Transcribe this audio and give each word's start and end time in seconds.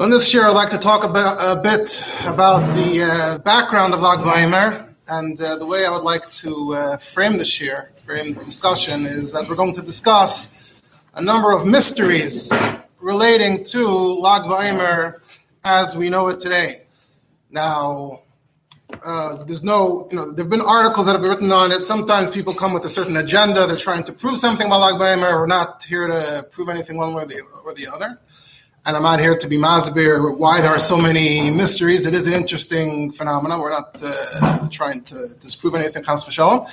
So 0.00 0.04
in 0.04 0.10
this 0.10 0.32
year, 0.32 0.46
I'd 0.46 0.52
like 0.52 0.70
to 0.70 0.78
talk 0.78 1.04
about, 1.04 1.36
a 1.38 1.60
bit 1.60 2.02
about 2.24 2.60
the 2.72 3.02
uh, 3.02 3.38
background 3.40 3.92
of 3.92 4.00
Lag 4.00 4.20
BaOmer, 4.20 4.94
and 5.08 5.38
uh, 5.38 5.56
the 5.56 5.66
way 5.66 5.84
I 5.84 5.90
would 5.90 6.04
like 6.04 6.30
to 6.30 6.72
uh, 6.74 6.96
frame 6.96 7.36
this 7.36 7.60
year, 7.60 7.92
frame 7.96 8.32
the 8.32 8.42
discussion, 8.42 9.04
is 9.04 9.30
that 9.32 9.46
we're 9.46 9.56
going 9.56 9.74
to 9.74 9.82
discuss 9.82 10.48
a 11.16 11.20
number 11.20 11.52
of 11.52 11.66
mysteries 11.66 12.50
relating 12.98 13.62
to 13.64 13.86
Lag 13.86 14.44
BaOmer 14.44 15.20
as 15.64 15.98
we 15.98 16.08
know 16.08 16.28
it 16.28 16.40
today. 16.40 16.80
Now, 17.50 18.22
uh, 19.04 19.44
there's 19.44 19.62
no, 19.62 20.08
you 20.10 20.16
know, 20.16 20.32
there 20.32 20.46
have 20.46 20.50
been 20.50 20.62
articles 20.62 21.04
that 21.04 21.12
have 21.12 21.20
been 21.20 21.30
written 21.30 21.52
on 21.52 21.72
it. 21.72 21.84
Sometimes 21.84 22.30
people 22.30 22.54
come 22.54 22.72
with 22.72 22.86
a 22.86 22.88
certain 22.88 23.18
agenda. 23.18 23.66
They're 23.66 23.76
trying 23.76 24.04
to 24.04 24.14
prove 24.14 24.38
something 24.38 24.66
about 24.66 24.80
Lag 24.80 24.94
BaOmer. 24.94 25.40
We're 25.40 25.46
not 25.46 25.84
here 25.84 26.06
to 26.06 26.46
prove 26.50 26.70
anything 26.70 26.96
one 26.96 27.12
way 27.12 27.24
or 27.24 27.26
the, 27.26 27.42
or 27.66 27.74
the 27.74 27.86
other 27.86 28.18
and 28.86 28.96
I'm 28.96 29.02
not 29.02 29.20
here 29.20 29.36
to 29.36 29.48
be 29.48 29.56
masbir 29.56 30.36
why 30.36 30.60
there 30.60 30.70
are 30.70 30.78
so 30.78 30.96
many 30.96 31.50
mysteries. 31.50 32.06
It 32.06 32.14
is 32.14 32.26
an 32.26 32.34
interesting 32.34 33.12
phenomenon. 33.12 33.60
We're 33.60 33.70
not 33.70 33.96
uh, 34.02 34.68
trying 34.70 35.02
to 35.04 35.34
disprove 35.40 35.74
anything, 35.74 36.02
chas 36.04 36.24
v'shalom. 36.24 36.66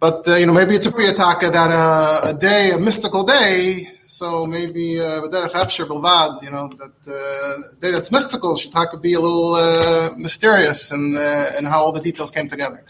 But 0.00 0.26
uh, 0.26 0.34
you 0.34 0.46
know, 0.46 0.52
maybe 0.52 0.74
it's 0.74 0.86
a 0.86 0.90
priyataka 0.90 1.52
that 1.52 1.70
uh, 1.70 2.30
a 2.30 2.34
day, 2.34 2.72
a 2.72 2.78
mystical 2.78 3.22
day. 3.22 3.88
So 4.06 4.46
maybe 4.46 5.00
uh, 5.00 5.22
you 5.22 5.30
know, 5.30 6.68
that 6.80 6.96
uh, 7.06 7.76
day 7.80 7.92
that's 7.92 8.10
mystical 8.10 8.56
should 8.56 8.72
be 9.00 9.14
a 9.14 9.20
little 9.20 9.54
uh, 9.54 10.12
mysterious 10.16 10.90
and 10.90 11.16
and 11.16 11.68
how 11.68 11.84
all 11.84 11.92
the 11.92 12.00
details 12.00 12.30
came 12.32 12.48
together. 12.48 12.84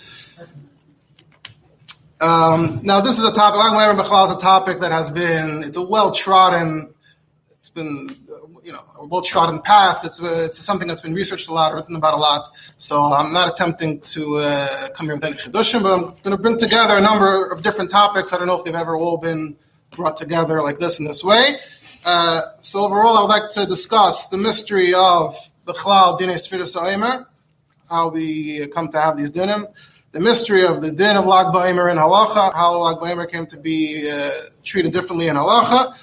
Um, 2.22 2.80
now, 2.84 3.00
this 3.00 3.18
is 3.18 3.24
a 3.24 3.32
topic. 3.32 3.58
Like 3.58 3.98
is 3.98 4.32
a 4.32 4.38
topic 4.38 4.80
that 4.80 4.92
has 4.92 5.10
been 5.10 5.64
it's 5.64 5.76
a 5.76 5.82
well 5.82 6.12
trodden. 6.12 6.94
It's 7.50 7.70
been 7.70 8.08
you 8.62 8.72
know 8.72 8.84
a 8.98 9.06
well 9.06 9.22
trodden 9.22 9.60
path. 9.60 10.04
It's 10.04 10.22
uh, 10.22 10.42
it's 10.46 10.58
something 10.58 10.88
that's 10.88 11.00
been 11.00 11.14
researched 11.14 11.48
a 11.48 11.52
lot, 11.52 11.74
written 11.74 11.96
about 11.96 12.14
a 12.14 12.16
lot. 12.16 12.52
So 12.76 13.12
I'm 13.12 13.32
not 13.32 13.48
attempting 13.48 14.00
to 14.00 14.36
uh, 14.36 14.88
come 14.90 15.06
here 15.06 15.14
with 15.14 15.24
any 15.24 15.36
chidushim, 15.36 15.82
but 15.82 15.92
I'm 15.94 16.04
going 16.22 16.36
to 16.36 16.38
bring 16.38 16.56
together 16.56 16.96
a 16.96 17.00
number 17.00 17.48
of 17.48 17.62
different 17.62 17.90
topics. 17.90 18.32
I 18.32 18.38
don't 18.38 18.46
know 18.46 18.58
if 18.58 18.64
they've 18.64 18.74
ever 18.74 18.96
all 18.96 19.18
been 19.18 19.56
brought 19.90 20.16
together 20.16 20.62
like 20.62 20.78
this 20.78 20.98
in 20.98 21.04
this 21.04 21.22
way. 21.22 21.56
Uh, 22.04 22.40
so 22.60 22.80
overall, 22.80 23.18
I 23.18 23.20
would 23.22 23.28
like 23.28 23.50
to 23.50 23.66
discuss 23.66 24.26
the 24.28 24.38
mystery 24.38 24.92
of 24.94 25.36
the 25.64 25.72
Chalal 25.72 26.18
Dinei 26.18 26.34
Sfiras 26.34 27.26
how 27.88 28.08
we 28.08 28.66
come 28.68 28.88
to 28.88 28.98
have 28.98 29.18
these 29.18 29.30
dinim, 29.30 29.66
the 30.12 30.20
mystery 30.20 30.64
of 30.64 30.80
the 30.80 30.90
din 30.90 31.16
of 31.16 31.26
Lag 31.26 31.46
Ba'omer 31.46 31.90
in 31.90 31.98
Halacha, 31.98 32.54
how 32.54 32.78
Lag 32.78 32.96
Ba'omer 32.96 33.30
came 33.30 33.44
to 33.46 33.58
be 33.58 34.10
uh, 34.10 34.30
treated 34.62 34.92
differently 34.92 35.28
in 35.28 35.36
Halacha, 35.36 35.94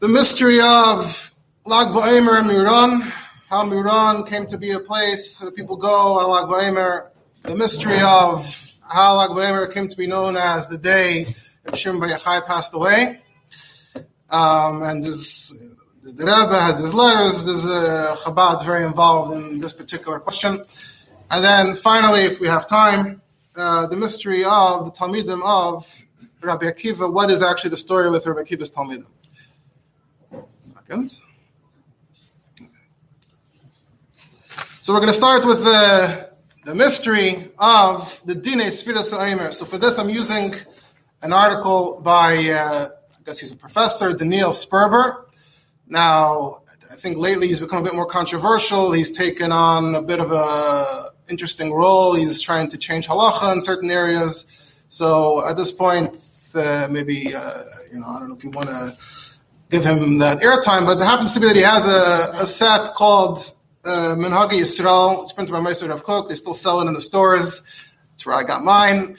the 0.00 0.08
mystery 0.08 0.58
of 0.62 1.32
Lag 1.66 1.88
Ba'omer 1.88 2.38
and 2.38 2.48
Miron, 2.48 3.12
how 3.50 3.64
Miron 3.64 4.24
came 4.26 4.46
to 4.46 4.56
be 4.56 4.70
a 4.70 4.80
place 4.80 5.40
that 5.40 5.54
people 5.54 5.76
go 5.76 6.18
on 6.18 6.30
Lag 6.30 6.46
Ba'omer, 6.46 7.10
the 7.42 7.54
mystery 7.54 8.00
of 8.02 8.72
how 8.90 9.18
Lag 9.18 9.30
Ba'omer 9.30 9.70
came 9.72 9.86
to 9.86 9.96
be 9.96 10.06
known 10.06 10.38
as 10.38 10.68
the 10.68 10.78
day 10.78 11.36
that 11.64 11.76
Shimon 11.76 12.00
Bar 12.00 12.42
passed 12.46 12.72
away. 12.74 13.20
Um, 14.30 14.82
and 14.84 15.04
this, 15.04 15.50
the 16.02 16.24
Rebbe 16.24 16.58
has 16.58 16.76
these 16.76 16.94
letters, 16.94 17.44
there's 17.44 17.66
uh, 17.66 18.16
Chabad's 18.20 18.64
very 18.64 18.86
involved 18.86 19.34
in 19.34 19.60
this 19.60 19.74
particular 19.74 20.18
question. 20.18 20.64
And 21.30 21.44
then 21.44 21.76
finally, 21.76 22.22
if 22.22 22.40
we 22.40 22.48
have 22.48 22.68
time, 22.68 23.20
uh, 23.54 23.86
the 23.86 23.96
mystery 23.96 24.44
of 24.44 24.86
the 24.86 24.92
Talmidim 24.92 25.42
of 25.44 26.06
Rabbi 26.40 26.66
Akiva, 26.66 27.12
what 27.12 27.30
is 27.30 27.42
actually 27.42 27.70
the 27.70 27.76
story 27.76 28.10
with 28.10 28.26
Rabbi 28.26 28.48
Akiva's 28.48 28.70
Talmidim? 28.70 29.04
Second. 30.60 31.20
So 34.90 34.94
we're 34.94 35.02
going 35.02 35.12
to 35.12 35.18
start 35.18 35.44
with 35.46 35.62
the, 35.62 36.30
the 36.64 36.74
mystery 36.74 37.52
of 37.60 38.20
the 38.26 38.34
Dine 38.34 38.58
Sfiras 38.58 39.16
Aimer. 39.16 39.52
So 39.52 39.64
for 39.64 39.78
this, 39.78 40.00
I'm 40.00 40.10
using 40.10 40.52
an 41.22 41.32
article 41.32 42.00
by, 42.00 42.50
uh, 42.50 42.88
I 42.88 43.22
guess 43.24 43.38
he's 43.38 43.52
a 43.52 43.56
professor, 43.56 44.12
Daniel 44.12 44.50
Sperber. 44.50 45.26
Now, 45.86 46.62
I 46.90 46.96
think 46.96 47.18
lately 47.18 47.46
he's 47.46 47.60
become 47.60 47.78
a 47.78 47.84
bit 47.84 47.94
more 47.94 48.04
controversial. 48.04 48.90
He's 48.90 49.12
taken 49.12 49.52
on 49.52 49.94
a 49.94 50.02
bit 50.02 50.18
of 50.18 50.32
a 50.32 51.10
interesting 51.28 51.72
role. 51.72 52.16
He's 52.16 52.40
trying 52.40 52.68
to 52.70 52.76
change 52.76 53.06
halacha 53.06 53.52
in 53.52 53.62
certain 53.62 53.92
areas. 53.92 54.44
So 54.88 55.48
at 55.48 55.56
this 55.56 55.70
point, 55.70 56.18
uh, 56.56 56.88
maybe 56.90 57.32
uh, 57.32 57.62
you 57.92 58.00
know, 58.00 58.08
I 58.08 58.18
don't 58.18 58.30
know 58.30 58.34
if 58.34 58.42
you 58.42 58.50
want 58.50 58.70
to 58.70 58.96
give 59.70 59.84
him 59.84 60.18
that 60.18 60.40
airtime, 60.40 60.84
but 60.84 61.00
it 61.00 61.04
happens 61.04 61.32
to 61.34 61.38
be 61.38 61.46
that 61.46 61.54
he 61.54 61.62
has 61.62 61.86
a, 61.86 62.42
a 62.42 62.44
set 62.44 62.92
called 62.94 63.52
uh, 63.84 64.14
Minhagi 64.16 64.60
Yisrael. 64.60 65.22
It's 65.22 65.32
printed 65.32 65.52
by 65.52 65.60
Mossad 65.60 65.88
Rav 65.88 66.04
Kook. 66.04 66.28
They 66.28 66.34
still 66.34 66.54
sell 66.54 66.80
it 66.80 66.86
in 66.86 66.94
the 66.94 67.00
stores. 67.00 67.62
That's 68.10 68.26
where 68.26 68.36
I 68.36 68.44
got 68.44 68.62
mine, 68.62 69.16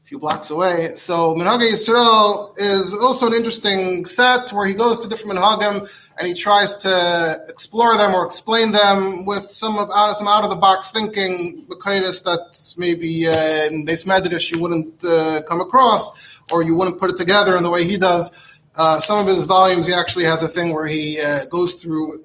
a 0.00 0.04
few 0.04 0.18
blocks 0.18 0.50
away. 0.50 0.94
So 0.94 1.34
Minhagi 1.34 1.70
Yisrael 1.72 2.56
is 2.58 2.94
also 2.94 3.26
an 3.26 3.34
interesting 3.34 4.04
set 4.06 4.50
where 4.50 4.66
he 4.66 4.74
goes 4.74 5.00
to 5.00 5.08
different 5.08 5.38
Minhagim 5.38 5.88
and 6.18 6.28
he 6.28 6.34
tries 6.34 6.76
to 6.76 7.44
explore 7.48 7.96
them 7.96 8.14
or 8.14 8.24
explain 8.24 8.72
them 8.72 9.24
with 9.24 9.44
some 9.44 9.78
of 9.78 9.90
out 9.90 10.10
of 10.10 10.16
some 10.16 10.28
out 10.28 10.44
of 10.44 10.50
the 10.50 10.56
box 10.56 10.90
thinking, 10.90 11.66
Makaitis 11.68 12.22
that 12.24 12.74
maybe 12.78 13.26
uh, 13.26 13.66
in 13.66 13.86
Beis 13.86 14.06
Medrash 14.06 14.54
you 14.54 14.60
wouldn't 14.60 15.04
uh, 15.04 15.42
come 15.48 15.60
across 15.60 16.40
or 16.52 16.62
you 16.62 16.76
wouldn't 16.76 17.00
put 17.00 17.10
it 17.10 17.16
together 17.16 17.56
in 17.56 17.62
the 17.62 17.70
way 17.70 17.84
he 17.84 17.96
does. 17.96 18.30
Uh, 18.76 18.98
some 19.00 19.18
of 19.18 19.26
his 19.26 19.44
volumes, 19.44 19.86
he 19.86 19.92
actually 19.92 20.24
has 20.24 20.42
a 20.42 20.48
thing 20.48 20.72
where 20.72 20.86
he 20.86 21.20
uh, 21.20 21.44
goes 21.46 21.74
through 21.74 22.24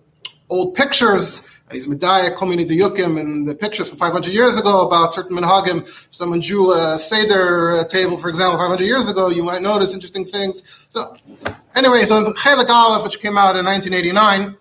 old 0.50 0.76
pictures. 0.76 1.48
He's 1.72 1.86
Medaya 1.86 2.34
Komini 2.34 2.66
Yukim 2.66 3.20
in 3.20 3.44
the 3.44 3.54
pictures 3.54 3.90
from 3.90 3.98
500 4.00 4.32
years 4.34 4.58
ago 4.58 4.88
about 4.88 5.14
certain 5.14 5.36
Minhagim. 5.36 5.86
Someone 6.12 6.40
drew 6.40 6.74
a 6.74 6.98
Seder 6.98 7.84
table, 7.90 8.18
for 8.18 8.30
example, 8.30 8.58
500 8.58 8.86
years 8.86 9.10
ago. 9.10 9.30
You 9.30 9.44
might 9.44 9.62
notice 9.62 9.94
interesting 9.94 10.24
things. 10.24 10.64
So, 10.88 11.14
anyway, 11.76 12.04
so 12.04 12.26
in 12.26 12.34
Chelik 12.36 12.70
Aleph, 12.70 13.04
which 13.04 13.20
came 13.20 13.38
out 13.38 13.58
in 13.58 13.66
1989, 13.66 14.56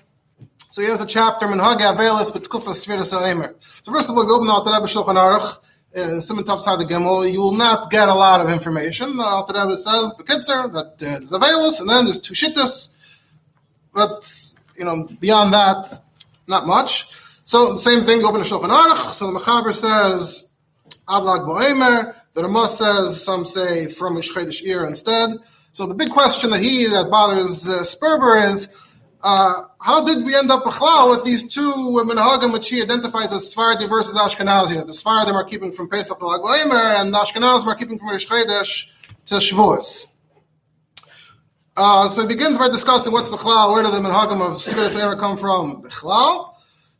so 0.70 0.82
he 0.82 0.88
has 0.88 1.00
a 1.00 1.06
chapter, 1.06 1.46
Minhag 1.46 1.78
Avelis 1.78 2.32
B'Tkufa 2.32 2.74
Sfiras 2.74 3.12
Ha'emer. 3.12 3.54
So 3.60 3.92
first 3.92 4.10
of 4.10 4.16
all, 4.16 4.22
if 4.22 4.28
you 4.28 4.34
open 4.34 4.50
Alter 4.50 4.72
Rebbe 4.72 4.86
Shulchan 4.86 5.14
Aruch, 5.14 5.58
uh, 5.96 6.20
Simon 6.20 6.44
the 6.44 6.86
Gimel, 6.86 7.32
you 7.32 7.40
will 7.40 7.54
not 7.54 7.90
get 7.90 8.08
a 8.08 8.14
lot 8.14 8.40
of 8.40 8.50
information. 8.50 9.18
Alter 9.20 9.54
Rebbe 9.54 9.76
says, 9.76 10.12
Bekitzer, 10.18 10.72
that 10.72 10.86
uh, 10.86 10.94
there's 10.98 11.30
Avelis, 11.30 11.80
and 11.80 11.88
then 11.88 12.04
there's 12.04 12.18
two 12.18 12.34
Shittas. 12.34 12.90
But 13.94 14.55
you 14.78 14.84
know, 14.84 15.08
beyond 15.20 15.52
that, 15.54 15.86
not 16.46 16.66
much. 16.66 17.08
So 17.44 17.76
same 17.76 18.02
thing, 18.02 18.24
open 18.24 18.42
to 18.42 18.48
Shulchan 18.48 18.70
Aruch. 18.70 19.12
So 19.14 19.30
the 19.30 19.38
Mechaber 19.38 19.72
says 19.72 20.50
Adlag 21.08 21.46
Boemer. 21.46 22.14
The 22.34 22.42
Ramah 22.42 22.68
says 22.68 23.24
some 23.24 23.46
say 23.46 23.86
from 23.86 24.16
Ishchedish 24.16 24.62
Ir 24.64 24.86
instead. 24.86 25.38
So 25.72 25.86
the 25.86 25.94
big 25.94 26.10
question 26.10 26.50
that 26.50 26.60
he 26.60 26.86
that 26.86 27.10
bothers 27.10 27.68
uh, 27.68 27.80
Sperber 27.80 28.50
is. 28.50 28.68
Uh, 29.22 29.62
how 29.80 30.04
did 30.04 30.24
we 30.24 30.36
end 30.36 30.50
up 30.52 30.64
with 30.64 31.24
these 31.24 31.52
two 31.52 31.72
minhagim 31.72 32.52
which 32.52 32.68
he 32.68 32.80
identifies 32.82 33.32
as 33.32 33.50
Sephardi 33.50 33.86
versus 33.86 34.16
Ashkenazi? 34.16 34.86
The 34.86 34.92
Sephardim 34.92 35.34
are 35.34 35.42
keeping 35.42 35.72
from 35.72 35.88
Pesach 35.88 36.18
to 36.18 36.26
Lag 36.26 36.40
and 36.44 37.12
the 37.12 37.18
Ashkenazim 37.18 37.66
are 37.66 37.74
keeping 37.74 37.98
from 37.98 38.10
Rish 38.10 38.26
to 38.26 39.34
Shavuos. 39.34 40.06
Uh, 41.78 42.08
so 42.08 42.22
he 42.22 42.26
begins 42.26 42.56
by 42.56 42.68
discussing 42.68 43.12
what's 43.12 43.28
Bechlal, 43.28 43.70
where 43.70 43.82
do 43.82 43.90
the 43.90 43.98
Minhagim 43.98 44.40
of 44.40 44.56
Siviris 44.56 44.98
ever 44.98 45.14
come 45.14 45.36
from? 45.36 45.82
Bechlal. 45.82 46.54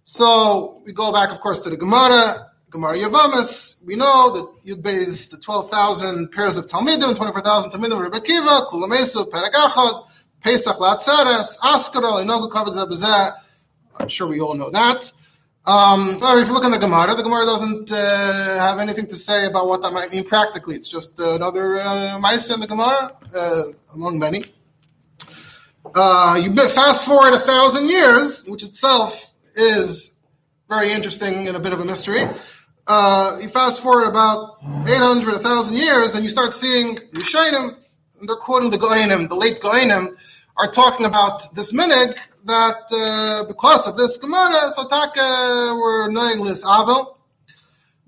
So 0.05 0.83
we 0.85 0.93
go 0.93 1.11
back, 1.11 1.31
of 1.31 1.41
course, 1.41 1.65
to 1.65 1.71
the 1.71 1.79
Gemara, 1.79 2.51
Gemara 2.69 2.97
Yavamis. 2.97 3.83
We 3.83 3.97
know 3.97 4.31
that 4.35 4.67
Yud 4.67 4.83
Beis, 4.83 5.31
the 5.31 5.39
12,000 5.39 6.31
pairs 6.31 6.59
of 6.59 6.67
Talmidim, 6.67 7.17
24,000 7.17 7.71
Talmidim, 7.71 8.03
Rebbe 8.03 8.21
Kiva, 8.21 8.67
Kulamesu, 8.71 9.31
Peragachad, 9.31 10.09
Pesach 10.43 10.77
Latzares, 10.77 11.59
Askara, 11.61 12.23
Inogu 12.23 12.51
Kavod 12.51 13.33
I'm 13.99 14.09
sure 14.09 14.27
we 14.27 14.41
all 14.41 14.55
know 14.55 14.71
that. 14.71 15.11
Um, 15.65 16.19
if 16.21 16.49
you 16.49 16.53
look 16.53 16.65
in 16.65 16.71
the 16.71 16.79
Gemara, 16.79 17.15
the 17.15 17.23
Gemara 17.23 17.47
doesn't 17.47 17.91
uh, 17.91 18.59
have 18.59 18.79
anything 18.79 19.07
to 19.07 19.17
say 19.17 19.47
about 19.47 19.69
what 19.69 19.81
that 19.81 19.93
might 19.95 20.13
mean 20.13 20.25
practically. 20.25 20.77
It's 20.77 20.89
just 20.89 21.19
another 21.19 21.81
uh, 21.81 22.17
in 22.17 22.61
the 22.61 22.67
Gemara, 22.69 23.17
uh, 23.35 23.63
among 23.95 24.19
many. 24.19 24.45
Uh, 25.95 26.41
you 26.43 26.55
fast 26.69 27.05
forward 27.05 27.35
a 27.35 27.39
thousand 27.39 27.89
years, 27.89 28.45
which 28.47 28.63
itself 28.63 29.33
is 29.55 30.13
very 30.69 30.93
interesting 30.93 31.47
and 31.49 31.57
a 31.57 31.61
bit 31.61 31.73
of 31.73 31.81
a 31.81 31.85
mystery. 31.85 32.23
Uh, 32.87 33.39
you 33.41 33.49
fast 33.49 33.83
forward 33.83 34.07
about 34.07 34.59
800, 34.89 35.35
1,000 35.35 35.77
years, 35.77 36.15
and 36.15 36.23
you 36.23 36.31
start 36.31 36.55
seeing 36.55 36.97
Rishonim, 37.13 37.77
and 38.21 38.29
they're 38.29 38.37
quoting 38.37 38.71
the 38.71 38.79
Goinim, 38.79 39.29
the 39.29 39.35
late 39.35 39.61
Goinim, 39.61 40.15
are 40.57 40.71
talking 40.71 41.05
about 41.05 41.43
this 41.55 41.73
minig 41.73 42.17
that 42.45 42.83
uh, 42.93 43.45
because 43.49 43.87
of 43.89 43.97
this 43.97 44.17
Gemara, 44.17 44.71
Sotaka 44.71 45.79
were 45.79 46.09
knowing 46.11 46.45
this 46.45 46.65
Abel. 46.65 47.19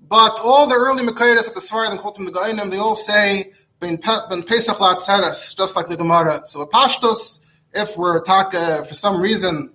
But 0.07 0.39
all 0.43 0.65
the 0.65 0.75
early 0.75 1.03
Makaidas 1.03 1.47
at 1.47 1.53
the 1.53 1.61
Svarad 1.61 1.91
and 1.91 1.99
quoting 1.99 2.25
the 2.25 2.31
Goinim, 2.31 2.71
they 2.71 2.77
all 2.77 2.95
say, 2.95 3.53
Ben 3.79 3.97
Pesach 3.97 4.79
Lat 4.79 4.99
just 4.99 5.75
like 5.75 5.87
the 5.87 5.95
Gemara. 5.95 6.41
So 6.45 6.61
a 6.61 6.67
Pashtos, 6.67 7.39
if 7.73 7.97
we're 7.97 8.21
taka 8.23 8.83
for 8.85 8.93
some 8.93 9.21
reason 9.21 9.73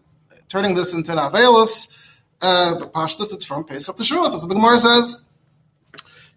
turning 0.49 0.75
this 0.75 0.95
into 0.95 1.13
an 1.13 1.19
Avelus, 1.19 1.89
uh, 2.43 2.79
but 2.79 2.93
Pashtus, 2.93 3.33
it's 3.33 3.45
from 3.45 3.65
Pesach. 3.65 3.97
That's 3.97 4.11
what 4.11 4.49
the 4.49 4.55
Gemara 4.55 4.79
says. 4.79 5.19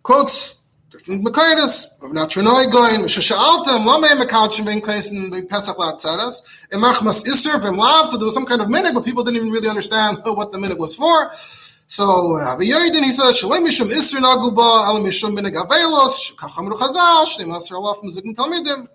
Quotes 0.04 0.62
different 0.90 1.26
Makaitis 1.26 1.86
of 2.02 2.12
Natronoi 2.12 2.72
going, 2.72 3.02
Shasha'altem, 3.02 3.86
Lame 3.86 4.26
Makachim 4.26 4.66
being 4.66 4.82
case 4.82 5.12
in 5.12 5.30
the 5.32 5.42
Pesach 5.44 5.76
Latzaras, 5.78 6.42
Emachmas 6.72 7.26
Isser, 7.26 7.60
Vimlav, 7.62 8.08
so 8.08 8.18
there 8.18 8.26
was 8.26 8.34
some 8.34 8.46
kind 8.46 8.62
of 8.62 8.68
minig, 8.68 8.94
but 8.94 9.04
people 9.04 9.24
didn't 9.24 9.38
even 9.38 9.52
really 9.52 9.68
understand 9.68 10.20
what 10.24 10.52
the 10.52 10.58
minig 10.58 10.78
was 10.78 10.96
for. 10.96 11.32
So 11.90 12.06
Aviyaydin 12.06 13.04
he 13.04 13.12
says 13.12 13.38
Shalem 13.38 13.66
Mishum 13.66 13.90
Isra 13.90 14.20
Naguba 14.20 14.88
Al 14.88 15.00
Mishum 15.00 15.40
Minig 15.40 15.54
Avelos 15.54 16.36
Kachamru 16.36 16.78
Chazal 16.78 17.26
Shneim 17.26 17.56
Alaf 17.56 18.04
Muzikim 18.04 18.36
Talmidim 18.36 18.88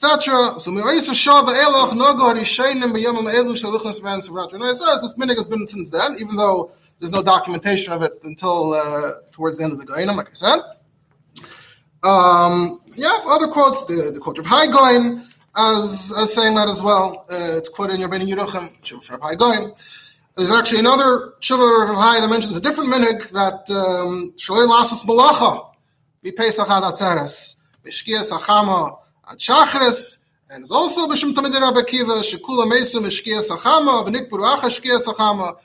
etc. 0.00 0.60
So 0.60 0.70
Me'oisa 0.70 1.10
Shav 1.10 1.48
Eloch 1.48 1.90
Nogo 1.90 2.32
Harishainim 2.32 2.94
B'Yomim 2.94 3.28
Elu 3.32 3.52
Shaluchnas 3.52 4.00
Ben 4.02 4.20
Savrat 4.20 4.52
Renoi 4.52 4.72
says 4.72 5.00
this 5.02 5.14
minig 5.14 5.36
has 5.36 5.48
been 5.48 5.66
since 5.66 5.90
then, 5.90 6.16
even 6.20 6.36
though 6.36 6.70
there's 7.00 7.10
no 7.10 7.22
documentation 7.22 7.92
of 7.92 8.02
it 8.02 8.12
until 8.22 8.74
uh, 8.74 9.14
towards 9.32 9.58
the 9.58 9.64
end 9.64 9.72
of 9.72 9.80
the 9.80 9.86
Goinim, 9.86 10.16
like 10.16 10.28
I 10.28 10.32
said. 10.34 10.60
Um, 12.04 12.80
yeah, 12.94 13.18
other 13.26 13.48
quotes, 13.48 13.86
the, 13.86 14.12
the 14.14 14.20
quote 14.20 14.38
of 14.38 14.46
Haigoin 14.46 15.26
as, 15.56 16.12
as 16.16 16.32
saying 16.32 16.54
that 16.54 16.68
as 16.68 16.80
well. 16.80 17.26
Uh, 17.30 17.56
it's 17.58 17.68
quoted 17.68 17.94
in 17.94 18.00
your 18.00 18.08
Ben 18.08 18.20
Yeruchim, 18.20 19.02
from 19.02 19.20
Haigoin. 19.20 19.76
There's 20.36 20.52
actually 20.52 20.78
another 20.78 21.32
tshuva 21.40 21.90
of 21.90 21.96
Hai 21.96 22.20
that 22.20 22.30
mentions 22.30 22.56
a 22.56 22.60
different 22.60 22.90
minig 22.90 23.28
that 23.32 23.68
um, 23.74 24.32
shalei 24.36 24.68
lasas 24.68 25.04
malacha 25.04 25.72
be 26.22 26.30
pesach 26.30 26.70
ad 26.70 26.84
atzeres 26.84 27.56
ad 29.30 29.38
shachris 29.38 30.18
and 30.50 30.62
it's 30.62 30.70
also 30.70 31.06
b'shem 31.06 31.32
tamid 31.34 31.52
Rabbi 31.52 31.80
Akiva 31.80 32.22
shekula 32.22 32.68
mesu 32.68 33.00
mishkias 33.00 33.48
achama 33.50 34.04
v'nikburu 34.06 34.44
acha 34.44 34.68
shkias 34.68 35.04
achama 35.04 35.56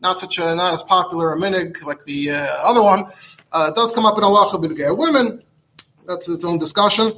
not 0.00 0.18
such 0.18 0.38
a 0.38 0.54
not 0.54 0.72
as 0.72 0.82
popular 0.82 1.32
a 1.32 1.36
minig 1.36 1.82
like 1.84 2.04
the 2.04 2.30
uh, 2.30 2.46
other 2.62 2.82
one 2.82 3.04
uh, 3.52 3.70
does 3.72 3.92
come 3.92 4.06
up 4.06 4.16
in 4.18 4.24
halacha 4.24 4.62
b'negei 4.62 4.96
women 4.96 5.42
that's 6.06 6.28
its 6.28 6.44
own 6.44 6.58
discussion 6.58 7.12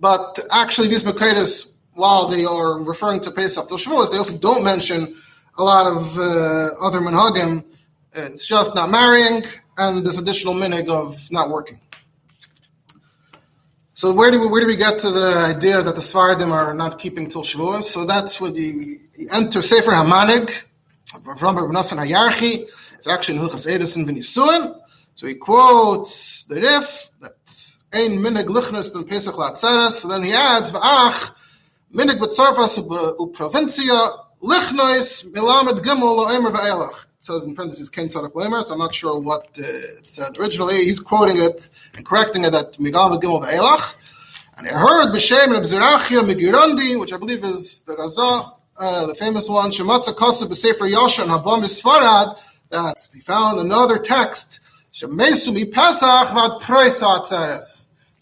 but 0.00 0.38
actually 0.50 0.88
these 0.88 1.02
Makaitis 1.02 1.74
while 1.94 2.28
they 2.28 2.44
are 2.44 2.78
referring 2.78 3.20
to 3.20 3.30
Pesach 3.30 3.68
Shavuos 3.68 4.10
they 4.10 4.18
also 4.18 4.36
don't 4.38 4.62
mention 4.62 5.14
a 5.56 5.64
lot 5.64 5.86
of 5.86 6.16
uh, 6.16 6.70
other 6.80 7.00
minhagim. 7.00 7.64
It's 8.12 8.46
just 8.46 8.74
not 8.74 8.90
marrying 8.90 9.44
and 9.76 10.06
this 10.06 10.18
additional 10.18 10.54
minig 10.54 10.88
of 10.88 11.30
not 11.32 11.50
working. 11.50 11.80
So 14.00 14.12
where 14.12 14.30
do 14.30 14.38
we 14.40 14.46
where 14.46 14.60
do 14.60 14.68
we 14.68 14.76
get 14.76 15.00
to 15.00 15.10
the 15.10 15.52
idea 15.56 15.82
that 15.82 15.96
the 15.96 16.00
Svardim 16.00 16.52
are 16.52 16.72
not 16.72 17.00
keeping 17.00 17.26
till? 17.26 17.42
So 17.42 18.04
that's 18.04 18.40
when 18.40 18.54
you, 18.54 19.00
you 19.16 19.28
enter 19.32 19.60
Sefer 19.60 19.90
Hamanig 19.90 20.50
from 21.36 21.56
Rabbi 21.56 21.72
Nassan 21.72 21.98
Hayarchi. 21.98 22.68
It's 22.94 23.08
actually 23.08 23.38
in 23.38 23.44
Hilchas 23.44 23.68
Edison 23.68 24.06
Vinisuin. 24.06 24.80
So 25.16 25.26
he 25.26 25.34
quotes 25.34 26.44
the 26.44 26.60
Rif 26.60 27.10
that 27.22 27.34
ein 27.92 28.20
minig 28.20 28.44
lichnas 28.44 28.92
ben 28.92 29.02
Pesach 29.02 29.34
latzeres. 29.34 29.90
So 29.90 30.06
then 30.06 30.22
he 30.22 30.32
adds 30.32 30.70
v'ach 30.70 31.34
minig 31.92 32.20
b'tzarfas 32.20 32.78
u'provincia 32.78 34.16
Lichnois 34.40 35.24
milamed 35.32 35.82
gimel 35.82 36.18
lo'emer 36.18 36.52
ve'elach. 36.52 37.02
It 37.02 37.07
says 37.20 37.46
in 37.46 37.54
parentheses 37.54 37.88
Ken 37.88 38.06
Sadaf 38.06 38.34
Lamer, 38.34 38.62
so 38.62 38.74
I'm 38.74 38.78
not 38.78 38.94
sure 38.94 39.18
what 39.18 39.48
it 39.54 40.06
said 40.06 40.38
originally. 40.38 40.84
He's 40.84 41.00
quoting 41.00 41.36
it 41.38 41.68
and 41.96 42.06
correcting 42.06 42.44
it 42.44 42.54
at 42.54 42.74
milamed 42.74 43.20
gimel 43.20 43.42
ve'elach. 43.42 43.94
And 44.56 44.68
I 44.68 44.72
heard 44.72 45.12
b'shem 45.12 45.56
and 45.56 45.64
Zerachia 45.64 46.22
Megirandi, 46.22 46.98
which 46.98 47.12
I 47.12 47.16
believe 47.16 47.44
is 47.44 47.82
the 47.82 47.96
Razah, 47.96 48.52
uh, 48.78 49.06
the 49.06 49.14
famous 49.16 49.48
one, 49.48 49.70
Shematza 49.70 50.14
Kosa 50.14 50.46
b'Sefer 50.46 50.86
and 51.22 51.30
Habam 51.30 51.62
Misfarad, 51.62 52.38
that 52.70 52.96
he 53.12 53.20
found 53.20 53.60
another 53.60 53.98
text, 53.98 54.60
Shemesu 54.94 55.52
mi 55.52 55.64
Pesach 55.64 56.32
vad 56.32 56.62
Preisat 56.62 57.26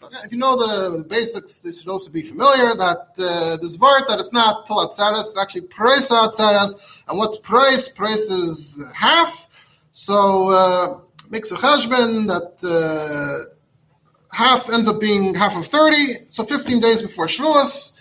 Atzeres. 0.09 0.25
If 0.25 0.31
you 0.31 0.37
know 0.37 0.55
the, 0.55 1.03
basics, 1.03 1.61
this 1.61 1.79
should 1.79 1.89
also 1.89 2.11
be 2.11 2.21
familiar 2.21 2.75
that 2.75 3.07
uh, 3.19 3.57
this 3.57 3.77
word 3.79 4.03
that 4.07 4.19
it's 4.19 4.33
not 4.33 4.65
Tzaras, 4.67 5.19
it's 5.19 5.37
actually 5.37 5.61
Presa 5.61 6.33
Tzaras. 6.33 7.03
And 7.07 7.17
what's 7.17 7.37
price? 7.37 7.89
Price 7.89 8.29
is 8.29 8.83
half. 8.93 9.47
So 9.91 10.49
uh, 10.49 10.99
makes 11.29 11.51
a 11.51 11.55
chashben 11.55 12.27
that 12.27 12.63
uh, 12.63 13.53
half 14.35 14.69
ends 14.69 14.87
up 14.87 14.99
being 14.99 15.35
half 15.35 15.57
of 15.57 15.65
30. 15.65 16.27
So 16.29 16.43
15 16.43 16.79
days 16.79 17.01
before 17.01 17.27
Shavuos, 17.27 17.93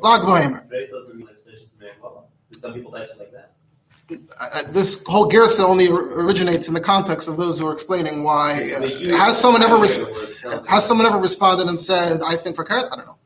Lag. 0.00 0.22
Some 2.58 2.74
people 2.74 2.92
like 2.92 3.08
that 3.32 3.49
this 4.70 5.02
whole 5.06 5.30
Gersa 5.30 5.60
only 5.60 5.88
originates 5.88 6.68
in 6.68 6.74
the 6.74 6.80
context 6.80 7.28
of 7.28 7.36
those 7.36 7.58
who 7.58 7.66
are 7.66 7.72
explaining 7.72 8.22
why. 8.22 8.72
Uh, 8.76 9.16
has 9.18 9.40
someone 9.40 9.62
ever 9.62 9.78
has 10.68 10.86
someone 10.86 11.06
ever 11.06 11.18
responded 11.18 11.68
and 11.68 11.80
said, 11.80 12.20
"I 12.22 12.36
think 12.36 12.56
for 12.56 12.64
carrot"? 12.64 12.88
I 12.92 12.96
don't 12.96 13.06
know, 13.06 13.18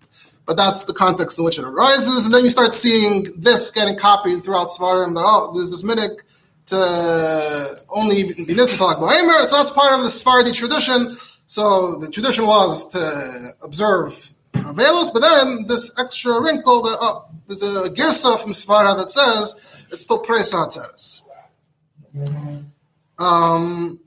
but 0.46 0.56
that's 0.56 0.84
the 0.84 0.92
context 0.92 1.38
in 1.38 1.44
which 1.44 1.58
it 1.58 1.64
arises, 1.64 2.26
and 2.26 2.34
then 2.34 2.44
you 2.44 2.50
start 2.50 2.74
seeing 2.74 3.32
this 3.36 3.70
getting 3.70 3.96
copied 3.96 4.42
throughout 4.42 4.68
Svarim. 4.68 5.14
That 5.14 5.24
oh, 5.26 5.52
there's 5.54 5.70
this 5.70 5.82
minik 5.82 6.18
to 6.66 7.82
only 7.90 8.32
be 8.32 8.54
nisatalak 8.54 9.00
bohemer. 9.00 9.46
So 9.46 9.56
that's 9.56 9.70
part 9.70 9.92
of 9.92 10.02
the 10.02 10.10
Sephardi 10.10 10.52
tradition. 10.52 11.16
So 11.46 11.96
the 11.96 12.08
tradition 12.10 12.46
was 12.46 12.86
to 12.88 13.54
observe 13.62 14.08
Avelos, 14.54 15.12
but 15.12 15.20
then 15.20 15.66
this 15.66 15.92
extra 15.98 16.40
wrinkle 16.40 16.82
that 16.82 16.98
oh, 17.00 17.26
there's 17.46 17.62
a 17.62 17.90
Gersa 17.90 18.38
from 18.40 18.52
Svara 18.52 18.96
that 18.96 19.10
says 19.10 19.54
it's 19.90 20.02
still 20.02 20.22
Preis 20.22 20.52
Hatzeres. 20.52 21.22
Um, 23.18 24.00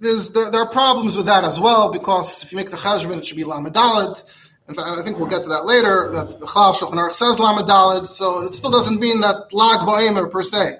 there's, 0.00 0.32
there, 0.32 0.50
there, 0.50 0.62
are 0.62 0.70
problems 0.70 1.16
with 1.16 1.26
that 1.26 1.44
as 1.44 1.58
well 1.60 1.90
because 1.90 2.42
if 2.42 2.52
you 2.52 2.56
make 2.56 2.70
the 2.70 2.76
chashbon, 2.76 3.18
it 3.18 3.26
should 3.26 3.36
be 3.36 3.44
lamedalid. 3.44 4.22
And 4.66 4.80
I 4.80 5.02
think 5.02 5.18
we'll 5.18 5.28
get 5.28 5.42
to 5.42 5.48
that 5.50 5.66
later. 5.66 6.10
That 6.10 6.40
the 6.40 6.46
Chal 6.46 6.74
Shulchan 6.74 6.94
Aruch 6.94 7.12
says 7.12 7.36
lamedalid, 7.38 8.06
so 8.06 8.42
it 8.42 8.54
still 8.54 8.70
doesn't 8.70 8.98
mean 8.98 9.20
that 9.20 9.52
lag 9.52 9.80
ba'emer 9.80 10.30
per 10.30 10.42
se. 10.42 10.76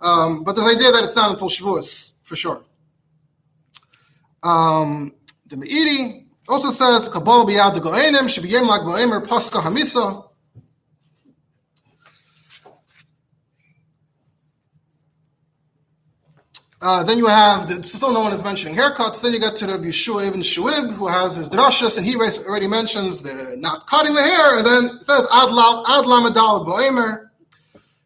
Um, 0.00 0.44
but 0.44 0.56
this 0.56 0.64
idea 0.64 0.92
that 0.92 1.04
it's 1.04 1.16
not 1.16 1.30
until 1.30 1.48
Shavuos 1.48 2.14
for 2.22 2.36
sure. 2.36 2.62
Um, 4.42 5.14
the 5.46 5.56
Meiri 5.56 6.26
also 6.48 6.68
says 6.68 7.08
Kabbalah 7.08 7.46
biyad 7.46 7.74
goenim 7.76 8.28
should 8.28 8.42
be 8.42 8.50
yem 8.50 8.68
lag 8.68 8.82
ba'emer 8.82 9.26
paska 9.26 9.62
hamisa. 9.62 10.28
Uh, 16.86 17.02
then 17.02 17.16
you 17.16 17.26
have, 17.26 17.66
the, 17.66 17.82
still 17.82 18.12
no 18.12 18.20
one 18.20 18.30
is 18.30 18.44
mentioning 18.44 18.74
haircuts. 18.74 19.22
Then 19.22 19.32
you 19.32 19.40
get 19.40 19.56
to 19.56 19.66
the 19.66 19.78
Yeshua 19.78 20.26
ibn 20.28 20.42
Shuib, 20.42 20.92
who 20.92 21.08
has 21.08 21.34
his 21.34 21.48
drashas, 21.48 21.96
and 21.96 22.06
he 22.06 22.14
already 22.14 22.68
mentions 22.68 23.22
the 23.22 23.56
not 23.58 23.86
cutting 23.86 24.14
the 24.14 24.22
hair, 24.22 24.58
and 24.58 24.66
then 24.66 24.84
it 24.96 25.02
says 25.02 25.26
ad 25.32 25.48
lamadal 25.48 26.66
boemer. 26.66 27.30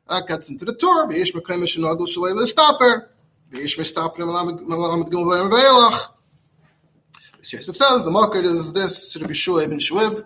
That 0.09 0.29
gets 0.29 0.49
into 0.49 0.65
the 0.65 0.75
Torah. 0.75 1.09
Beish 1.09 1.35
mekem 1.35 1.65
shenagul 1.65 2.07
shalei 2.07 2.37
listaper. 2.37 3.09
Beish 3.51 3.77
mistaper 3.77 4.19
malamed 4.19 4.61
gimel 5.09 5.27
boemer 5.27 5.51
be'elach. 5.51 6.13
Yosef 7.53 7.75
says 7.75 8.05
the 8.05 8.13
market 8.13 8.45
is 8.45 8.73
this 8.73 9.15
the 9.15 9.25
Yeshua 9.25 9.65
ibn 9.65 9.81
Shuib. 9.81 10.25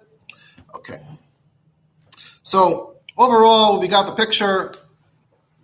Okay. 0.75 1.01
So 2.43 2.99
overall, 3.17 3.81
we 3.81 3.89
got 3.89 4.07
the 4.07 4.13
picture. 4.13 4.75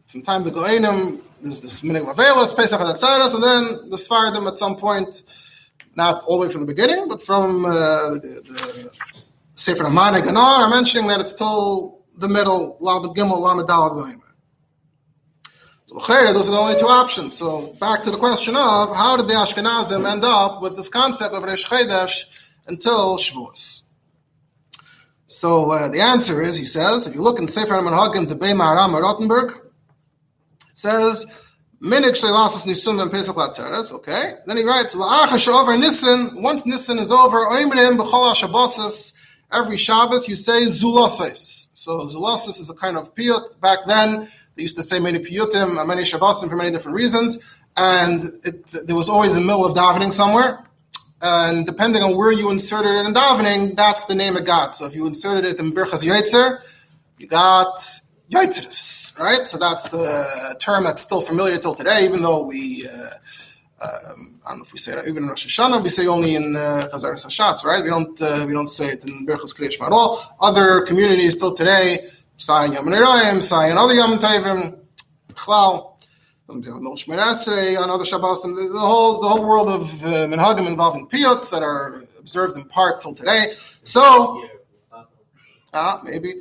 From 0.07 0.23
time 0.23 0.43
the 0.43 0.51
Goenim, 0.51 1.21
there's 1.41 1.61
this 1.61 1.81
minig 1.81 2.13
Avelis, 2.13 2.55
Pesach 2.57 2.81
and 2.81 2.91
Atzaras, 2.91 3.35
and 3.35 3.43
then 3.43 3.91
the 3.91 3.97
Sfardim 3.97 4.47
at 4.47 4.57
some 4.57 4.77
point, 4.77 5.23
not 5.97 6.23
all 6.25 6.41
the 6.41 6.47
way 6.47 6.53
from 6.53 6.63
the 6.63 6.67
beginning, 6.67 7.09
but 7.09 7.23
from 7.23 7.65
uh, 7.65 7.71
the, 8.11 8.19
the 8.19 8.91
Sefer 9.55 9.85
Amanig 9.85 10.27
and 10.27 10.37
on, 10.37 10.61
are 10.63 10.71
mentioning 10.71 11.09
that 11.09 11.21
it's 11.21 11.33
till 11.33 12.01
the 12.17 12.29
middle, 12.29 12.77
Lamed 12.81 13.17
Gimel, 13.17 13.41
Lamed 13.41 13.69
Dalad 13.69 13.93
Goyim. 13.93 14.23
So 15.87 15.95
those 15.97 16.49
are 16.49 16.51
the 16.51 16.59
only 16.59 16.79
two 16.79 16.87
options. 16.87 17.37
So 17.37 17.73
back 17.81 18.03
to 18.03 18.11
the 18.11 18.19
question 18.19 18.55
of 18.57 18.95
how 18.95 19.17
did 19.17 19.27
the 19.27 19.33
Ashkenazim 19.33 20.11
end 20.11 20.23
up 20.23 20.61
with 20.61 20.77
this 20.77 20.91
concept 20.91 21.35
of 21.35 21.43
Resh 21.43 21.65
Chodesh 21.65 22.25
until 22.67 23.17
Shavuos? 23.17 23.85
So 25.29 25.71
uh, 25.71 25.89
the 25.89 26.01
answer 26.01 26.43
is, 26.43 26.59
he 26.59 26.67
says, 26.67 27.07
if 27.07 27.15
you 27.15 27.23
look 27.23 27.39
in 27.39 27.49
Sefer 27.49 27.81
Manhagim 27.81 28.27
to 28.27 28.35
Maharam 28.35 29.01
Rottenberg, 29.01 29.68
says 30.79 31.27
minik 31.83 32.15
shleilasos 32.21 32.65
nisun 32.67 33.03
and 33.03 33.11
pesach 33.11 33.35
latzeres. 33.35 33.93
Okay, 33.93 34.35
then 34.47 34.57
he 34.57 34.65
writes 34.65 34.95
over 34.95 35.77
nissen. 35.77 36.43
Once 36.43 36.65
nissen 36.65 36.99
is 36.99 37.11
over, 37.11 37.39
oimrim 37.47 37.99
b'chol 37.99 38.35
shabbos. 38.35 39.13
Every 39.51 39.79
Shabbos 39.79 40.29
you 40.29 40.35
say 40.35 40.67
zuloses. 40.67 41.69
So 41.73 42.01
zuloses 42.01 42.61
is 42.61 42.69
a 42.69 42.75
kind 42.75 42.97
of 42.99 43.15
piyut. 43.15 43.59
Back 43.61 43.79
then 43.87 44.29
they 44.55 44.63
used 44.63 44.77
to 44.77 44.83
say 44.83 45.01
many 45.01 45.19
piyutim, 45.19 45.87
many 45.87 46.03
shabbosim 46.03 46.49
for 46.49 46.57
many 46.57 46.71
different 46.71 46.97
reasons, 46.97 47.39
and 47.77 48.23
it, 48.45 48.67
there 48.87 48.97
was 48.97 49.09
always 49.09 49.37
a 49.37 49.41
middle 49.41 49.65
of 49.65 49.75
davening 49.75 50.13
somewhere. 50.13 50.65
And 51.23 51.67
depending 51.67 52.03
on 52.03 52.17
where 52.17 52.31
you 52.31 52.51
inserted 52.51 52.93
it 52.93 53.07
in 53.07 53.15
davening, 53.15 53.75
that's 53.75 54.05
the 54.05 54.15
name 54.15 54.37
it 54.37 54.45
got. 54.45 54.77
So 54.77 54.87
if 54.87 54.95
you 54.95 55.07
inserted 55.07 55.45
it 55.45 55.59
in 55.59 55.73
Birchas 55.73 56.05
Yaitzer, 56.05 56.61
you 57.17 57.27
got 57.27 57.81
Yoitzeres, 58.31 59.19
right? 59.19 59.49
So 59.49 59.57
that's 59.59 59.89
the 59.89 60.57
term 60.61 60.85
that's 60.85 61.03
still 61.03 61.23
familiar 61.23 61.59
till 61.59 61.75
today, 61.75 62.05
even 62.05 62.23
though 62.23 62.43
we, 62.43 62.87
uh, 62.87 63.85
um, 63.85 64.41
I 64.45 64.51
don't 64.51 64.59
know 64.59 64.65
if 64.65 64.73
we 64.73 64.79
say 64.79 64.95
that 64.95 65.09
even 65.09 65.23
in 65.23 65.29
Rosh 65.31 65.47
Hashanah, 65.47 65.83
we 65.83 65.89
say 65.89 66.07
only 66.07 66.35
in 66.35 66.53
Chazaras 66.53 67.25
uh, 67.25 67.29
Hashatz, 67.29 67.65
right? 67.65 67.83
We 67.83 67.89
don't 67.89 68.21
uh, 68.21 68.45
we 68.47 68.53
don't 68.53 68.69
say 68.69 68.89
it 68.89 69.05
in 69.05 69.27
Berchus 69.27 69.57
Kriyashma 69.57 69.87
at 69.87 69.93
all. 69.93 70.21
Other 70.41 70.83
communities 70.83 71.35
still 71.35 71.55
today, 71.55 72.09
saying 72.37 72.75
Yom 72.75 72.87
Nerayim, 72.87 73.43
saying 73.43 73.79
other 73.79 73.95
Yom 73.95 74.19
Tovim, 74.19 74.79
Chlal, 75.33 75.95
on 76.51 77.91
other 77.91 78.05
Shabbos, 78.05 78.43
the 78.43 78.79
whole 78.79 79.21
the 79.21 79.29
whole 79.29 79.47
world 79.47 79.69
of 79.69 80.05
uh, 80.05 80.27
minhagim 80.27 80.67
involving 80.67 81.07
piyut 81.09 81.49
that 81.51 81.63
are 81.63 82.05
observed 82.19 82.59
in 82.59 82.65
part 82.65 83.01
till 83.01 83.15
today. 83.15 83.55
So, 83.85 84.45
uh, 85.73 85.99
maybe. 86.05 86.35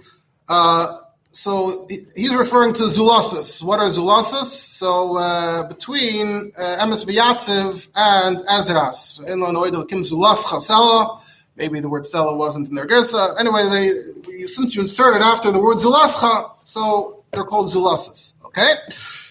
Uh, 0.50 0.98
so 1.32 1.88
he's 2.16 2.34
referring 2.34 2.74
to 2.74 2.84
Zulasis. 2.84 3.62
What 3.62 3.80
are 3.80 3.90
Zulasis? 3.90 4.46
So 4.46 5.18
uh, 5.18 5.68
between 5.68 6.52
uh, 6.58 6.84
Emes 6.86 7.06
V'Yatziv 7.06 7.88
and 7.96 8.38
Ezras, 8.40 9.26
in 9.28 9.40
Lanoid 9.40 9.88
Kim 9.88 10.02
Zulas. 10.02 11.22
Maybe 11.56 11.80
the 11.80 11.90
word 11.90 12.04
Sela 12.04 12.38
wasn't 12.38 12.70
in 12.70 12.76
their 12.76 12.86
Gersa. 12.86 13.40
Anyway, 13.40 13.68
they, 13.68 14.46
since 14.46 14.76
you 14.76 14.82
inserted 14.82 15.24
after 15.24 15.52
the 15.52 15.60
word 15.60 15.78
Zulascha, 15.78 16.52
so 16.64 17.24
they're 17.32 17.44
called 17.44 17.68
Zulasis. 17.68 18.34
Okay? 18.46 18.76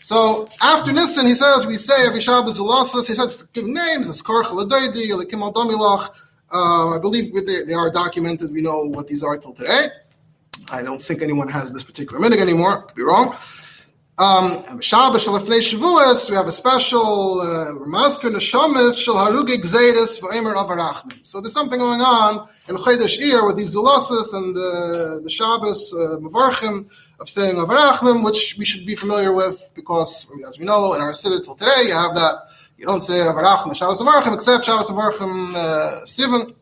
So 0.03 0.47
after 0.61 0.93
Nisan, 0.93 1.27
he 1.27 1.35
says, 1.35 1.67
we 1.67 1.77
say 1.77 1.95
Avishab 2.09 2.49
Zulasis, 2.51 3.07
he 3.07 3.15
says 3.15 3.37
to 3.37 3.47
give 3.53 3.65
names, 3.65 4.09
Eskar 4.11 4.43
Chaladoidi, 4.43 5.09
Elikim 5.09 5.41
Al 5.41 6.15
uh, 6.53 6.97
I 6.97 6.99
believe 6.99 7.33
they, 7.47 7.65
they 7.65 7.75
are 7.75 7.91
documented. 7.91 8.53
We 8.53 8.63
know 8.63 8.83
what 8.83 9.09
these 9.09 9.23
are 9.23 9.37
till 9.37 9.53
today. 9.53 9.89
I 10.71 10.83
don't 10.83 11.01
think 11.01 11.23
anyone 11.23 11.49
has 11.49 11.73
this 11.73 11.85
particular 11.85 12.21
minig 12.21 12.39
anymore. 12.39 12.79
I 12.79 12.81
Could 12.83 12.95
be 12.95 13.03
wrong. 13.03 13.37
Um, 14.19 14.81
Shabbos 14.81 15.27
Shavuos, 15.27 16.31
we 16.31 16.37
have 16.37 16.47
a 16.47 16.53
special 16.53 17.41
uh, 17.41 17.73
Neshamis 17.73 18.97
Shel 18.97 19.15
Harugik 19.15 19.61
Zaydis 19.61 20.23
V'Emer 20.23 20.55
Avarachmim. 20.55 21.27
So 21.27 21.43
there's 21.43 21.53
something 21.53 21.79
going 21.79 22.01
on 22.01 22.49
in 22.67 22.77
Chodesh 22.77 23.19
Ir 23.21 23.45
with 23.45 23.57
these 23.57 23.77
Zulasis 23.77 24.33
and 24.33 24.57
the, 24.57 25.21
the 25.23 25.29
Shabbos 25.29 25.93
uh, 25.93 26.17
Mavarchim 26.19 26.89
of 27.21 27.29
saying 27.29 27.57
Avarachmim, 27.57 28.25
which 28.25 28.57
we 28.59 28.65
should 28.65 28.87
be 28.87 28.95
familiar 28.95 29.35
with 29.35 29.71
because, 29.75 30.27
as 30.49 30.59
we 30.59 30.65
know, 30.65 30.95
in 30.95 31.03
our 31.03 31.13
Siddur 31.13 31.45
till 31.45 31.55
today, 31.55 31.89
you 31.89 31.93
have 31.93 32.15
that 32.15 32.37
you 32.79 32.87
don't 32.87 33.03
say 33.03 33.19
Avarachim 33.19 33.77
Shabbos 33.77 34.01
Avarachim 34.01 34.35
except 34.35 34.65
Shabbos 34.65 34.89
Avarachim 34.89 35.55
uh, 35.55 36.01
Sivan. 36.05 36.55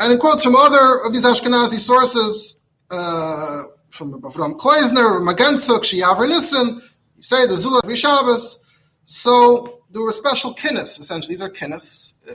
And 0.00 0.12
in 0.12 0.18
quotes 0.18 0.42
from 0.42 0.56
other 0.56 1.04
of 1.04 1.12
these 1.12 1.26
Ashkenazi 1.26 1.78
sources, 1.78 2.58
uh, 2.90 3.64
from 3.90 4.22
from 4.30 4.54
Kleisner, 4.54 5.20
Magensuk, 5.20 5.84
Shiaver 5.84 6.26
Nissen, 6.26 6.80
you 7.16 7.22
say 7.22 7.46
the 7.46 7.56
Zula 7.56 7.82
Rishabas. 7.82 8.56
So 9.04 9.82
there 9.90 10.00
were 10.00 10.12
special 10.12 10.54
kinnis, 10.54 10.98
essentially. 10.98 11.34
These 11.34 11.42
are 11.42 11.50
kinnis, 11.50 12.14
uh, 12.26 12.32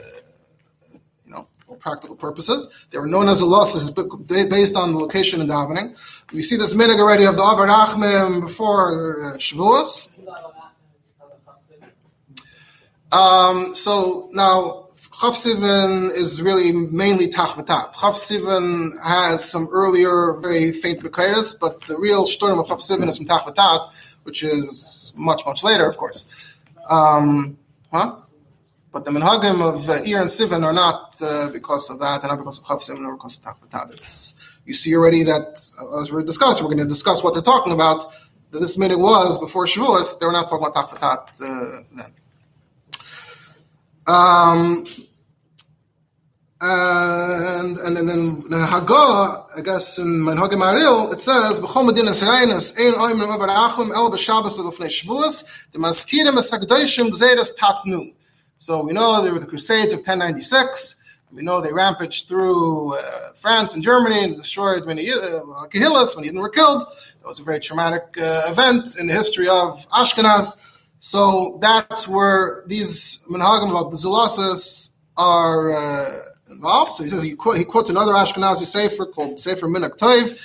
you 1.24 1.32
know, 1.32 1.48
for 1.66 1.76
practical 1.76 2.14
purposes. 2.14 2.68
They 2.90 2.98
were 2.98 3.08
known 3.08 3.28
as 3.28 3.40
the 3.40 3.46
losses 3.46 3.90
based 3.90 4.76
on 4.76 4.92
the 4.92 4.98
location 4.98 5.40
and 5.40 5.50
davening. 5.50 5.96
We 6.32 6.42
see 6.42 6.56
this 6.56 6.72
minig 6.72 7.00
already 7.00 7.24
of 7.24 7.36
the 7.36 7.42
Avar 7.42 7.66
Achmim 7.66 8.42
before 8.42 9.20
uh, 9.20 9.36
Shavuos. 9.38 10.08
Um, 13.10 13.74
so 13.74 14.28
now 14.32 14.85
Chav 15.20 15.32
Sivan 15.32 16.10
is 16.10 16.42
really 16.42 16.72
mainly 16.72 17.28
Tachvatat. 17.28 17.94
Chav 17.94 18.12
Sivan 18.12 19.02
has 19.02 19.50
some 19.50 19.66
earlier, 19.72 20.34
very 20.42 20.72
faint 20.72 21.00
Bekiris, 21.00 21.58
but 21.58 21.80
the 21.86 21.96
real 21.96 22.26
Shturim 22.26 22.60
of 22.60 22.66
Chav 22.66 22.80
Sivan 22.82 23.08
is 23.08 23.16
from 23.16 23.24
Tachvatat, 23.24 23.92
which 24.24 24.42
is 24.42 25.14
much, 25.16 25.40
much 25.46 25.64
later, 25.64 25.88
of 25.88 25.96
course. 25.96 26.26
Um, 26.90 27.56
huh? 27.90 28.16
But 28.92 29.06
the 29.06 29.10
Menhagim 29.10 29.62
of 29.62 29.88
uh, 29.88 30.02
Ir 30.02 30.20
and 30.20 30.28
Sivan 30.28 30.62
are 30.62 30.74
not 30.74 31.16
uh, 31.22 31.48
because 31.48 31.88
of 31.88 31.98
that, 32.00 32.20
and 32.20 32.28
not 32.28 32.36
because 32.36 32.58
of 32.58 32.64
Chav 32.66 32.82
Sivan, 32.82 33.06
or 33.06 33.14
because 33.14 33.38
of 33.38 33.44
Tachvatat. 33.44 34.34
You 34.66 34.74
see 34.74 34.94
already 34.94 35.22
that, 35.22 35.58
uh, 35.80 35.98
as 35.98 36.12
we're 36.12 36.24
discussing, 36.24 36.66
we're 36.66 36.74
going 36.74 36.86
to 36.86 36.92
discuss 36.92 37.24
what 37.24 37.32
they're 37.32 37.42
talking 37.42 37.72
about. 37.72 38.04
That 38.50 38.60
this 38.60 38.76
minute 38.76 38.98
was 38.98 39.38
before 39.38 39.64
Shavuos, 39.64 40.20
they 40.20 40.26
were 40.26 40.32
not 40.32 40.50
talking 40.50 40.66
about 40.66 40.90
Tachvatat 40.90 41.40
uh, 41.40 41.84
then. 41.96 42.12
Um, 44.06 44.84
and 46.66 47.78
and 47.78 47.96
then 47.96 48.08
in 48.08 48.36
Hagah, 48.72 49.46
I 49.56 49.60
guess 49.60 49.98
in 49.98 50.06
Menhagim 50.06 50.62
Aril, 50.62 51.12
it 51.12 51.20
says 51.20 51.60
B'chol 51.60 51.86
Medina 51.86 52.10
Sreinas 52.10 52.78
Ein 52.78 52.94
Oimim 52.94 53.34
Over 53.34 53.46
Achim 53.48 53.92
El 53.92 54.10
B'Shabbos 54.10 54.56
The 55.72 55.78
Maskirim 55.78 56.34
Esagdoshim 56.34 57.10
Gzeiras 57.10 57.56
Tatnu. 57.56 58.14
So 58.58 58.82
we 58.82 58.92
know 58.92 59.22
there 59.22 59.32
were 59.32 59.38
the 59.38 59.46
Crusades 59.46 59.92
of 59.92 60.00
1096. 60.00 60.96
We 61.32 61.42
know 61.42 61.60
they 61.60 61.72
rampaged 61.72 62.28
through 62.28 62.94
uh, 62.94 63.00
France 63.34 63.74
and 63.74 63.82
Germany 63.82 64.24
and 64.24 64.36
destroyed 64.36 64.86
many 64.86 65.10
uh, 65.10 65.16
Kahillas 65.68 66.16
when 66.16 66.24
Yidden 66.24 66.40
were 66.40 66.48
killed. 66.48 66.86
That 67.20 67.26
was 67.26 67.40
a 67.40 67.44
very 67.44 67.60
traumatic 67.60 68.16
uh, 68.18 68.42
event 68.46 68.96
in 68.98 69.06
the 69.06 69.12
history 69.12 69.48
of 69.48 69.86
Ashkenaz. 69.90 70.56
So 70.98 71.58
that's 71.60 72.08
where 72.08 72.64
these 72.66 73.18
Menhagim, 73.30 73.70
about 73.70 73.90
the 73.90 73.96
Zulasas, 73.96 74.90
are. 75.16 75.72
Uh, 75.72 76.20
involved. 76.50 76.92
So 76.92 77.04
he 77.04 77.10
says 77.10 77.22
he, 77.22 77.34
quote, 77.34 77.58
he 77.58 77.64
quotes 77.64 77.90
another 77.90 78.12
Ashkenazi 78.12 78.64
sefer 78.64 79.06
called 79.06 79.38
Sefer 79.40 79.66
Minak 79.66 79.98
Toiv, 79.98 80.38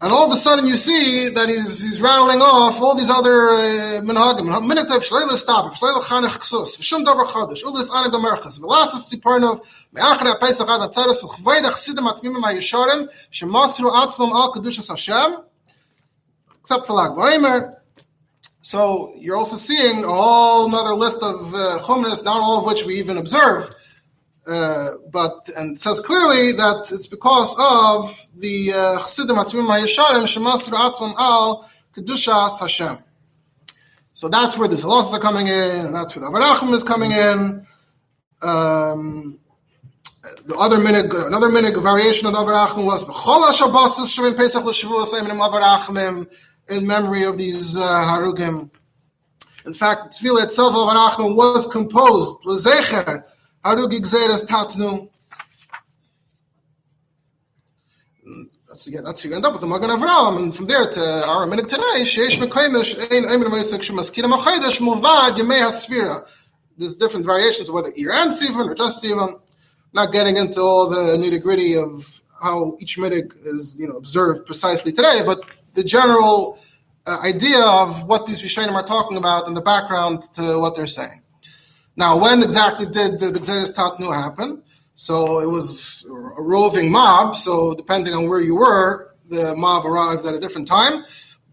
and 0.00 0.12
all 0.12 0.26
of 0.26 0.32
a 0.32 0.36
sudden 0.36 0.66
you 0.66 0.76
see 0.76 1.30
that 1.34 1.48
he's, 1.48 1.82
he's 1.82 2.00
rattling 2.00 2.40
off 2.40 2.80
all 2.80 2.94
these 2.94 3.10
other 3.10 3.48
uh, 3.50 4.00
minhagim. 4.02 4.46
Minak 4.70 4.86
Toiv 4.86 5.08
shleila 5.08 5.36
stop, 5.36 5.74
shleila 5.74 6.02
chanech 6.02 6.38
ksus, 6.38 6.78
v'shum 6.78 7.04
davar 7.04 7.26
chodesh, 7.26 7.62
ulis 7.64 7.90
anig 7.90 8.12
damerchas, 8.12 8.58
v'lasas 8.58 9.12
tzipornov, 9.12 9.60
me'achre 9.92 10.28
ha-pesach 10.28 10.68
ad 10.68 10.80
ha-tzeres, 10.80 11.22
u'chvayda 11.22 11.70
chsidim 11.72 12.10
atmimim 12.12 12.42
ha-yeshorim, 12.42 13.08
shemasru 13.30 13.90
atzmam 13.90 14.32
al 14.32 14.52
kedushas 14.52 14.88
Hashem, 14.88 15.38
except 16.60 16.86
for 16.86 16.94
Lag 16.94 17.12
Ba'omer. 17.12 17.76
So 18.62 19.12
you're 19.18 19.36
also 19.36 19.56
seeing 19.56 20.04
a 20.04 20.08
whole 20.08 20.68
another 20.68 20.94
list 20.94 21.22
of 21.22 21.54
uh, 21.54 21.78
not 21.86 22.26
all 22.26 22.60
of 22.60 22.64
which 22.64 22.84
we 22.84 22.94
even 22.94 23.18
observe. 23.18 23.74
Uh, 24.46 24.90
but 25.10 25.48
and 25.56 25.78
says 25.78 25.98
clearly 26.00 26.52
that 26.52 26.90
it's 26.92 27.06
because 27.06 27.54
of 27.58 28.28
the 28.36 28.72
uh, 28.74 28.98
Chassidim 28.98 29.36
Atzmim 29.36 29.66
HaYesharim 29.66 30.24
Shemasru 30.24 30.74
Atzmim 30.74 31.14
Al 31.16 31.68
Kedushas 31.94 32.60
Hashem. 32.60 32.98
So 34.12 34.28
that's 34.28 34.58
where 34.58 34.68
the 34.68 34.76
Zalosas 34.76 35.14
are 35.14 35.18
coming 35.18 35.46
in, 35.46 35.86
and 35.86 35.94
that's 35.94 36.14
where 36.14 36.24
the 36.24 36.30
Avarachim 36.30 36.72
is 36.74 36.82
coming 36.82 37.12
in. 37.12 37.66
Um, 38.42 39.38
the 40.46 40.56
other 40.56 40.76
minig, 40.76 41.26
another 41.26 41.48
minig 41.48 41.82
variation 41.82 42.26
of 42.26 42.34
the 42.34 42.38
Avarachim 42.38 42.84
was 42.84 43.02
B'chol 43.02 43.50
HaShabbos 43.50 44.06
Shavim 44.06 44.36
Pesach 44.36 44.62
L'Shavuos 44.62 45.14
Eimenim 45.14 45.40
Avarachim 45.40 46.30
in 46.68 46.86
memory 46.86 47.24
of 47.24 47.38
these 47.38 47.76
uh, 47.76 47.80
Harugim. 47.80 48.70
In 49.66 49.72
fact, 49.72 50.04
the 50.04 50.28
Tefillah 50.28 50.44
itself 50.44 50.74
of 50.74 50.88
Avarachim 50.88 51.34
was 51.34 51.66
composed 51.66 52.44
L'Zecher 52.44 53.24
Haru 53.64 53.88
Gigzeres 53.88 54.44
Tatnu. 54.44 55.08
That's 58.68 58.86
again. 58.86 59.04
That's 59.04 59.24
you 59.24 59.32
end 59.32 59.46
up 59.46 59.52
with 59.52 59.60
the 59.62 59.68
Magen 59.68 59.88
Avraham, 59.88 60.36
and 60.38 60.54
from 60.54 60.66
there 60.66 60.90
to 60.90 61.26
our 61.28 61.46
minute 61.46 61.68
today, 61.68 62.02
Sheish 62.02 62.36
Mekoimish 62.38 62.98
Ein 63.12 63.24
Eimin 63.24 63.48
Meisik 63.48 63.80
Shemaskira 63.80 64.30
Machodesh 64.30 64.80
Muvad 64.80 65.36
Yemei 65.36 65.60
Hasfira. 65.60 66.26
There's 66.76 66.96
different 66.96 67.24
variations 67.24 67.68
of 67.68 67.74
whether 67.74 67.92
Iran 67.96 68.30
Sivan 68.30 68.68
or 68.68 68.74
just 68.74 69.02
Sivan. 69.02 69.40
Not 69.92 70.12
getting 70.12 70.36
into 70.36 70.60
all 70.60 70.90
the 70.90 71.16
nitty 71.16 71.40
gritty 71.40 71.76
of 71.76 72.22
how 72.42 72.76
each 72.80 72.98
minig 72.98 73.32
is, 73.46 73.78
you 73.78 73.86
know, 73.86 73.96
observed 73.96 74.44
precisely 74.44 74.90
today, 74.90 75.22
but 75.24 75.40
the 75.74 75.84
general 75.84 76.58
uh, 77.06 77.18
idea 77.22 77.64
of 77.64 78.04
what 78.06 78.26
these 78.26 78.42
Rishonim 78.42 78.72
are 78.72 78.84
talking 78.84 79.16
about 79.16 79.46
in 79.46 79.54
the 79.54 79.60
background 79.60 80.22
to 80.34 80.58
what 80.58 80.74
they're 80.74 80.88
saying. 80.88 81.22
Now, 81.96 82.20
when 82.20 82.42
exactly 82.42 82.86
did 82.86 83.20
the, 83.20 83.30
the 83.30 83.40
Xeris 83.40 83.72
Tatnu 83.72 84.14
happen? 84.14 84.62
So 84.96 85.40
it 85.40 85.46
was 85.46 86.06
a 86.08 86.42
roving 86.42 86.90
mob. 86.90 87.36
So 87.36 87.74
depending 87.74 88.14
on 88.14 88.28
where 88.28 88.40
you 88.40 88.56
were, 88.56 89.14
the 89.28 89.54
mob 89.56 89.86
arrived 89.86 90.26
at 90.26 90.34
a 90.34 90.40
different 90.40 90.68
time. 90.68 91.04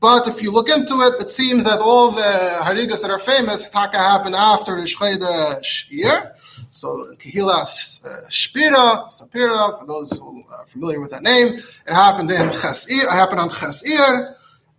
But 0.02 0.28
if 0.28 0.42
you 0.42 0.52
look 0.52 0.68
into 0.68 1.02
it, 1.02 1.22
it 1.22 1.30
seems 1.30 1.64
that 1.66 1.80
all 1.80 2.10
the 2.10 2.58
harigas 2.64 3.04
that 3.04 3.12
are 3.12 3.20
famous 3.20 3.70
taka 3.70 4.00
happened 4.00 4.34
after 4.34 4.76
the 4.76 4.88
Shcheda 4.88 5.64
Shir. 5.64 6.34
So 6.72 7.14
Kehilas 7.20 8.04
uh, 8.04 8.28
Shpira, 8.28 9.06
Sapira, 9.06 9.80
for 9.80 9.86
those 9.86 10.12
who 10.18 10.44
are 10.52 10.66
familiar 10.66 11.00
with 11.00 11.12
that 11.12 11.22
name, 11.22 11.54
it 11.54 11.94
happened 11.94 12.32
in 12.32 12.50
Chasir, 12.50 13.04
it 13.04 13.12
happened 13.12 13.42
on 13.42 13.52
Chasir. 13.52 14.36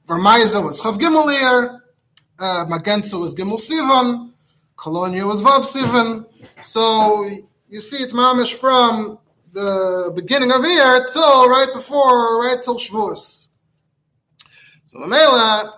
Vermaiza 0.08 0.60
was 0.60 0.80
Chav 0.80 0.98
Gimelir, 0.98 1.80
uh, 2.40 2.66
Magenza 2.66 3.20
was 3.20 3.32
Gimel 3.36 3.60
Sivan, 3.60 4.31
Colonia 4.82 5.24
was 5.24 5.40
Vav 5.40 5.60
Sivan. 5.60 6.26
So 6.62 7.24
you 7.68 7.80
see, 7.80 7.98
it's 7.98 8.12
mamish 8.12 8.54
from 8.54 9.16
the 9.52 10.10
beginning 10.16 10.50
of 10.50 10.64
year 10.64 11.06
till 11.12 11.48
right 11.48 11.68
before, 11.72 12.40
right 12.40 12.60
till 12.60 12.74
Shavuos. 12.74 13.46
So 14.86 14.98
Mamela, 14.98 15.72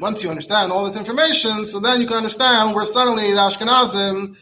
once 0.00 0.24
you 0.24 0.30
understand 0.30 0.72
all 0.72 0.84
this 0.86 0.96
information, 0.96 1.66
so 1.66 1.78
then 1.78 2.00
you 2.00 2.08
can 2.08 2.16
understand 2.16 2.74
where 2.74 2.84
suddenly 2.84 3.30
the 3.30 3.38
Ashkenazim 3.38 4.36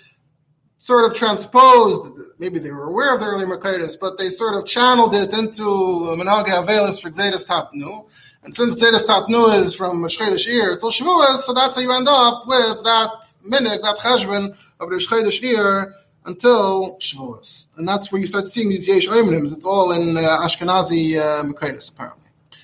sort 0.79 1.05
of 1.05 1.13
transposed, 1.13 2.19
maybe 2.39 2.59
they 2.59 2.71
were 2.71 2.85
aware 2.85 3.15
of 3.15 3.21
the 3.21 3.27
early 3.27 3.45
Mercatus, 3.45 3.97
but 4.01 4.17
they 4.17 4.31
sort 4.31 4.55
of 4.55 4.65
channeled 4.67 5.15
it 5.15 5.35
into 5.35 6.17
Menage 6.17 6.47
Avelis 6.47 7.03
for 7.03 7.11
Gzedas 7.11 7.47
Tatnu. 7.47 8.09
And 8.47 8.55
since 8.55 8.77
Gzedas 8.77 9.07
Tatnu 9.07 9.53
is 9.59 9.75
from 9.75 10.05
Shchedesh 10.05 10.47
Ir 10.47 10.77
till 10.77 10.93
Shavuos, 10.93 11.39
so 11.39 11.53
that's 11.53 11.75
how 11.75 11.83
you 11.83 11.91
end 11.91 12.07
up 12.09 12.47
with 12.47 12.85
that 12.85 13.35
minig, 13.45 13.83
that 13.83 13.99
cheshbon 13.99 14.57
of 14.79 14.89
the 14.89 14.97
Shchedesh 14.97 15.43
Ir 15.43 15.93
until 16.27 16.97
Shavuos. 16.99 17.67
And 17.77 17.89
that's 17.89 18.13
where 18.13 18.21
you 18.21 18.29
start 18.29 18.47
seeing 18.47 18.69
these 18.69 18.87
Yesh 18.87 19.09
Oimrims. 19.09 19.53
It's 19.53 19.65
all 19.65 19.91
in 19.91 20.17
uh, 20.17 20.39
Ashkenazi 20.43 21.17
uh, 21.17 21.43
apparently. 21.89 22.29
He 22.53 22.59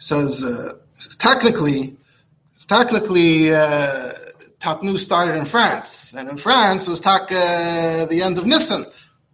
says, 0.00 0.42
uh, 0.42 0.72
technically, 1.16 1.96
technically, 2.66 3.54
uh, 3.54 4.12
Tatnu 4.58 4.98
started 4.98 5.36
in 5.36 5.44
France, 5.44 6.14
and 6.14 6.28
in 6.28 6.36
France 6.36 6.88
it 6.88 6.90
was 6.90 7.00
Tak 7.00 7.30
uh, 7.30 8.06
the 8.06 8.22
end 8.24 8.38
of 8.38 8.46
Nisan. 8.46 8.86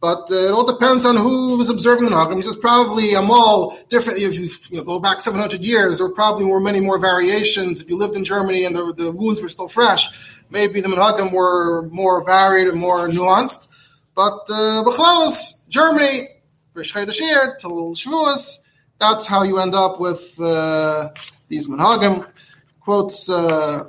But 0.03 0.33
uh, 0.33 0.35
it 0.35 0.51
all 0.51 0.67
depends 0.67 1.05
on 1.07 1.17
who 1.17 1.57
was 1.57 1.71
observing 1.71 2.07
the 2.07 2.11
Nagam. 2.11 2.35
He 2.35 2.43
says 2.43 2.57
probably 2.57 3.15
Amal 3.15 3.79
different. 3.89 4.19
If 4.19 4.35
you, 4.35 4.49
you 4.71 4.79
know, 4.79 4.83
go 4.85 4.99
back 4.99 5.21
700 5.21 5.61
years, 5.61 5.99
there 5.99 6.09
probably 6.09 6.45
were 6.45 6.59
many 6.59 6.81
more 6.81 6.99
variations. 6.99 7.81
If 7.81 7.89
you 7.89 7.97
lived 7.97 8.17
in 8.17 8.25
Germany 8.25 8.65
and 8.65 8.75
the, 8.75 8.93
the 8.95 9.13
wounds 9.13 9.41
were 9.41 9.49
still 9.49 9.69
fresh, 9.69 10.09
maybe 10.51 10.81
the 10.81 10.89
Menagim 10.89 11.33
were 11.33 11.83
more 11.83 12.25
varied 12.25 12.67
and 12.67 12.81
more 12.81 13.07
nuanced. 13.09 13.69
But 14.17 14.41
uh, 14.51 14.83
Germany, 15.69 16.31
Shavuos, 17.95 18.59
that's 18.99 19.25
how 19.25 19.45
you 19.45 19.61
end 19.61 19.77
up 19.77 20.01
with 20.01 20.37
uh, 20.41 21.11
these 21.47 21.69
Menagim. 21.69 22.27
Quotes. 22.81 23.31
Uh, 23.31 23.85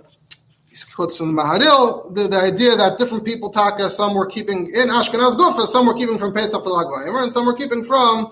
quotes 0.81 1.17
from 1.17 1.35
the 1.35 1.41
Maharil, 1.41 2.13
the, 2.15 2.27
the 2.27 2.37
idea 2.37 2.75
that 2.75 2.97
different 2.97 3.25
people 3.25 3.49
taka, 3.51 3.89
some 3.89 4.15
were 4.15 4.25
keeping 4.25 4.67
in 4.67 4.89
Ashkenaz 4.89 5.35
Gufa, 5.35 5.67
some 5.67 5.85
were 5.85 5.93
keeping 5.93 6.17
from 6.17 6.33
Pesach 6.33 6.63
to 6.63 6.69
Lag 6.69 6.87
and 7.05 7.31
some 7.31 7.45
were 7.45 7.53
keeping 7.53 7.83
from 7.83 8.31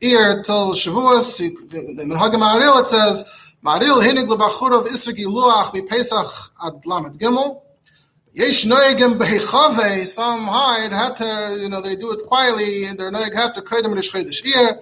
Ir 0.00 0.42
till 0.42 0.72
Shavuos. 0.72 1.40
In 1.40 2.08
Menhagim 2.08 2.40
Maharil 2.40 2.80
it 2.80 2.88
says, 2.88 3.24
Maharil 3.62 4.02
hinig 4.02 4.28
lebachurav 4.28 4.86
isrgi 4.86 5.26
luach 5.26 5.74
mi 5.74 5.82
Pesach 5.82 6.52
ad 6.64 6.86
lamed 6.86 7.18
gimel. 7.18 7.60
Yesh 8.32 8.64
noegim 8.64 9.18
behichave, 9.18 10.06
some 10.06 10.46
hide 10.46 10.90
heter, 10.90 11.60
you 11.60 11.68
know, 11.68 11.80
they 11.80 11.96
do 11.96 12.12
it 12.12 12.26
quietly, 12.26 12.86
and 12.86 12.98
they're 12.98 13.12
noeg 13.12 13.32
heter 13.34 13.62
koidem 13.62 13.92
in 13.92 13.98
Ishchedish 13.98 14.44
Ir. 14.46 14.80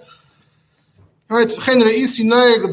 Right, 1.29 1.47
v'chein 1.47 1.81
re'isi 1.83 2.25
noeg 2.25 2.63
Reb 2.63 2.71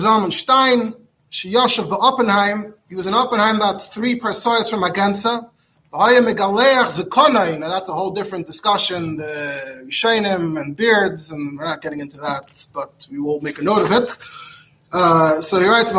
Stein, 1.31 1.53
Shiyashav 1.53 1.93
Oppenheim, 1.93 2.75
he 2.89 2.95
was 2.95 3.07
in 3.07 3.15
Oppenheim, 3.15 3.59
that's 3.59 3.89
three 3.89 4.19
parsois 4.19 4.69
from 4.69 4.83
Agensa. 4.83 5.49
Now 5.93 7.69
that's 7.69 7.89
a 7.89 7.93
whole 7.93 8.11
different 8.11 8.47
discussion, 8.47 9.17
the 9.17 9.87
Shainim 9.89 10.61
and 10.61 10.77
beards, 10.77 11.33
and 11.33 11.59
we're 11.59 11.65
not 11.65 11.83
getting 11.83 11.99
into 11.99 12.19
that, 12.19 12.67
but 12.73 13.07
we 13.11 13.19
will 13.19 13.41
make 13.41 13.59
a 13.59 13.63
note 13.63 13.85
of 13.87 13.93
it. 13.93 14.17
Uh, 14.93 15.41
so 15.41 15.61
he 15.61 15.67
writes, 15.67 15.93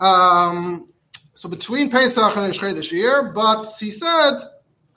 um, 0.00 0.88
so 1.34 1.48
between 1.48 1.90
Pesach 1.90 2.36
and 2.36 2.52
Ishchedesh 2.52 2.92
year, 2.92 3.24
but 3.24 3.66
he 3.78 3.90
said, 3.90 4.38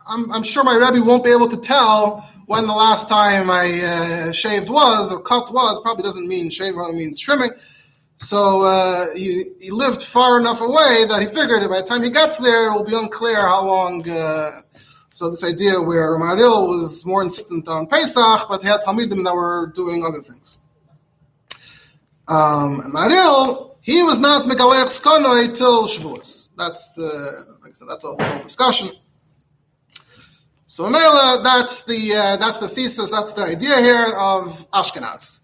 I'm, 0.08 0.32
I'm 0.32 0.44
sure 0.44 0.64
my 0.64 0.76
Rebbe 0.76 1.04
won't 1.04 1.24
be 1.24 1.32
able 1.32 1.50
to 1.50 1.58
tell 1.58 2.30
when 2.54 2.68
the 2.68 2.74
last 2.74 3.10
time 3.10 3.50
I 3.50 3.66
uh, 3.82 4.32
shaved 4.32 4.70
was 4.70 5.12
or 5.12 5.20
cut 5.20 5.52
was. 5.52 5.82
Probably 5.82 6.04
doesn't 6.04 6.28
mean 6.28 6.52
shave, 6.52 6.76
probably 6.76 6.98
means 6.98 7.20
trimming. 7.20 7.50
So 8.18 8.62
uh, 8.62 9.08
he, 9.16 9.46
he 9.60 9.72
lived 9.72 10.04
far 10.04 10.40
enough 10.40 10.62
away 10.62 11.06
that 11.10 11.20
he 11.20 11.28
figured 11.28 11.68
by 11.68 11.82
the 11.82 11.88
time 11.88 12.04
he 12.04 12.12
gets 12.12 12.38
there, 12.38 12.68
it 12.68 12.72
will 12.72 12.84
be 12.84 12.96
unclear 12.96 13.42
how 13.42 13.66
long. 13.66 14.08
Uh, 14.08 14.62
so 15.14 15.32
this 15.32 15.44
idea 15.44 15.82
where 15.82 16.16
Maril 16.18 16.68
was 16.68 17.04
more 17.08 17.24
insistent 17.24 17.68
on 17.68 17.88
Pesach, 17.88 18.48
but 18.48 18.62
he 18.62 18.68
had 18.68 18.82
Talmidim 18.82 19.24
that 19.26 19.36
were 19.36 19.72
doing 19.74 20.06
other 20.06 20.22
things. 20.22 20.60
Um, 22.28 22.84
Maril, 22.94 23.78
he 23.82 24.04
was 24.04 24.20
not 24.20 24.44
Megalech 24.44 24.90
Skonoi 25.00 25.56
till 25.58 25.88
Shavuos. 25.88 26.50
That's 26.56 26.98
like 26.98 27.72
I 27.72 27.74
said, 27.74 27.88
that's 27.90 28.04
a 28.04 28.08
whole 28.08 28.44
discussion. 28.44 28.92
So 30.73 30.89
Mela, 30.89 31.41
that's 31.43 31.83
the 31.83 32.15
uh, 32.15 32.37
that's 32.37 32.61
the 32.61 32.69
thesis, 32.69 33.11
that's 33.11 33.33
the 33.33 33.43
idea 33.43 33.77
here 33.77 34.13
of 34.19 34.71
Ashkenaz. 34.73 35.41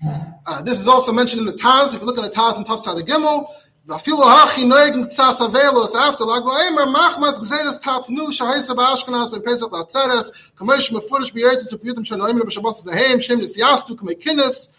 Uh, 0.47 0.63
this 0.63 0.79
is 0.79 0.87
also 0.87 1.13
mentioned 1.13 1.41
in 1.41 1.47
the 1.47 1.55
Taz. 1.55 1.95
If 1.95 2.01
you 2.01 2.07
look 2.07 2.19
at 2.19 2.31
the 2.31 2.37
Taz 2.37 2.59
and 2.59 2.67
Tafsad 2.67 2.97
the 2.97 3.03
Gimel, 3.03 3.47
ואפילו 3.87 4.25
הכי 4.31 4.65
נוהג 4.65 5.07
קצת 5.07 5.43
אבלוס 5.45 5.95
after 5.95 6.25
lag 6.25 6.43
ba'emer 6.43 6.87
machmas 6.87 7.39
gzeres 7.39 7.79
tatnu 7.79 8.33
shahisa 8.33 8.75
ba'ashkenaz 8.75 9.31
ben 9.31 9.43
pesach 9.43 9.71
la'atzeres 9.71 10.27
kamesh 10.59 10.91
mefurish 10.91 11.33
b'yeretz 11.35 11.65
tzipiyutim 11.69 12.05
shanoimim 12.11 12.45
b'shabos 12.49 12.81
zahem 12.87 13.21
shem 13.21 13.41
nisyastu 13.41 13.95
k'mekinis 13.99 14.71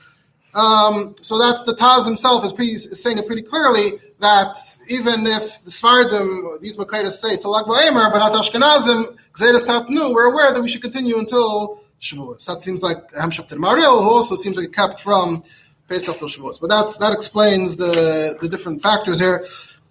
um, 0.56 1.16
so 1.22 1.38
that's 1.38 1.64
the 1.66 1.76
Taz 1.76 2.06
himself 2.06 2.46
is, 2.46 2.54
pretty, 2.54 2.72
is 2.72 3.04
saying 3.04 3.18
it 3.18 3.28
pretty 3.28 3.42
clearly 3.42 4.00
that 4.21 4.57
even 4.89 5.27
if 5.27 5.63
the 5.65 5.71
Svardim, 5.71 6.61
these 6.61 6.77
Makkaitas 6.77 7.13
say 7.13 7.37
Talag 7.37 7.65
Ba'emer, 7.65 8.13
but 8.13 8.23
as 8.23 8.37
Ashkenazim, 8.37 9.17
Gzedas 9.33 9.65
Tatnu, 9.65 10.15
we're 10.15 10.31
aware 10.31 10.53
that 10.53 10.61
we 10.61 10.69
should 10.69 10.83
continue 10.83 11.19
until 11.19 11.81
Shavuos. 12.01 12.45
That 12.47 12.61
seems 12.61 12.83
like 12.83 13.11
Hamshach 13.13 13.51
Mariel, 13.59 14.03
who 14.03 14.11
also 14.11 14.37
seems 14.37 14.57
like 14.57 14.67
it 14.67 14.75
kept 14.75 15.01
from 15.01 15.43
Pesach 15.89 16.19
till 16.19 16.29
Shavuos. 16.29 16.61
But 16.61 16.69
that's, 16.69 16.99
that 16.99 17.13
explains 17.13 17.77
the, 17.77 18.37
the 18.41 18.49
different 18.49 18.83
factors 18.83 19.19
here. 19.19 19.45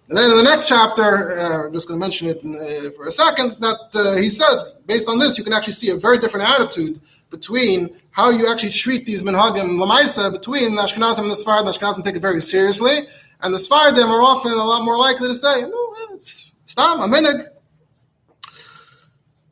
And 0.08 0.18
then 0.18 0.30
in 0.30 0.36
the 0.36 0.42
next 0.42 0.66
chapter, 0.68 1.38
uh, 1.38 1.66
I'm 1.66 1.72
just 1.72 1.86
going 1.86 1.98
to 1.98 2.04
mention 2.04 2.28
it 2.28 2.42
in, 2.42 2.56
uh, 2.56 2.90
for 2.96 3.06
a 3.06 3.12
second, 3.12 3.56
that 3.60 3.90
uh, 3.94 4.16
he 4.16 4.28
says, 4.28 4.68
based 4.86 5.08
on 5.08 5.18
this, 5.18 5.38
you 5.38 5.44
can 5.44 5.52
actually 5.52 5.74
see 5.74 5.90
a 5.90 5.96
very 5.96 6.18
different 6.18 6.48
attitude 6.48 7.00
between 7.30 7.90
how 8.10 8.30
you 8.30 8.50
actually 8.50 8.70
treat 8.70 9.06
these 9.06 9.22
minhagim 9.22 9.78
lamaisa 9.78 10.32
between 10.32 10.74
the 10.74 10.82
Ashkenazim 10.82 11.20
and 11.20 11.30
the 11.30 11.34
Sfarad. 11.34 11.64
The 11.64 11.72
Ashkenazim 11.72 12.04
take 12.04 12.16
it 12.16 12.22
very 12.22 12.40
seriously, 12.40 13.06
and 13.40 13.54
the 13.54 13.58
Sfaradim 13.58 14.08
are 14.08 14.22
often 14.22 14.52
a 14.52 14.56
lot 14.56 14.84
more 14.84 14.98
likely 14.98 15.28
to 15.28 15.34
say, 15.34 15.62
"No, 15.62 15.94
it's 16.12 16.52
stam 16.66 17.00
a 17.00 17.06
minig." 17.06 17.46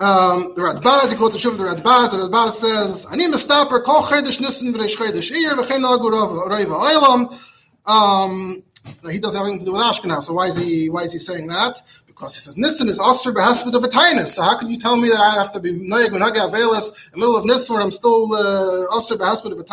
Um, 0.01 0.53
the 0.55 0.63
Radbaz, 0.63 1.11
he 1.11 1.17
quotes 1.17 1.45
a 1.45 1.49
of 1.49 1.59
the 1.59 1.65
Radbaz. 1.65 2.13
The 2.13 2.19
Radbaz 2.19 2.51
says, 2.51 3.07
"Ani 3.11 3.27
mistaper 3.27 3.83
kol 3.83 4.03
chedesh 4.03 4.41
nissen 4.41 4.73
v'reish 4.73 4.97
chedesh 4.97 5.31
iyir 5.33 5.55
v'chein 5.55 5.81
nagu 5.81 6.11
rova 6.11 6.49
oilam." 6.49 7.39
Um, 7.87 8.63
he 9.11 9.19
doesn't 9.19 9.39
have 9.39 9.49
anything 9.49 9.61
to 9.61 9.65
do 9.67 9.73
with 9.73 9.83
Ashkenaz, 9.83 10.25
so 10.25 10.35
why 10.35 10.47
is 10.47 10.57
he 10.57 10.89
why 10.89 11.03
is 11.03 11.13
he 11.13 11.19
saying 11.19 11.47
that? 11.49 11.83
Because 12.19 12.35
he 12.35 12.41
says 12.41 12.59
Nissen 12.59 12.89
is 12.89 12.99
Osir 12.99 13.33
behesped 13.33 13.73
of 13.75 13.85
a. 13.85 14.27
So 14.27 14.43
how 14.43 14.59
can 14.59 14.69
you 14.69 14.77
tell 14.77 14.97
me 14.97 15.09
that 15.09 15.21
I 15.21 15.35
have 15.35 15.53
to 15.53 15.61
be 15.61 15.71
noyeg 15.71 16.11
when 16.11 16.21
avelis 16.21 16.91
in 16.91 17.13
the 17.13 17.19
middle 17.19 17.37
of 17.37 17.45
Nissen 17.45 17.75
where 17.75 17.85
I'm 17.85 17.93
still 17.93 18.35
uh, 18.35 18.97
Osir 18.97 19.17
behesped 19.17 19.53
of 19.53 19.57
a? 19.57 19.65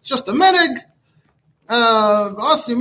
It's 0.00 0.08
just 0.08 0.26
a 0.26 0.32
minig. 0.32 0.80
Uh, 1.68 2.56
so 2.58 2.74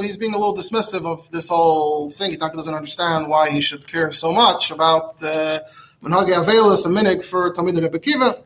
he's 0.00 0.16
being 0.16 0.32
a 0.32 0.38
little 0.38 0.56
dismissive 0.56 1.04
of 1.04 1.30
this 1.30 1.48
whole 1.48 2.08
thing. 2.08 2.30
He 2.30 2.38
doesn't 2.38 2.72
understand 2.72 3.28
why 3.28 3.50
he 3.50 3.60
should 3.60 3.86
care 3.86 4.10
so 4.10 4.32
much 4.32 4.70
about 4.70 5.18
the 5.18 5.62
Menhage 6.02 6.32
Avelis, 6.32 6.86
a 6.86 6.88
minig 6.88 7.22
for 7.22 7.52
Talmud 7.52 7.76
Rebbe 7.76 7.98
Kiva. 7.98 8.42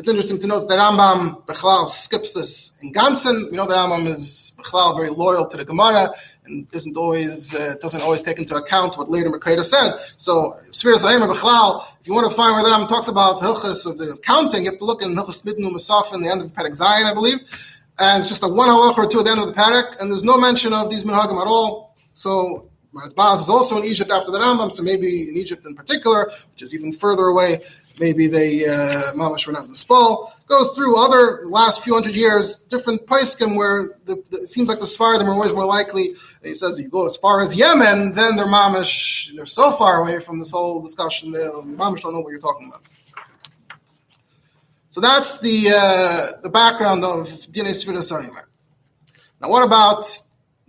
It's 0.00 0.08
interesting 0.08 0.38
to 0.38 0.46
note 0.46 0.66
that 0.70 0.78
Rambam 0.78 1.44
Bechlal 1.44 1.86
skips 1.86 2.32
this 2.32 2.72
in 2.80 2.90
Gansen. 2.90 3.50
We 3.50 3.58
know 3.58 3.66
that 3.66 3.76
Rambam 3.76 4.06
is 4.06 4.54
Bechlal 4.56 4.96
very 4.96 5.10
loyal 5.10 5.46
to 5.46 5.58
the 5.58 5.64
Gemara 5.64 6.14
and 6.50 6.70
doesn't 6.70 6.96
always 6.96 7.54
uh, 7.54 7.74
doesn't 7.80 8.00
always 8.00 8.22
take 8.22 8.38
into 8.38 8.54
account 8.56 8.98
what 8.98 9.10
later 9.10 9.30
Mercator 9.30 9.62
said. 9.62 9.98
So 10.16 10.56
Sfira 10.70 10.96
Sahim 10.96 11.20
if 12.00 12.06
you 12.06 12.14
want 12.14 12.28
to 12.28 12.34
find 12.34 12.54
where 12.54 12.64
the 12.64 12.70
Rambam 12.70 12.88
talks 12.88 13.08
about 13.08 13.40
Hilchas 13.40 13.86
of 13.86 13.98
the 13.98 14.18
counting, 14.22 14.64
you 14.64 14.70
have 14.70 14.78
to 14.78 14.84
look 14.84 15.02
in 15.02 15.14
Hilchas 15.14 15.42
Midnu 15.44 15.70
Masaf 15.70 16.12
in 16.14 16.22
the 16.22 16.28
end 16.28 16.40
of 16.42 16.52
the 16.52 16.60
Perek 16.60 16.74
Zion, 16.74 17.06
I 17.06 17.14
believe. 17.14 17.38
And 17.98 18.20
it's 18.20 18.28
just 18.28 18.42
a 18.42 18.48
one 18.48 18.68
halach 18.68 18.96
or 18.96 19.06
two 19.06 19.18
at 19.18 19.26
the 19.26 19.30
end 19.30 19.40
of 19.40 19.46
the 19.46 19.52
Perek, 19.52 20.00
and 20.00 20.10
there's 20.10 20.24
no 20.24 20.38
mention 20.38 20.72
of 20.72 20.90
these 20.90 21.04
minhagim 21.04 21.40
at 21.40 21.46
all. 21.46 21.94
So 22.14 22.70
Baz 23.14 23.42
is 23.42 23.48
also 23.48 23.78
in 23.78 23.84
Egypt 23.84 24.10
after 24.10 24.30
the 24.30 24.38
Rambam, 24.38 24.72
so 24.72 24.82
maybe 24.82 25.28
in 25.28 25.36
Egypt 25.36 25.64
in 25.66 25.74
particular, 25.74 26.30
which 26.52 26.62
is 26.62 26.74
even 26.74 26.92
further 26.92 27.26
away 27.26 27.58
maybe 28.00 28.26
they 28.26 28.66
uh, 28.66 29.12
mamash 29.12 29.46
were 29.46 29.52
not 29.52 29.68
the 29.68 29.74
spall. 29.74 30.34
Goes 30.46 30.74
through 30.74 30.98
other 30.98 31.46
last 31.46 31.84
few 31.84 31.94
hundred 31.94 32.16
years, 32.16 32.56
different 32.56 33.06
paiskim 33.06 33.56
where 33.56 33.90
the, 34.06 34.16
the, 34.30 34.38
it 34.38 34.50
seems 34.50 34.68
like 34.68 34.80
the 34.80 34.86
Sfardim 34.86 35.26
are 35.26 35.32
always 35.32 35.52
more 35.52 35.66
likely. 35.66 36.14
He 36.42 36.56
says 36.56 36.80
you 36.80 36.88
go 36.88 37.06
as 37.06 37.16
far 37.16 37.40
as 37.40 37.54
Yemen, 37.54 38.12
then 38.12 38.34
they're 38.34 38.46
mamash. 38.46 39.32
They're 39.36 39.46
so 39.46 39.70
far 39.72 40.00
away 40.00 40.18
from 40.18 40.40
this 40.40 40.50
whole 40.50 40.82
discussion 40.82 41.30
that 41.32 41.46
mamash 41.52 42.02
don't 42.02 42.14
know 42.14 42.20
what 42.20 42.30
you're 42.30 42.40
talking 42.40 42.68
about. 42.68 42.82
So 44.88 45.00
that's 45.00 45.38
the 45.38 45.70
uh, 45.72 46.40
the 46.42 46.48
background 46.48 47.04
of 47.04 47.28
Dinei 47.52 47.74
Sfira 47.78 48.34
Now, 49.40 49.50
what 49.50 49.62
about 49.62 50.04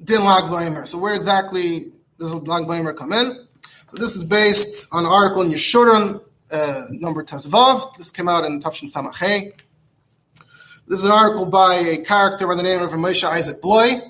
Din 0.03 0.23
Lag 0.23 0.87
So 0.87 0.99
where 0.99 1.15
exactly 1.15 1.93
does 2.19 2.33
Lag 2.33 2.97
come 2.97 3.13
in? 3.13 3.47
So 3.63 3.97
this 3.97 4.15
is 4.15 4.23
based 4.23 4.93
on 4.93 5.05
an 5.05 5.11
article 5.11 5.41
in 5.41 5.49
Yeshurun 5.49 6.21
uh, 6.51 6.85
number 6.89 7.23
Tazvav. 7.23 7.95
This 7.95 8.11
came 8.11 8.29
out 8.29 8.45
in 8.45 8.59
Tafshin 8.59 8.91
Samachay. 8.91 9.53
This 10.87 10.99
is 10.99 11.05
an 11.05 11.11
article 11.11 11.45
by 11.45 11.75
a 11.75 11.97
character 11.99 12.47
by 12.47 12.55
the 12.55 12.63
name 12.63 12.81
of 12.81 12.91
Moshe 12.91 13.23
Isaac 13.23 13.61
Bloy. 13.61 14.01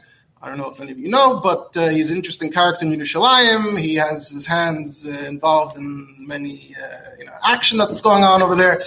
I 0.43 0.49
don't 0.49 0.58
know 0.58 0.71
if 0.71 0.82
any 0.82 0.91
of 0.91 0.97
you 0.97 1.10
know, 1.10 1.39
but 1.39 1.77
uh, 1.77 1.89
he's 1.89 2.10
an 2.10 2.17
interesting 2.17 2.51
character 2.51 2.86
in 2.86 2.91
Yerushalayim. 2.91 3.80
He 3.80 3.93
has 3.95 4.30
his 4.30 4.47
hands 4.47 5.08
uh, 5.08 5.12
involved 5.27 5.77
in 5.77 6.08
many 6.27 6.73
uh, 6.75 7.15
you 7.19 7.25
know, 7.25 7.34
action 7.43 7.77
that's 7.77 8.01
going 8.01 8.23
on 8.23 8.41
over 8.41 8.56
there. 8.56 8.82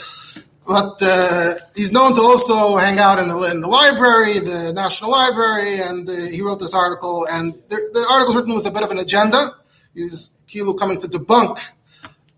But 0.67 0.97
uh, 1.01 1.55
he's 1.77 1.93
known 1.93 2.15
to 2.15 2.23
also 2.23 2.77
hang 2.77 2.99
out 2.99 3.21
in 3.21 3.29
the, 3.29 3.39
in 3.43 3.61
the 3.61 3.69
library, 3.69 4.41
the 4.41 4.73
National 4.73 5.11
Library, 5.13 5.81
and 5.81 6.09
uh, 6.09 6.13
he 6.13 6.41
wrote 6.41 6.59
this 6.59 6.75
article. 6.75 7.27
And 7.31 7.55
the, 7.69 7.77
the 7.93 8.05
article 8.11 8.33
is 8.33 8.37
written 8.37 8.55
with 8.55 8.67
a 8.67 8.73
bit 8.73 8.83
of 8.83 8.91
an 8.91 8.99
agenda. 8.99 9.55
He's 9.95 10.31
Kilu 10.49 10.77
coming 10.77 10.99
to 10.99 11.07
debunk 11.07 11.61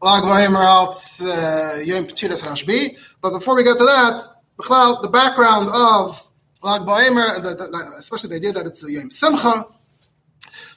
Lag 0.06 0.22
Ba'omer 0.22 0.64
Alt's 0.64 1.20
uh, 1.20 1.82
Yom 1.84 2.06
Petitas 2.06 2.44
Rashbi. 2.44 2.96
But 3.20 3.30
before 3.30 3.56
we 3.56 3.64
get 3.64 3.76
to 3.76 3.84
that, 3.84 4.22
the 5.02 5.08
background 5.08 5.68
of 5.68 6.30
Lag 6.62 6.82
Ba'omer, 6.82 7.98
especially 7.98 8.28
the 8.28 8.36
idea 8.36 8.52
that 8.52 8.66
it's 8.66 8.84
a 8.84 8.92
Yom 8.92 9.10
Simcha. 9.10 9.66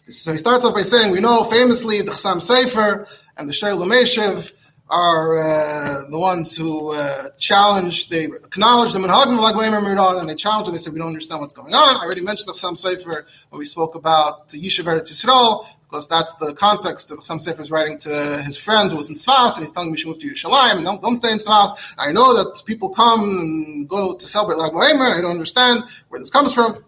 So 0.09 0.31
he 0.31 0.39
starts 0.39 0.65
off 0.65 0.73
by 0.73 0.81
saying, 0.81 1.11
we 1.11 1.19
know 1.19 1.43
famously 1.43 2.01
the 2.01 2.13
Chassam 2.13 2.37
Sofer 2.37 3.07
and 3.37 3.47
the 3.47 3.53
Sheil 3.53 3.77
Meshev 3.77 4.51
are 4.89 5.37
uh, 5.37 6.09
the 6.09 6.17
ones 6.17 6.57
who 6.57 6.91
uh, 6.95 7.29
challenge, 7.37 8.09
they 8.09 8.23
acknowledge 8.23 8.93
the 8.93 8.99
Manhagim 8.99 9.37
Lag 9.37 9.53
Ba'omer 9.53 9.83
Miradon, 9.83 10.21
and 10.21 10.27
they 10.27 10.33
challenge 10.33 10.69
it. 10.69 10.71
They 10.71 10.79
say, 10.79 10.89
we 10.89 10.97
don't 10.97 11.09
understand 11.09 11.39
what's 11.41 11.53
going 11.53 11.75
on. 11.75 11.97
I 11.97 11.99
already 12.03 12.21
mentioned 12.21 12.47
the 12.47 12.53
Chassam 12.53 12.73
Sofer 12.83 13.25
when 13.49 13.59
we 13.59 13.65
spoke 13.65 13.93
about 13.93 14.49
the 14.49 14.59
Yishuv 14.59 14.85
Eretz 14.85 15.11
Yisrael, 15.11 15.67
because 15.89 16.07
that's 16.07 16.35
the 16.35 16.53
context 16.53 17.09
of 17.09 17.25
some 17.25 17.39
Sefer 17.39 17.61
is 17.61 17.71
writing 17.71 17.97
to 17.97 18.43
his 18.45 18.57
friend 18.57 18.91
who 18.91 18.97
was 18.97 19.09
in 19.09 19.15
Tzfas, 19.15 19.55
and 19.55 19.63
he's 19.63 19.71
telling 19.71 19.91
me 19.91 19.97
she 19.97 20.07
moved 20.07 20.21
to 20.21 20.29
Yerushalayim, 20.29 20.83
don't, 20.83 21.01
don't 21.01 21.15
stay 21.15 21.31
in 21.31 21.39
Tzfas. 21.39 21.95
I 21.97 22.11
know 22.11 22.35
that 22.35 22.61
people 22.65 22.89
come 22.89 23.21
and 23.21 23.89
go 23.89 24.13
to 24.13 24.27
celebrate 24.27 24.59
Lag 24.59 24.71
Ba'omer. 24.71 25.17
I 25.17 25.21
don't 25.21 25.31
understand 25.31 25.83
where 26.09 26.19
this 26.19 26.29
comes 26.29 26.53
from. 26.53 26.83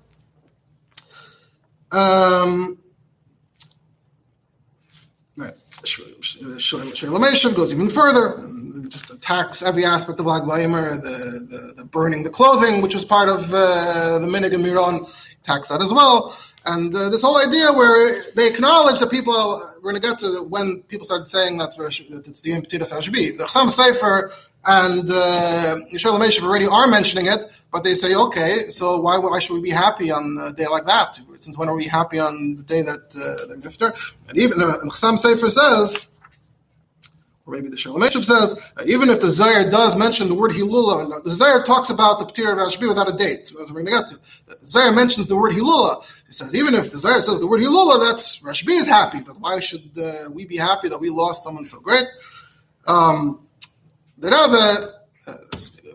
Um, 1.92 2.78
Shalom 5.84 7.56
goes 7.56 7.74
even 7.74 7.90
further, 7.90 8.48
just 8.88 9.10
attacks 9.10 9.64
every 9.64 9.84
aspect 9.84 10.20
of 10.20 10.28
Lag 10.28 10.44
Ba'omer, 10.44 11.02
the, 11.02 11.10
the, 11.50 11.74
the, 11.78 11.86
burning 11.86 12.22
the 12.22 12.30
clothing, 12.30 12.84
which 12.84 12.94
was 12.94 13.04
part 13.04 13.30
of 13.30 13.52
uh, 13.52 14.20
the 14.20 14.28
Minig 14.28 14.54
and 14.54 14.64
Miron, 14.64 15.08
attacks 15.44 15.70
that 15.70 15.82
as 15.82 15.92
well. 15.92 16.38
And 16.66 16.96
uh, 16.96 17.10
this 17.10 17.24
whole 17.24 17.38
idea 17.38 17.72
where 17.74 18.22
they 18.36 18.48
acknowledge 18.48 19.00
that 19.00 19.10
people, 19.10 19.34
we're 19.78 19.92
going 19.92 20.02
to 20.02 20.08
get 20.08 20.20
to 20.20 20.44
when 20.44 20.84
people 20.84 21.06
started 21.06 21.28
saying 21.28 21.58
that, 21.58 21.76
that 21.76 22.24
it's 22.28 22.42
the 22.42 22.52
Yom 22.52 22.62
Petitas 22.62 22.94
Rashbi. 22.94 23.36
The 23.36 23.48
Cham 23.48 23.70
Sofer 23.70 24.32
and 24.66 25.10
uh, 25.10 25.78
Yisrael 25.92 26.44
already 26.44 26.68
are 26.68 26.88
mentioning 26.88 27.26
it, 27.26 27.52
but 27.72 27.84
they 27.84 27.96
say, 27.96 28.14
okay, 28.14 28.70
so 28.70 29.00
why, 29.00 29.18
why 29.18 29.40
should 29.40 29.56
we 29.56 29.62
be 29.62 29.72
happy 29.72 30.12
on 30.12 30.38
a 30.40 30.54
day 30.54 30.68
like 30.68 30.86
that? 30.86 31.20
Since 31.40 31.58
when 31.58 31.68
are 31.68 31.76
we 31.76 31.86
happy 31.86 32.20
on 32.20 32.58
the 32.58 32.64
day 32.64 32.84
that 32.84 33.00
uh, 33.16 33.48
the 33.48 33.56
Nifter? 33.56 34.14
And 34.30 34.38
even 34.38 34.60
the 34.60 34.68
Cham 35.00 35.16
Sofer 35.16 35.50
says, 35.50 36.12
or 37.46 37.54
maybe 37.54 37.70
the 37.70 37.78
Shalom 37.78 38.04
says, 38.04 38.54
uh, 38.78 38.84
even 38.86 39.10
if 39.10 39.20
the 39.20 39.30
Zohar 39.30 39.70
does 39.70 39.96
mention 39.96 40.28
the 40.28 40.36
word 40.36 40.52
Hilula, 40.52 41.24
the 41.24 41.32
Zohar 41.32 41.64
talks 41.64 41.90
about 41.90 42.20
the 42.20 42.26
Ptir 42.26 42.56
Rashbi 42.56 42.88
without 42.88 43.12
a 43.12 43.18
date. 43.18 43.48
So 43.48 43.58
we're 43.60 43.66
going 43.66 43.86
to 43.88 43.92
get 43.92 44.08
to. 44.08 44.20
The 44.48 44.68
Zohar 44.68 44.92
mentions 44.92 45.28
the 45.28 45.36
word 45.36 45.54
Hilula. 45.54 46.06
He 46.32 46.36
says, 46.36 46.56
even 46.56 46.76
if 46.76 46.94
the 46.94 46.98
Zohar 46.98 47.20
says 47.20 47.42
the 47.42 47.46
word 47.46 47.60
Hilula, 47.60 48.00
that's 48.00 48.40
Rashbi 48.40 48.78
is 48.78 48.88
happy, 48.88 49.20
but 49.20 49.38
why 49.42 49.60
should 49.60 49.92
uh, 50.02 50.30
we 50.32 50.46
be 50.46 50.56
happy 50.56 50.88
that 50.88 50.98
we 50.98 51.10
lost 51.10 51.44
someone 51.44 51.66
so 51.66 51.82
great? 51.82 52.06
Um, 52.88 53.46
the 54.18 54.30
Rebbe, 54.30 54.94
uh, 55.28 55.34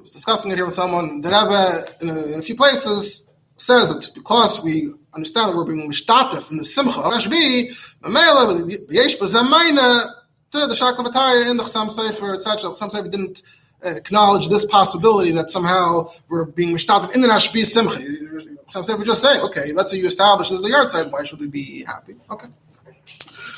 was 0.03 0.13
discussing 0.13 0.51
it 0.51 0.57
here 0.57 0.67
with 0.67 0.75
someone, 0.75 1.23
the 1.23 1.31
Rebbe, 1.31 1.87
in 2.03 2.11
a, 2.11 2.33
in 2.35 2.39
a 2.41 2.43
few 2.43 2.55
places, 2.55 3.27
says 3.57 3.89
that 3.89 4.13
because 4.15 4.63
we 4.63 4.93
understand 5.15 5.49
that 5.49 5.57
we're 5.57 5.65
being 5.65 5.91
mishtatef 5.91 6.51
in 6.51 6.59
the 6.59 6.65
simcha 6.65 7.01
of 7.01 7.15
Rashbi, 7.15 7.69
yesh 8.91 9.17
b'zamayna 9.17 10.13
to 10.51 10.67
the 10.67 10.75
Shaklavataria 10.75 11.51
in 11.51 11.57
the 11.57 11.63
Chassam 11.63 11.89
Sofer, 11.89 12.35
etc. 12.35 12.73
Chassam 12.73 12.91
Sofer 12.91 13.11
didn't 13.11 13.41
uh, 13.83 13.89
acknowledge 13.89 14.51
this 14.51 14.67
possibility 14.67 15.31
that 15.31 15.51
somehow 15.51 16.13
we're 16.29 16.45
being 16.45 16.77
mishtatef 16.77 17.15
in 17.15 17.23
the 17.23 17.29
Nashbi 17.29 17.65
Simcha. 17.65 18.56
Chassam 18.71 18.85
Sofer 18.85 19.05
just 19.05 19.23
saying, 19.23 19.41
okay, 19.43 19.73
let's 19.73 19.91
say 19.91 19.99
you 19.99 20.07
establish 20.07 20.51
this 20.51 20.61
is 20.61 20.63
the 20.63 20.71
yahrzeit, 20.71 21.11
why 21.11 21.25
should 21.25 21.41
we 21.41 21.47
be 21.47 21.85
happy? 21.85 22.17
Okay. 22.31 22.49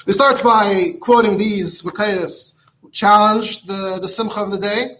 It 0.06 0.12
starts 0.12 0.40
by 0.40 0.92
quoting 1.00 1.38
these 1.38 1.82
Makayas 1.82 2.54
who 2.82 2.90
the, 2.90 3.98
the 4.00 4.08
Simcha 4.08 4.40
of 4.40 4.50
the 4.50 4.58
day. 4.58 4.96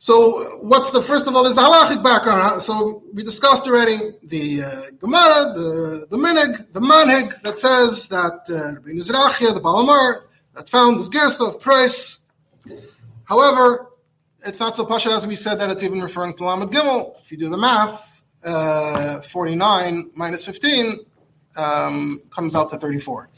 So, 0.00 0.58
what's 0.60 0.92
the 0.92 1.02
first 1.02 1.26
of 1.26 1.34
all 1.34 1.44
is 1.46 1.56
the 1.56 1.60
halachic 1.60 2.04
background. 2.04 2.62
So, 2.62 3.02
we 3.12 3.24
discussed 3.24 3.66
already 3.66 4.14
the 4.22 4.62
uh, 4.62 4.70
Gemara, 5.00 5.52
the 5.54 6.06
the 6.08 6.16
Minig, 6.16 6.72
the 6.72 6.80
Manhig 6.80 7.40
that 7.42 7.58
says 7.58 8.08
that 8.08 8.46
uh, 8.48 8.74
Rabbi 8.74 8.90
Nizrachia, 8.90 9.52
the 9.52 9.60
Balamar, 9.60 10.22
that 10.54 10.68
found 10.68 11.00
this 11.00 11.08
Gersa 11.08 11.48
of 11.48 11.60
price. 11.60 12.18
However, 13.24 13.90
it's 14.46 14.60
not 14.60 14.76
so 14.76 14.86
pashut 14.86 15.10
as 15.10 15.26
we 15.26 15.34
said 15.34 15.56
that 15.56 15.70
it's 15.70 15.82
even 15.82 16.00
referring 16.00 16.34
to 16.34 16.44
Lamed 16.44 16.70
Gimel. 16.70 17.20
If 17.20 17.32
you 17.32 17.38
do 17.38 17.48
the 17.48 17.58
math, 17.58 18.07
uh, 18.44 19.20
49 19.20 20.10
minus 20.14 20.44
15 20.44 20.98
um, 21.56 22.20
comes 22.30 22.54
out 22.54 22.70
to 22.70 22.76
34. 22.76 23.28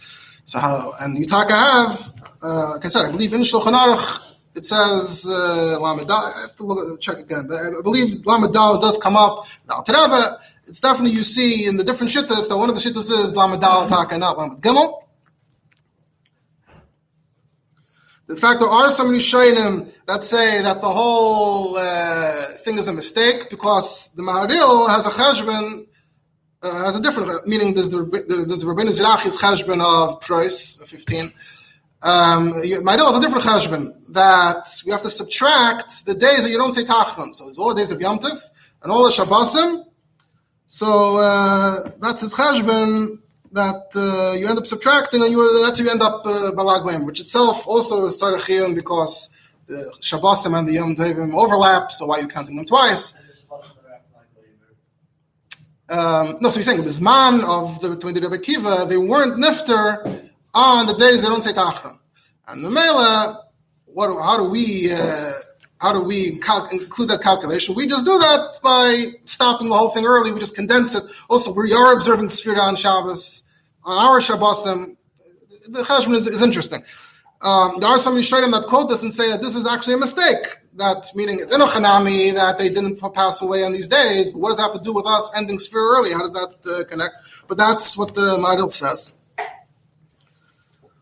So 0.45 0.59
how, 0.59 0.93
and 1.01 1.17
Yitaka 1.17 1.51
have, 1.51 2.13
uh, 2.43 2.73
like 2.73 2.85
I 2.85 2.89
said, 2.89 3.05
I 3.05 3.11
believe 3.11 3.33
in 3.33 3.43
Shulchan 3.43 3.73
Aruch, 3.73 4.37
it 4.55 4.65
says 4.65 5.25
uh, 5.29 5.79
Lamed 5.81 6.11
I 6.11 6.33
have 6.43 6.57
to 6.57 6.65
look, 6.65 6.95
at 6.95 7.01
check 7.01 7.19
again, 7.19 7.47
but 7.47 7.57
I 7.57 7.83
believe 7.83 8.27
Lamed 8.27 8.53
does 8.53 8.99
come 8.99 9.17
up. 9.17 9.47
Now, 9.69 9.83
Tereba, 9.83 10.39
it's 10.67 10.81
definitely 10.81 11.17
you 11.17 11.23
see 11.23 11.67
in 11.67 11.77
the 11.77 11.85
different 11.85 12.13
shittas 12.13 12.49
that 12.49 12.57
one 12.57 12.69
of 12.69 12.75
the 12.75 12.81
shittas 12.81 13.11
is 13.11 13.37
Lamed 13.37 13.61
Dal, 13.61 13.89
Taka, 13.89 14.19
not 14.19 14.39
Lamed 14.39 14.61
Gimel. 14.61 15.00
In 18.31 18.37
fact, 18.37 18.61
there 18.61 18.69
are 18.69 18.93
some 18.93 19.09
Rishonim 19.09 19.91
that 20.07 20.23
say 20.23 20.63
that 20.63 20.81
the 20.81 20.89
whole 20.89 21.77
uh, 21.77 22.45
thing 22.65 22.79
is 22.79 22.87
a 22.87 22.93
mistake 22.93 23.51
because 23.51 24.13
the 24.15 24.23
Maharil 24.23 24.89
has 24.89 25.05
a 25.05 25.11
cheshbon, 25.11 25.87
uh, 26.63 26.85
has 26.85 26.97
a 26.97 27.03
different 27.03 27.45
meaning. 27.49 27.75
There's 27.75 27.91
the 27.91 28.05
there's 28.29 28.61
the 28.61 28.67
Rabbeinu 28.67 28.93
Zirachi's 28.97 29.37
cheshbon 29.37 29.83
of 29.83 30.21
price 30.21 30.77
15. 30.77 31.33
Um, 32.03 32.53
Maharil 32.53 33.07
has 33.07 33.17
a 33.17 33.21
different 33.21 33.45
cheshbon 33.45 33.95
that 34.11 34.69
we 34.87 34.93
have 34.93 35.03
to 35.03 35.11
subtract 35.11 36.07
the 36.07 36.15
days 36.15 36.45
that 36.45 36.51
you 36.51 36.57
don't 36.57 36.73
say 36.75 36.85
Tachnon. 36.85 37.35
So 37.35 37.49
it's 37.49 37.59
all 37.59 37.71
the 37.71 37.81
days 37.81 37.91
of 37.91 38.01
Yom 38.01 38.21
Tif 38.21 38.39
and 38.83 38.93
all 38.93 39.03
the 39.03 39.11
Shabbosim. 39.11 39.87
So 40.69 41.17
uh, 41.17 41.91
that's 42.01 42.21
his 42.21 42.33
cheshbon 42.33 43.19
that 43.53 43.87
uh, 43.97 44.37
you 44.39 44.47
end 44.47 44.59
up 44.59 44.67
subtracting, 44.67 45.23
and 45.23 45.33
you 45.33 45.63
that's 45.65 45.79
how 45.79 45.85
you 45.85 45.91
end 45.91 46.03
up 46.03 46.25
uh, 46.25 46.53
balag 46.53 47.05
which 47.05 47.21
itself 47.21 47.67
also 47.67 48.05
is 48.05 48.21
sarachiyun 48.21 48.75
because 48.75 49.29
the 49.67 49.93
Shabbosim 50.01 50.59
and 50.59 50.69
the 50.69 50.75
Yom 50.75 50.95
Tovim 50.95 51.35
overlap. 51.35 51.93
So 51.93 52.07
why 52.07 52.19
are 52.19 52.23
you 52.23 52.29
counting 52.29 52.57
them 52.57 52.67
twice? 52.67 53.15
Um, 55.89 56.39
no, 56.41 56.51
so 56.51 56.61
he's 56.61 56.67
saying 56.67 56.85
the 56.85 57.01
man 57.03 57.43
of 57.45 57.81
the 57.81 57.97
Talmidei 57.97 58.23
Rebbe 58.23 58.39
Kiva, 58.39 58.87
they 58.89 58.97
weren't 58.97 59.35
nifter 59.35 60.31
on 60.55 60.87
the 60.87 60.95
days 60.95 61.23
they 61.23 61.29
don't 61.29 61.43
say 61.43 61.53
tachron. 61.53 61.99
And 62.47 62.65
the 62.65 62.71
mela, 62.71 63.45
what? 63.87 64.09
How 64.23 64.37
do 64.37 64.45
we? 64.45 64.93
Uh, 64.93 65.33
how 65.81 65.93
do 65.93 66.01
we 66.03 66.29
include 66.73 67.09
that 67.09 67.23
calculation? 67.23 67.75
We 67.75 67.87
just 67.87 68.05
do 68.05 68.19
that 68.19 68.61
by 68.63 69.13
stopping 69.25 69.71
the 69.71 69.77
whole 69.77 69.89
thing 69.89 70.05
early. 70.05 70.31
We 70.31 70.39
just 70.39 70.55
condense 70.55 70.95
it. 70.95 71.05
Also, 71.29 71.53
we 71.53 71.73
are 71.73 71.95
observing 71.95 72.27
Sfira 72.27 72.59
on 72.59 72.77
Shabbos. 72.77 73.45
On 73.85 73.97
our 73.97 74.21
Shabbosim, 74.21 74.97
the 75.69 75.83
Cheshbon 75.83 76.15
is, 76.15 76.27
is 76.27 76.43
interesting. 76.43 76.83
Um, 77.41 77.81
there 77.81 77.89
are 77.89 77.99
some 77.99 78.15
Yisraelim 78.15 78.53
that 78.53 78.69
quote 78.69 78.91
this 78.91 79.03
and 79.03 79.13
say 79.13 79.31
that 79.31 79.41
this 79.41 79.57
is 79.57 79.67
actually 79.67 79.95
a 79.95 79.99
mistake. 79.99 80.59
That 80.75 81.07
meaning 81.15 81.41
it's 81.41 81.53
in 81.53 81.63
a 81.63 81.67
Chanami 81.67 82.35
that 82.35 82.59
they 82.59 82.69
didn't 82.69 83.01
pass 83.15 83.41
away 83.41 83.65
on 83.65 83.73
these 83.73 83.89
days. 83.89 84.31
But 84.31 84.41
what 84.41 84.49
does 84.51 84.59
that 84.59 84.65
have 84.65 84.75
to 84.75 84.81
do 84.81 84.93
with 84.93 85.07
us 85.07 85.31
ending 85.35 85.57
Sfira 85.57 85.97
early? 85.97 86.13
How 86.13 86.21
does 86.21 86.35
that 86.35 86.55
uh, 86.67 86.85
connect? 86.91 87.15
But 87.49 87.57
that's 87.57 87.97
what 87.97 88.15
the 88.15 88.37
Maharil 88.37 88.71
says. 88.71 89.15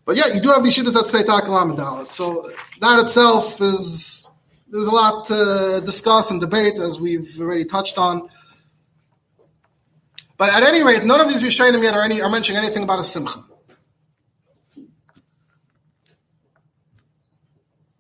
But 0.05 0.17
yeah, 0.17 0.29
you 0.29 0.41
do 0.41 0.51
have 0.51 0.63
these 0.63 0.77
shittas 0.77 0.95
that 0.95 1.09
say 1.09 1.25
Takel 1.25 2.09
So 2.09 2.49
that 2.81 3.05
itself 3.05 3.61
is 3.61 4.28
there's 4.71 4.87
a 4.87 4.91
lot 4.91 5.27
to 5.27 5.83
discuss 5.85 6.31
and 6.31 6.41
debate, 6.41 6.79
as 6.79 7.01
we've 7.01 7.29
already 7.41 7.65
touched 7.65 7.99
on. 7.99 8.29
But 10.37 10.55
at 10.55 10.63
any 10.63 10.83
rate, 10.83 11.05
none 11.05 11.21
of 11.21 11.29
these 11.29 11.43
Rishonim 11.43 11.83
yet 11.83 11.95
are, 11.95 12.03
any, 12.03 12.21
are 12.21 12.31
mentioning 12.31 12.63
anything 12.63 12.85
about 12.85 13.01
a 13.01 13.05
simcha. 13.05 13.41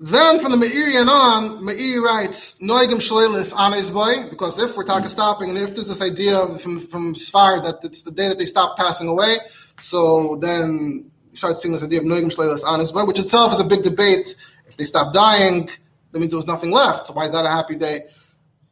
Then 0.00 0.38
from 0.38 0.52
the 0.52 0.64
Meiri 0.64 1.04
on, 1.04 1.58
Meiri 1.58 2.00
writes, 2.00 2.60
Noigim 2.62 2.98
Shleilis 2.98 3.52
Anes 3.58 3.90
Boy, 3.90 4.28
because 4.30 4.56
if 4.62 4.76
we're 4.76 4.84
talking 4.84 5.08
stopping, 5.08 5.48
and 5.48 5.58
if 5.58 5.74
there's 5.74 5.88
this 5.88 6.00
idea 6.00 6.38
of, 6.38 6.62
from, 6.62 6.78
from 6.78 7.14
Sfar 7.14 7.60
that 7.64 7.80
it's 7.82 8.02
the 8.02 8.12
day 8.12 8.28
that 8.28 8.38
they 8.38 8.44
stop 8.44 8.78
passing 8.78 9.08
away, 9.08 9.38
so 9.80 10.36
then 10.36 11.10
you 11.30 11.36
start 11.36 11.56
seeing 11.56 11.74
this 11.74 11.82
idea 11.82 11.98
of 11.98 12.04
Noigim 12.04 12.32
Shleilis 12.32 12.64
Anes 12.64 12.92
Boy, 12.92 13.06
which 13.06 13.18
itself 13.18 13.52
is 13.52 13.58
a 13.58 13.64
big 13.64 13.82
debate 13.82 14.36
If 14.66 14.76
they 14.76 14.84
stop 14.84 15.12
dying, 15.12 15.68
that 16.12 16.18
means 16.18 16.30
there 16.30 16.38
was 16.38 16.46
nothing 16.46 16.70
left. 16.70 17.06
So 17.06 17.12
why 17.12 17.26
is 17.26 17.32
that 17.32 17.44
a 17.44 17.48
happy 17.48 17.76
day? 17.76 18.04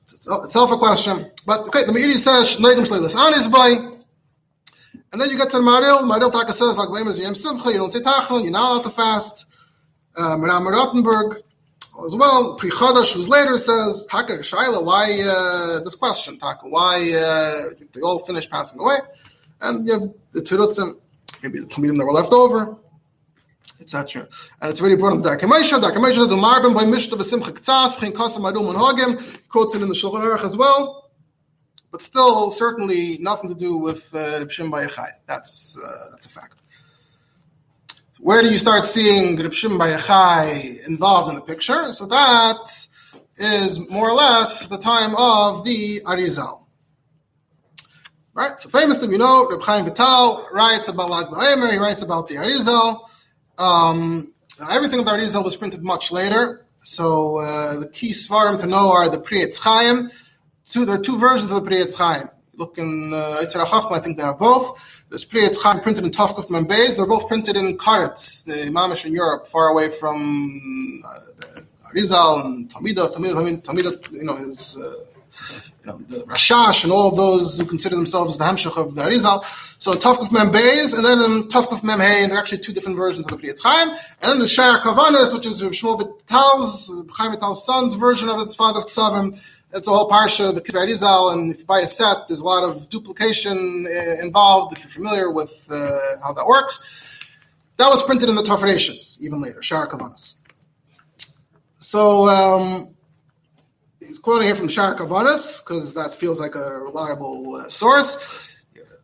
It's 0.02 0.26
itself 0.26 0.70
a 0.70 0.76
question. 0.76 1.30
But 1.44 1.60
okay, 1.68 1.84
the 1.84 1.92
Meiri 1.92 2.16
says, 2.16 2.56
and 5.12 5.20
then 5.20 5.30
you 5.30 5.38
get 5.38 5.50
to 5.50 5.58
the 5.58 5.62
Maril. 5.62 6.02
Maril 6.02 6.30
Taka 6.30 6.52
says, 6.52 6.76
like, 6.76 6.88
Yem 6.88 7.34
Simcha, 7.36 7.72
you 7.72 7.78
don't 7.78 7.92
say 7.92 8.00
Tachlon, 8.00 8.42
you're 8.42 8.52
not 8.52 8.72
allowed 8.72 8.84
to 8.84 8.90
fast. 8.90 9.46
Uh, 10.16 10.36
Meram 10.36 10.66
Rottenberg 10.70 11.42
as 12.04 12.14
well. 12.14 12.56
Pri 12.56 12.70
Chodesh, 12.70 13.14
who's 13.14 13.28
later 13.28 13.56
says, 13.56 14.06
Taka 14.06 14.38
Shaila, 14.38 14.84
why 14.84 15.18
uh, 15.26 15.80
this 15.80 15.94
question, 15.94 16.38
Taka, 16.38 16.68
why 16.68 17.12
uh, 17.14 17.84
they 17.92 18.00
all 18.00 18.18
finished 18.20 18.50
passing 18.50 18.80
away? 18.80 18.98
And 19.60 19.86
you 19.86 19.92
have 19.92 20.08
the 20.32 20.40
Tirutzim, 20.40 20.98
maybe 21.42 21.60
the 21.60 21.66
Talmidim 21.66 21.98
that 21.98 22.04
were 22.04 22.12
left 22.12 22.32
over, 22.32 22.76
etc. 23.80 24.28
And 24.60 24.70
it's 24.70 24.80
very 24.80 24.94
important. 24.94 25.24
Darkei 25.24 25.42
Moshe, 25.42 25.78
Darkei 25.80 25.96
Moshe 25.96 26.14
says, 26.14 26.30
by 26.30 26.84
Mishta 26.84 27.16
V'Simcha 27.16 27.50
K'tzas, 27.50 27.96
P'chin 27.96 28.12
Kasam 28.12 28.50
Adum 28.50 28.74
Hogim, 28.74 29.48
quotes 29.48 29.74
it 29.74 29.82
in 29.82 29.88
the 29.88 29.94
Shulchan 29.94 30.22
Aruch 30.22 30.44
as 30.44 30.56
well 30.56 31.06
but 31.96 32.02
still 32.02 32.50
certainly 32.50 33.16
nothing 33.22 33.48
to 33.48 33.54
do 33.54 33.74
with 33.74 34.14
uh, 34.14 34.38
Reb 34.38 34.50
Shimon 34.50 34.90
That's 35.26 35.80
uh, 35.82 36.10
that's 36.10 36.26
a 36.26 36.28
fact. 36.28 36.60
Where 38.20 38.42
do 38.42 38.50
you 38.50 38.58
start 38.58 38.84
seeing 38.84 39.36
Reb 39.36 39.54
Shimon 39.54 39.88
involved 40.86 41.30
in 41.30 41.36
the 41.36 41.40
picture? 41.40 41.92
So 41.92 42.04
that 42.04 42.86
is 43.36 43.88
more 43.88 44.10
or 44.10 44.14
less 44.14 44.68
the 44.68 44.76
time 44.76 45.14
of 45.16 45.64
the 45.64 46.00
Arizal. 46.04 46.64
Right. 48.34 48.60
So 48.60 48.68
famously, 48.68 49.08
we 49.08 49.16
know 49.16 49.48
Reb 49.50 49.62
Chaim 49.62 49.86
Vital 49.86 50.46
writes 50.52 50.88
about 50.88 51.08
Lag 51.08 51.26
BaOmer. 51.28 51.72
He 51.72 51.78
writes 51.78 52.02
about 52.02 52.28
the 52.28 52.34
Arizal. 52.34 53.08
Um, 53.58 54.32
everything 54.70 55.00
of 55.00 55.06
the 55.06 55.12
Arizal 55.12 55.44
was 55.44 55.56
printed 55.56 55.82
much 55.82 56.12
later. 56.12 56.64
So 56.82 57.38
uh, 57.38 57.80
the 57.80 57.88
key 57.88 58.12
svarim 58.12 58.58
to 58.60 58.66
know 58.66 58.92
are 58.92 59.08
the 59.08 59.18
Pri 59.18 59.44
Etz 59.44 59.58
Chaim 59.60 60.10
two, 60.66 60.84
there 60.84 60.96
are 60.96 61.02
two 61.02 61.18
versions 61.18 61.50
of 61.50 61.62
the 61.62 61.68
Pri 61.68 61.82
Etz 61.82 61.96
Chaim. 61.96 62.28
Look 62.56 62.78
in 62.78 63.12
uh, 63.12 63.44
I 63.44 63.98
think 63.98 64.16
they 64.16 64.22
are 64.22 64.34
both. 64.34 64.78
There's 65.08 65.24
Pri 65.24 65.42
Etz 65.42 65.60
Chaim 65.62 65.80
printed 65.80 66.04
in 66.04 66.10
Tovkuf 66.10 66.48
Membeis. 66.48 66.96
They're 66.96 67.06
both 67.06 67.28
printed 67.28 67.56
in 67.56 67.76
Koretz, 67.76 68.44
the 68.44 68.70
Mamish 68.70 69.04
in 69.04 69.12
Europe, 69.12 69.46
far 69.46 69.68
away 69.68 69.90
from 69.90 71.02
uh, 71.04 71.60
Arizal 71.90 72.44
and 72.44 72.70
Talmida, 72.72 73.12
Talmida, 73.12 73.62
Talmida, 73.62 74.12
you 74.12 74.24
know, 74.24 74.36
his, 74.36 74.76
uh, 74.76 75.04
you 75.82 75.86
know, 75.86 75.98
the 76.08 76.18
Rashash 76.26 76.84
and 76.84 76.92
all 76.92 77.10
of 77.10 77.16
those 77.16 77.58
who 77.58 77.64
consider 77.64 77.96
themselves 77.96 78.38
the 78.38 78.44
Hamshach 78.44 78.76
of 78.76 78.94
the 78.94 79.02
Arizal. 79.02 79.44
So 79.80 79.92
Tovkuf 79.92 80.32
Mem 80.32 80.52
Beis, 80.52 80.94
and 80.94 81.04
then 81.04 81.20
in 81.20 81.48
Mem 81.86 82.00
Hey, 82.00 82.22
and 82.22 82.30
there 82.30 82.38
are 82.38 82.40
actually 82.40 82.58
two 82.58 82.72
different 82.72 82.96
versions 82.96 83.26
of 83.26 83.32
the 83.32 83.38
Pri 83.38 83.50
Etz 83.50 83.62
Chaim. 83.62 83.90
And 83.90 84.32
then 84.32 84.38
the 84.38 84.46
Shar 84.46 84.80
Kavanas, 84.80 85.32
which 85.34 85.46
is 85.46 85.62
Shmuel 85.62 85.98
Vital's, 85.98 86.92
Chaim 87.12 87.32
Vital's 87.32 87.64
son's 87.64 87.94
version 87.94 88.28
of 88.28 88.38
his 88.38 88.54
father's 88.54 88.84
Ksavim, 88.84 89.40
it's 89.72 89.88
a 89.88 89.90
whole 89.90 90.08
parsha, 90.08 90.54
the 90.54 90.60
Kivarizal, 90.60 91.32
and 91.32 91.52
if 91.52 91.58
you 91.60 91.64
buy 91.66 91.80
a 91.80 91.86
set, 91.86 92.28
there's 92.28 92.40
a 92.40 92.44
lot 92.44 92.64
of 92.64 92.88
duplication 92.88 93.86
uh, 93.86 94.24
involved. 94.24 94.76
If 94.76 94.84
you're 94.84 94.90
familiar 94.90 95.30
with 95.30 95.68
uh, 95.70 95.98
how 96.22 96.32
that 96.32 96.46
works, 96.46 96.80
that 97.76 97.88
was 97.88 98.02
printed 98.02 98.28
in 98.28 98.36
the 98.36 98.42
Tafreshes 98.42 99.20
even 99.20 99.42
later, 99.42 99.60
Shara 99.60 99.88
Kavanas. 99.88 100.36
So 101.78 102.28
um, 102.28 102.95
quoting 104.26 104.48
here 104.48 104.56
from 104.56 104.66
Shara 104.66 104.96
Kavanas 104.98 105.64
because 105.64 105.94
that 105.94 106.12
feels 106.12 106.40
like 106.40 106.56
a 106.56 106.80
reliable 106.80 107.54
uh, 107.54 107.68
source. 107.68 108.48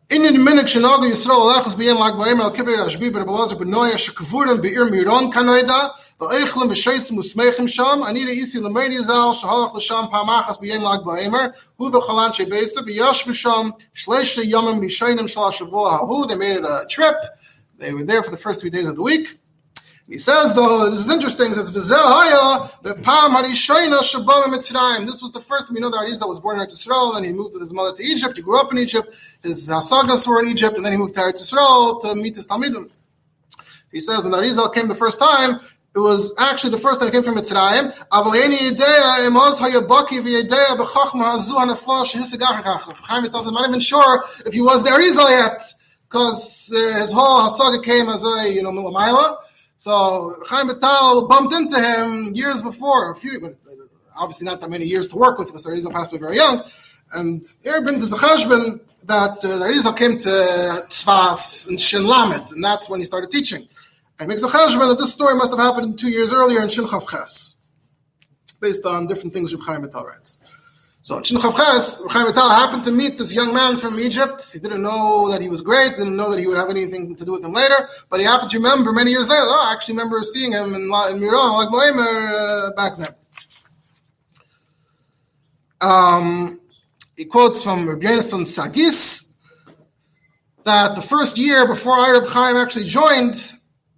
Inyan 0.09 0.35
minik 0.35 0.67
shenagu 0.67 1.09
Yisrael 1.09 1.47
alechas 1.47 1.77
b'yem 1.77 1.97
lag 1.97 2.15
b'yem 2.15 2.41
al 2.41 2.51
kibbutz 2.51 2.87
ashbi 2.87 3.09
b'rebelazar 3.09 3.57
b'noya 3.57 3.93
shekavurim 3.93 4.61
be'ir 4.61 4.83
miron 4.91 5.31
kanayda 5.31 5.93
v'eichlim 6.19 6.67
b'sheisim 6.73 7.15
usmeichim 7.23 7.69
sham 7.69 8.03
anida 8.03 8.31
isi 8.31 8.59
l'meidi 8.59 9.01
zal 9.01 9.33
shahalach 9.33 9.73
l'sham 9.75 10.11
pa'machas 10.11 10.59
b'yem 10.59 10.81
lag 10.81 11.05
b'yemer 11.05 11.55
hu 11.77 11.89
v'chalan 11.89 12.31
shebeisa 12.37 12.83
b'yash 12.85 13.23
v'sham 13.23 13.71
shleisha 13.95 14.43
yomim 14.43 14.81
rishayim 14.81 15.29
shal 15.29 15.51
shavua 15.51 15.99
hahu 15.99 16.27
they 16.27 16.35
made 16.35 16.57
it 16.57 16.65
a 16.65 16.85
trip 16.89 17.15
they 17.77 17.93
were 17.93 18.03
there 18.03 18.23
for 18.23 18.31
the 18.31 18.43
first 18.45 18.59
three 18.59 18.69
days 18.69 18.89
of 18.89 18.97
the 18.97 19.01
week 19.01 19.29
he 20.09 20.17
says, 20.17 20.53
though, 20.53 20.89
this 20.89 20.99
is 20.99 21.09
interesting. 21.09 21.47
He 21.47 21.53
says, 21.53 21.71
This 21.71 21.89
was 21.89 22.71
the 25.31 25.39
first 25.39 25.71
we 25.71 25.79
know 25.79 25.89
that 25.89 25.97
Arizal 25.97 26.27
was 26.27 26.41
born 26.41 26.59
in 26.59 26.65
Eretz 26.65 26.73
Yisrael, 26.73 27.15
and 27.15 27.25
he 27.25 27.31
moved 27.31 27.53
with 27.53 27.61
his 27.61 27.73
mother 27.73 27.95
to 27.95 28.03
Egypt. 28.03 28.35
He 28.35 28.41
grew 28.41 28.59
up 28.59 28.69
in 28.71 28.79
Egypt. 28.79 29.15
His 29.41 29.69
Hasagnas 29.69 30.27
were 30.27 30.41
in 30.41 30.49
Egypt, 30.49 30.75
and 30.75 30.85
then 30.85 30.91
he 30.91 30.97
moved 30.97 31.15
to 31.15 31.21
Eretz 31.21 31.41
Yisrael 31.41 32.01
to 32.01 32.15
meet 32.15 32.35
his 32.35 32.47
Talmidim. 32.47 32.91
He 33.93 34.01
says, 34.01 34.25
when 34.25 34.33
Arizal 34.33 34.73
came 34.73 34.89
the 34.89 34.95
first 34.95 35.19
time, 35.19 35.61
it 35.95 35.99
was 35.99 36.33
actually 36.39 36.71
the 36.71 36.79
first 36.79 36.99
time 36.99 37.09
he 37.09 37.11
came 37.11 37.21
from 37.21 37.35
Mitzrayim. 37.35 37.93
I'm 38.11 38.23
not 43.53 43.69
even 43.69 43.79
sure 43.79 44.23
if 44.45 44.53
he 44.53 44.61
was 44.61 44.83
the 44.83 44.89
Arizal 44.89 45.29
yet, 45.29 45.61
because 46.09 46.73
uh, 46.75 46.99
his 46.99 47.11
whole 47.11 47.47
Hasaga 47.47 47.83
came 47.83 48.09
as 48.09 48.25
a, 48.25 48.51
you 48.51 48.63
know, 48.63 48.71
Milamaila. 48.71 49.37
So 49.83 50.41
Chaim 50.47 50.69
Vital 50.69 51.27
bumped 51.27 51.53
into 51.53 51.77
him 51.77 52.33
years 52.33 52.61
before, 52.61 53.11
a 53.11 53.15
few, 53.17 53.53
obviously 54.15 54.45
not 54.45 54.61
that 54.61 54.69
many 54.69 54.85
years 54.85 55.09
to 55.09 55.17
work 55.17 55.37
with 55.37 55.47
because 55.49 55.65
Arizal 55.65 55.91
passed 55.91 56.13
away 56.13 56.21
very 56.21 56.37
young. 56.37 56.63
And 57.11 57.43
here 57.63 57.81
brings 57.81 58.09
a 58.09 58.15
cheshbon 58.15 58.79
that 59.03 59.43
uh, 59.43 59.67
Arizal 59.67 59.97
came 59.97 60.17
to 60.19 60.29
Tzfas 60.87 61.67
and 61.67 61.81
Shin 61.81 62.03
and 62.05 62.63
that's 62.63 62.87
when 62.87 63.01
he 63.01 63.05
started 63.05 63.29
teaching. 63.29 63.67
And 64.19 64.29
makes 64.29 64.43
a 64.43 64.47
cheshbon 64.47 64.87
that 64.87 64.99
this 64.99 65.11
story 65.11 65.35
must 65.35 65.51
have 65.51 65.59
happened 65.59 65.99
two 65.99 66.09
years 66.09 66.31
earlier 66.31 66.61
in 66.61 66.69
Shin 66.69 66.85
Chav 66.85 67.09
Ches, 67.09 67.57
based 68.61 68.85
on 68.85 69.07
different 69.07 69.33
things 69.33 69.53
Reb 69.53 69.63
Chaim 69.63 69.81
Vital 69.81 70.05
writes. 70.05 70.37
So 71.03 71.17
in 71.17 71.23
Shin 71.23 71.37
Ches, 71.41 72.01
Chaim 72.07 72.27
Vital 72.27 72.49
happened 72.49 72.85
to 72.85 72.91
meet 72.91 73.17
this 73.17 73.35
young 73.35 73.53
man 73.53 73.75
from 73.75 73.99
Egypt. 73.99 74.41
He 74.53 74.57
didn't 74.57 74.81
know 74.81 75.29
that 75.31 75.41
he 75.41 75.49
was 75.49 75.61
great, 75.61 75.97
didn't 75.97 76.15
know 76.15 76.31
that 76.31 76.39
he 76.39 76.47
would 76.47 76.55
have 76.55 76.69
anything 76.69 77.13
to 77.17 77.25
do 77.25 77.33
with 77.33 77.43
him 77.43 77.51
later, 77.51 77.89
but 78.09 78.21
he 78.21 78.25
happened 78.25 78.51
to 78.51 78.57
remember 78.57 78.93
many 78.93 79.11
years 79.11 79.27
later, 79.27 79.41
oh, 79.43 79.67
I 79.67 79.73
actually 79.73 79.95
remember 79.95 80.23
seeing 80.23 80.53
him 80.53 80.73
in, 80.73 80.83
in 80.83 80.87
Miron, 80.87 81.19
like 81.19 81.67
BaOmer, 81.67 82.31
uh, 82.31 82.71
back 82.71 82.97
then. 82.97 83.13
Um, 85.81 86.61
he 87.17 87.25
quotes 87.25 87.61
from 87.61 87.89
Rabbi 87.89 88.19
Sagis 88.19 89.33
that 90.63 90.95
the 90.95 91.01
first 91.01 91.37
year 91.37 91.67
before 91.67 91.99
Arab 91.99 92.27
Chaim 92.27 92.55
actually 92.55 92.85
joined 92.85 93.35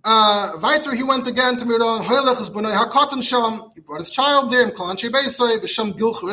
uh, 0.07 0.59
weiter, 0.61 0.93
he 0.93 1.01
went 1.01 1.25
again 1.25 1.57
to 1.57 1.65
Miron. 1.65 2.03
Hakatan 2.03 3.23
Sham. 3.23 3.71
He 3.73 3.81
brought 3.81 4.01
his 4.01 4.11
child 4.11 4.51
there 4.51 4.61
in 4.61 4.69
Kalanche 4.69 5.09
Beisoy, 5.09 5.59
the 5.59 5.67
Sham 5.67 5.93
Gilchu 5.93 6.29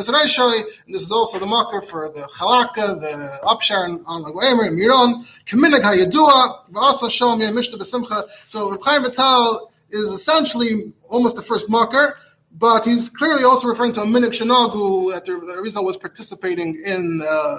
And 0.85 0.95
this 0.95 1.01
is 1.01 1.11
also 1.11 1.39
the 1.39 1.47
marker 1.47 1.81
for 1.81 2.11
the 2.11 2.29
Chalaka, 2.39 3.01
the 3.01 3.39
Upshar 3.45 4.03
on 4.07 4.23
Lagoemer 4.25 4.69
in 4.69 4.79
Miron. 4.79 5.25
Kaminig 5.47 5.81
Hayadua, 5.81 6.69
Vasa 6.69 7.09
Sham 7.09 7.39
Mishnah 7.39 7.79
Besimcha. 7.79 8.25
So 8.45 8.73
Reb 8.73 8.81
Chaim 8.85 9.05
Vital 9.05 9.73
is 9.89 10.09
essentially 10.11 10.93
almost 11.09 11.37
the 11.37 11.43
first 11.43 11.71
marker. 11.71 12.19
But 12.53 12.85
he's 12.85 13.09
clearly 13.09 13.45
also 13.45 13.69
referring 13.69 13.93
to 13.93 14.03
a 14.03 14.05
minik 14.05 14.33
shenagu 14.33 15.15
that 15.15 15.25
the 15.25 15.33
Rizal 15.63 15.87
was 15.87 15.97
participating 15.97 16.79
in 16.85 17.23
uh, 17.27 17.57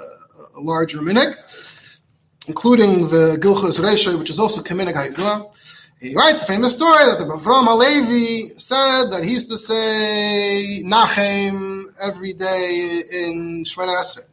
a 0.56 0.60
larger 0.60 0.98
minik, 0.98 1.34
including 2.46 3.08
the 3.08 3.36
Gilchus 3.40 3.80
Reisha, 3.80 4.16
which 4.16 4.30
is 4.30 4.38
also 4.38 4.62
Kaminig 4.62 4.94
Hayadua. 4.94 5.52
He 6.04 6.14
writes 6.14 6.42
a 6.42 6.46
famous 6.46 6.74
story 6.74 7.06
that 7.06 7.18
the 7.18 7.24
Bavram 7.24 7.64
Halevi 7.64 8.50
said 8.58 9.04
that 9.04 9.24
he 9.24 9.32
used 9.32 9.48
to 9.48 9.56
say 9.56 10.82
Nachem 10.84 11.94
every 11.98 12.34
day 12.34 13.02
in 13.10 13.64
Shemona 13.64 13.96
Esrei, 13.96 14.24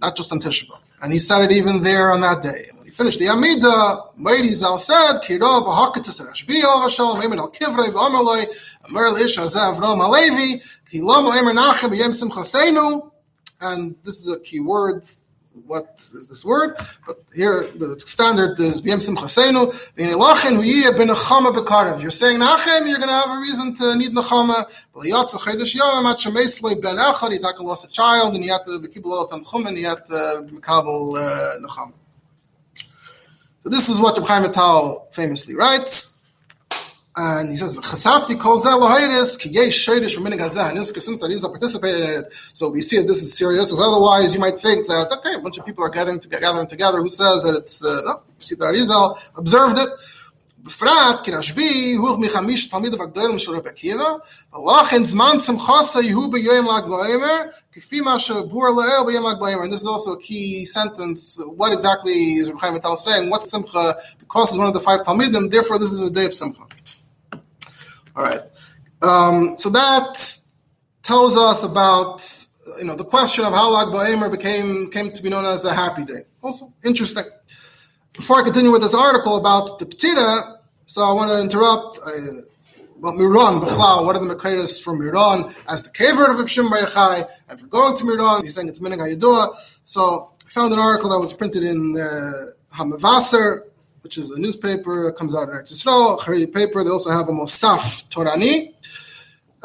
not 0.00 0.16
just 0.16 0.32
on 0.32 0.40
Tisha 0.40 0.66
B'Av. 0.66 0.80
And 1.00 1.12
he 1.12 1.20
said 1.20 1.44
it 1.44 1.52
even 1.52 1.84
there 1.84 2.10
on 2.10 2.22
that 2.22 2.42
day. 2.42 2.66
And 2.68 2.78
when 2.78 2.86
he 2.86 2.90
finished 2.90 3.20
the 3.20 3.28
Amida, 3.28 4.00
Meiri 4.20 4.50
Zal 4.50 4.76
said, 4.76 5.20
Kiro 5.22 5.64
b'haketis 5.64 6.20
Rashbi 6.20 6.64
al 6.64 7.22
Emin 7.22 7.38
al 7.38 7.52
Kivrei 7.52 7.90
v'amaloi, 7.90 8.46
Amar 8.88 9.12
l'Ish 9.12 9.38
Hazeh 9.38 9.72
Avram 9.72 10.04
Halevi, 10.04 10.60
Ki 10.90 11.00
lo 11.00 11.22
mo'emer 11.22 11.54
Nachem 11.54 11.90
b'yem 11.90 12.10
simchasenu, 12.10 13.08
and 13.60 13.94
this 14.02 14.18
is 14.18 14.28
a 14.28 14.40
key 14.40 14.58
word 14.58 15.04
what 15.66 15.96
is 16.14 16.28
this 16.28 16.44
word? 16.44 16.76
But 17.06 17.18
here 17.34 17.62
the 17.62 18.00
standard 18.06 18.58
is 18.60 18.80
b'yem 18.82 18.98
simchasenu 18.98 19.72
v'inilachin 19.96 20.62
hu'yiyah 20.62 20.96
ben 20.96 21.08
nechama 21.08 21.52
b'karev. 21.54 22.00
You're 22.00 22.10
saying 22.10 22.40
nachem, 22.40 22.88
you're 22.88 22.98
going 22.98 23.08
to 23.08 23.14
have 23.14 23.30
a 23.30 23.40
reason 23.40 23.74
to 23.76 23.96
need 23.96 24.12
nechama. 24.12 24.66
V'liyatza 24.94 25.38
chedesh 25.38 25.74
yom 25.74 26.06
at 26.06 26.18
shemeslei 26.18 26.80
ben 26.80 26.96
echad. 26.96 27.32
He 27.32 27.38
lost 27.38 27.84
a 27.84 27.88
child, 27.88 28.34
and 28.34 28.44
he 28.44 28.50
had 28.50 28.64
to 28.66 28.78
bekibel 28.78 29.12
el 29.12 29.28
tanchum, 29.28 29.66
and 29.66 29.76
he 29.76 29.84
had 29.84 30.04
to 30.06 30.46
mekabel 30.50 31.16
uh, 31.16 31.66
nechama. 31.66 31.94
So 33.64 33.70
this 33.70 33.88
is 33.88 33.98
what 33.98 34.16
Reb 34.16 34.26
Chaim 34.26 34.42
Vital 34.44 35.08
famously 35.12 35.54
writes. 35.54 36.17
And 37.17 37.51
he 37.51 37.57
says, 37.57 37.75
"Chasafti 37.75 38.39
kol 38.39 38.57
zeh 38.59 38.73
lahayris 38.73 39.37
ki 39.37 39.49
yesh 39.49 39.87
shaydish 39.87 40.15
from 40.15 40.25
hazeh." 40.25 40.69
And 40.69 40.83
since 40.83 41.19
that 41.19 41.29
Israel 41.29 41.51
participated 41.51 42.01
in 42.01 42.09
it, 42.21 42.33
so 42.53 42.69
we 42.69 42.81
see 42.81 42.97
that 42.97 43.07
this 43.07 43.21
is 43.21 43.37
serious. 43.37 43.69
Because 43.69 43.85
otherwise, 43.85 44.33
you 44.33 44.39
might 44.39 44.59
think 44.59 44.87
that 44.87 45.11
okay, 45.11 45.35
a 45.35 45.39
bunch 45.39 45.59
of 45.59 45.65
people 45.65 45.83
are 45.83 45.89
gathering 45.89 46.19
to, 46.19 46.27
gathering 46.27 46.65
together. 46.65 47.01
Who 47.03 47.11
says 47.11 47.43
that 47.43 47.53
it's 47.53 47.85
uh, 47.85 48.01
no? 48.03 48.11
You 48.37 48.41
see 48.47 48.55
that 48.55 48.73
Israel 48.73 49.19
observed 49.35 49.77
it. 49.77 49.89
בפרט 50.63 51.23
כי 51.23 51.31
רשב"י 51.31 51.93
הוא 51.93 52.19
מחמיש 52.19 52.69
תלמידיו 52.69 53.03
הגדולים 53.03 53.39
של 53.39 53.55
רבי 53.55 53.69
עקיבא, 53.69 54.13
ולכן 54.53 55.03
זמן 55.03 55.39
שמחוסה 55.39 56.01
יהיו 56.01 56.31
ביום 56.31 56.65
ל"ג 56.65 56.83
בעומר, 56.89 57.41
כפי 57.73 58.01
מה 58.01 58.19
שבור 58.19 58.69
לאל 58.69 59.05
ביום 59.05 59.27
ל"ג 59.27 59.39
בעומר. 59.39 59.63
And 59.63 59.73
this 59.73 59.81
is 59.81 59.87
also 59.87 60.13
a 60.13 60.17
key 60.17 60.63
sentence. 60.63 61.39
What 61.57 61.73
exactly 61.73 62.35
is 62.35 62.47
Rabbi 62.47 62.59
Chaim 62.59 62.73
Vital 62.73 62.95
saying? 62.95 63.29
What's 63.29 63.51
Simcha? 63.51 63.97
Because 64.19 64.49
it's 64.49 64.57
one 64.57 64.67
of 64.67 64.73
the 64.73 64.79
five 64.79 65.01
Talmidim, 65.01 65.49
therefore 65.51 65.79
this 65.79 65.91
is 65.91 66.01
a 66.01 66.09
day 66.09 66.27
of 66.27 66.33
Simcha. 66.33 66.63
All 68.18 68.24
right. 68.24 68.40
Um, 69.00 69.56
so 69.58 69.70
that 69.70 70.38
tells 71.04 71.36
us 71.36 71.62
about 71.62 72.20
you 72.78 72.84
know 72.84 72.96
the 72.96 73.04
question 73.04 73.44
of 73.44 73.52
how 73.54 73.72
Lag 73.72 73.86
BaOmer 73.88 74.28
became 74.28 74.90
came 74.90 75.12
to 75.12 75.22
be 75.22 75.28
known 75.28 75.44
as 75.44 75.64
a 75.64 75.72
happy 75.72 76.04
day. 76.04 76.22
Also 76.42 76.74
interesting. 76.84 77.24
Before 78.14 78.40
I 78.40 78.42
continue 78.42 78.72
with 78.72 78.82
this 78.82 78.94
article 78.94 79.36
about 79.36 79.78
the 79.78 79.86
Petita, 79.86 80.58
so 80.84 81.02
I 81.04 81.12
want 81.12 81.30
to 81.30 81.40
interrupt 81.40 82.00
uh, 82.04 82.10
about 82.98 83.14
Miron, 83.14 83.60
Bechlau, 83.60 84.04
what 84.04 84.16
are 84.16 84.24
the 84.24 84.34
Mekaitis 84.34 84.82
from 84.82 84.98
Miron 84.98 85.54
as 85.68 85.84
the 85.84 85.90
caver 85.90 86.28
of 86.28 86.44
Ibshim 86.44 86.68
Bar 86.68 87.28
and 87.48 87.60
for 87.60 87.66
going 87.68 87.96
to 87.96 88.04
Miron, 88.04 88.42
he's 88.42 88.56
saying 88.56 88.68
it's 88.68 88.80
Hayadua. 88.80 89.54
So 89.84 90.32
I 90.44 90.50
found 90.50 90.72
an 90.72 90.80
article 90.80 91.10
that 91.10 91.20
was 91.20 91.32
printed 91.32 91.62
in 91.62 91.96
uh, 91.96 92.76
Hamavaser, 92.76 93.67
which 94.02 94.18
is 94.18 94.30
a 94.30 94.38
newspaper 94.38 95.04
that 95.04 95.16
comes 95.16 95.34
out 95.34 95.48
in 95.48 95.54
Eretz 95.54 95.72
Yisrael, 95.72 96.18
Haredi 96.20 96.52
paper. 96.52 96.84
They 96.84 96.90
also 96.90 97.10
have 97.10 97.28
a 97.28 97.32
Mosaf 97.32 98.08
Torani. 98.08 98.74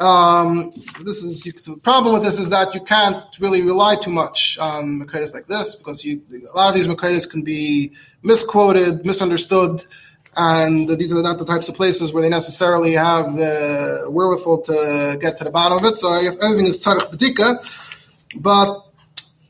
Um, 0.00 0.72
this 1.04 1.22
is 1.22 1.42
the 1.42 1.76
problem 1.76 2.14
with 2.14 2.24
this 2.24 2.40
is 2.40 2.50
that 2.50 2.74
you 2.74 2.80
can't 2.80 3.24
really 3.38 3.62
rely 3.62 3.94
too 3.94 4.10
much 4.10 4.58
on 4.58 5.00
Makaitis 5.00 5.32
like 5.32 5.46
this 5.46 5.76
because 5.76 6.04
you, 6.04 6.20
a 6.52 6.56
lot 6.56 6.70
of 6.70 6.74
these 6.74 6.88
Makaitis 6.88 7.30
can 7.30 7.42
be 7.42 7.92
misquoted, 8.22 9.06
misunderstood, 9.06 9.86
and 10.36 10.88
these 10.88 11.12
are 11.12 11.22
not 11.22 11.38
the 11.38 11.44
types 11.44 11.68
of 11.68 11.76
places 11.76 12.12
where 12.12 12.22
they 12.22 12.28
necessarily 12.28 12.94
have 12.94 13.36
the 13.36 14.06
wherewithal 14.08 14.62
to 14.62 15.16
get 15.20 15.38
to 15.38 15.44
the 15.44 15.50
bottom 15.50 15.78
of 15.78 15.84
it. 15.84 15.96
So 15.96 16.12
if 16.14 16.34
anything 16.42 16.66
is 16.66 16.84
tzarech 16.84 17.12
bedika, 17.12 17.64
but 18.40 18.83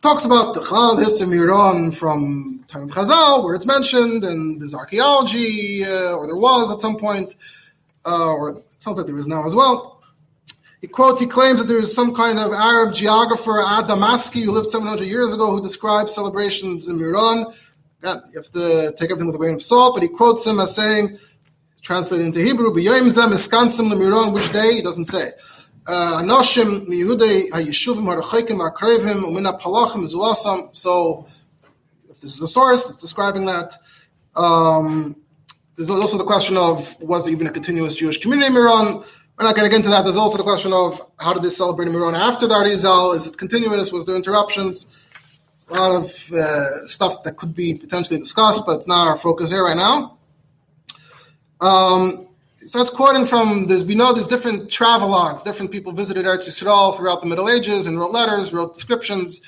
talks 0.04 0.26
about 0.26 0.54
the 0.54 0.60
Chalal 0.60 0.98
history 1.02 1.24
of 1.24 1.32
from 1.96 2.62
time 2.68 2.82
of 2.82 2.90
Chazal, 2.90 3.42
where 3.42 3.54
it's 3.54 3.64
mentioned, 3.64 4.22
and 4.22 4.60
there's 4.60 4.74
archaeology, 4.74 5.82
uh, 5.82 6.12
or 6.12 6.26
there 6.26 6.36
was 6.36 6.70
at 6.70 6.82
some 6.82 6.96
point, 6.96 7.34
uh, 8.04 8.34
or 8.34 8.50
it 8.50 8.64
sounds 8.78 8.98
like 8.98 9.06
there 9.06 9.16
is 9.16 9.26
now 9.26 9.46
as 9.46 9.54
well. 9.54 10.02
He 10.82 10.88
quotes, 10.88 11.20
he 11.20 11.26
claims 11.26 11.58
that 11.58 11.68
there 11.68 11.78
is 11.78 11.94
some 11.94 12.14
kind 12.14 12.38
of 12.38 12.52
Arab 12.52 12.94
geographer, 12.94 13.62
Adamaski, 13.62 14.44
who 14.44 14.52
lived 14.52 14.66
700 14.66 15.04
years 15.04 15.32
ago, 15.32 15.50
who 15.50 15.62
described 15.62 16.10
celebrations 16.10 16.88
in 16.88 17.00
Miron 17.00 17.54
you 18.04 18.20
have 18.36 18.50
to 18.52 18.94
take 18.98 19.10
everything 19.10 19.26
with 19.26 19.36
a 19.36 19.38
grain 19.38 19.54
of 19.54 19.62
salt, 19.62 19.94
but 19.94 20.02
he 20.02 20.08
quotes 20.08 20.46
him 20.46 20.60
as 20.60 20.76
saying, 20.76 21.18
translated 21.80 22.26
into 22.26 22.40
Hebrew, 22.40 22.72
which 24.34 24.52
day? 24.52 24.74
He 24.74 24.82
doesn't 24.82 25.06
say. 25.06 25.30
Anoshim 25.86 26.86
akrevim 28.60 29.22
umina 29.22 29.60
palachim 29.60 30.04
zulasam. 30.10 30.74
So, 30.74 31.26
if 32.08 32.20
this 32.20 32.32
is 32.32 32.38
the 32.38 32.46
source, 32.46 32.88
it's 32.90 33.00
describing 33.00 33.46
that. 33.46 33.76
Um, 34.36 35.16
there's 35.76 35.90
also 35.90 36.18
the 36.18 36.24
question 36.24 36.56
of 36.56 37.00
was 37.00 37.24
there 37.24 37.32
even 37.32 37.46
a 37.46 37.50
continuous 37.50 37.94
Jewish 37.94 38.18
community 38.18 38.46
in 38.46 38.54
Miron? 38.54 39.04
We're 39.36 39.46
not 39.46 39.56
going 39.56 39.64
to 39.64 39.70
get 39.70 39.76
into 39.76 39.88
that. 39.90 40.04
There's 40.04 40.16
also 40.16 40.36
the 40.36 40.44
question 40.44 40.72
of 40.72 41.00
how 41.18 41.32
did 41.32 41.42
they 41.42 41.48
celebrate 41.48 41.86
in 41.86 41.92
Miron 41.92 42.14
after 42.14 42.46
the 42.46 42.54
Arizal? 42.54 43.16
Is 43.16 43.26
it 43.26 43.36
continuous? 43.36 43.90
Was 43.90 44.06
there 44.06 44.14
interruptions? 44.14 44.86
a 45.70 45.74
lot 45.74 46.02
of 46.02 46.32
uh, 46.32 46.86
stuff 46.86 47.22
that 47.22 47.36
could 47.36 47.54
be 47.54 47.74
potentially 47.74 48.18
discussed, 48.18 48.64
but 48.66 48.76
it's 48.76 48.86
not 48.86 49.08
our 49.08 49.16
focus 49.16 49.50
here 49.50 49.64
right 49.64 49.76
now. 49.76 50.18
Um, 51.60 52.23
so 52.66 52.80
it's 52.80 52.90
quoting 52.90 53.26
from 53.26 53.66
there's 53.66 53.84
we 53.84 53.94
know 53.94 54.12
there's 54.12 54.28
different 54.28 54.68
travelogues, 54.68 55.44
different 55.44 55.70
people 55.70 55.92
visited 55.92 56.24
Eretz 56.24 56.48
Yisrael 56.48 56.96
throughout 56.96 57.20
the 57.20 57.26
Middle 57.26 57.48
Ages 57.48 57.86
and 57.86 57.98
wrote 57.98 58.12
letters, 58.12 58.52
wrote 58.52 58.74
descriptions, 58.74 59.40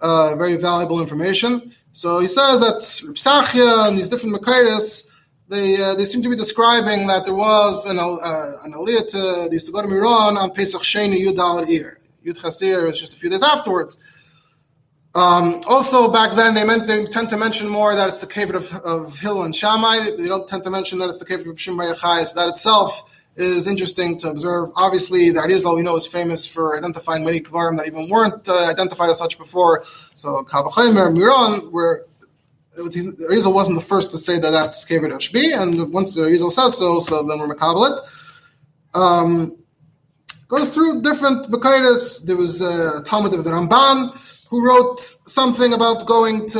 uh, 0.00 0.34
very 0.36 0.56
valuable 0.56 1.00
information. 1.00 1.74
So 1.92 2.18
he 2.18 2.26
says 2.26 2.60
that 2.60 2.80
Psachia 3.14 3.88
and 3.88 3.96
these 3.96 4.08
different 4.08 4.36
Makaitis, 4.36 5.06
they 5.48 5.80
uh, 5.82 5.94
they 5.94 6.04
seem 6.04 6.22
to 6.22 6.28
be 6.28 6.36
describing 6.36 7.06
that 7.06 7.24
there 7.24 7.34
was 7.34 7.86
an 7.86 7.98
uh, 7.98 8.52
an 8.64 8.72
aliyah 8.72 9.08
to 9.08 9.48
they 9.48 9.54
used 9.54 9.66
to 9.66 9.72
go 9.72 9.82
to 9.82 9.88
Miron 9.88 10.36
on 10.36 10.50
Pesach 10.50 10.82
Sheni 10.82 11.18
Yud 11.24 11.38
Al 11.38 11.68
Ir. 11.68 11.98
Yud 12.24 12.38
Chasir 12.38 12.88
is 12.90 12.98
just 13.00 13.12
a 13.12 13.16
few 13.16 13.30
days 13.30 13.42
afterwards. 13.42 13.96
Um, 15.18 15.62
also, 15.66 16.08
back 16.08 16.36
then, 16.36 16.54
they 16.54 16.64
meant 16.64 16.86
they 16.86 17.04
tend 17.04 17.28
to 17.30 17.36
mention 17.36 17.68
more 17.68 17.96
that 17.96 18.08
it's 18.08 18.20
the 18.20 18.26
cave 18.36 18.54
of, 18.54 18.72
of 18.94 19.18
Hillel 19.18 19.42
and 19.42 19.56
Shammai. 19.60 19.96
They 20.16 20.28
don't 20.28 20.46
tend 20.46 20.62
to 20.62 20.70
mention 20.70 21.00
that 21.00 21.08
it's 21.08 21.18
the 21.18 21.24
cave 21.24 21.44
of 21.44 21.60
Shimon 21.60 21.92
Yachai. 21.92 22.24
So 22.24 22.34
that 22.38 22.48
itself 22.48 23.02
is 23.34 23.66
interesting 23.66 24.16
to 24.18 24.30
observe. 24.30 24.70
Obviously, 24.76 25.30
the 25.30 25.40
Arizal 25.40 25.74
we 25.74 25.82
know 25.82 25.96
is 25.96 26.06
famous 26.06 26.46
for 26.46 26.78
identifying 26.78 27.24
many 27.24 27.40
Kvarim 27.40 27.76
that 27.78 27.88
even 27.88 28.08
weren't 28.08 28.48
uh, 28.48 28.66
identified 28.70 29.10
as 29.10 29.18
such 29.18 29.38
before. 29.38 29.82
So 30.14 30.44
Kavachimer, 30.44 31.12
Miron, 31.12 31.72
where 31.72 32.04
Arizal 32.78 33.52
wasn't 33.52 33.76
the 33.80 33.84
first 33.84 34.12
to 34.12 34.18
say 34.18 34.38
that 34.38 34.52
that's 34.52 34.84
cave 34.84 35.02
of 35.02 35.10
Ashbi, 35.10 35.46
and 35.60 35.92
once 35.92 36.14
the 36.14 36.22
Arizal 36.22 36.52
says 36.52 36.78
so, 36.78 37.00
so 37.00 37.24
then 37.24 37.40
we're 37.40 37.52
Makabal 37.56 38.06
Um, 38.94 39.56
goes 40.46 40.72
through 40.72 41.02
different 41.02 41.50
Makaidas. 41.50 42.24
There 42.24 42.36
was 42.36 42.60
a 42.60 43.02
Talmud 43.02 43.34
of 43.34 43.42
the 43.42 43.50
Ramban 43.50 44.16
who 44.48 44.66
wrote 44.66 45.00
something 45.00 45.72
about 45.74 46.06
going 46.06 46.48
to 46.48 46.58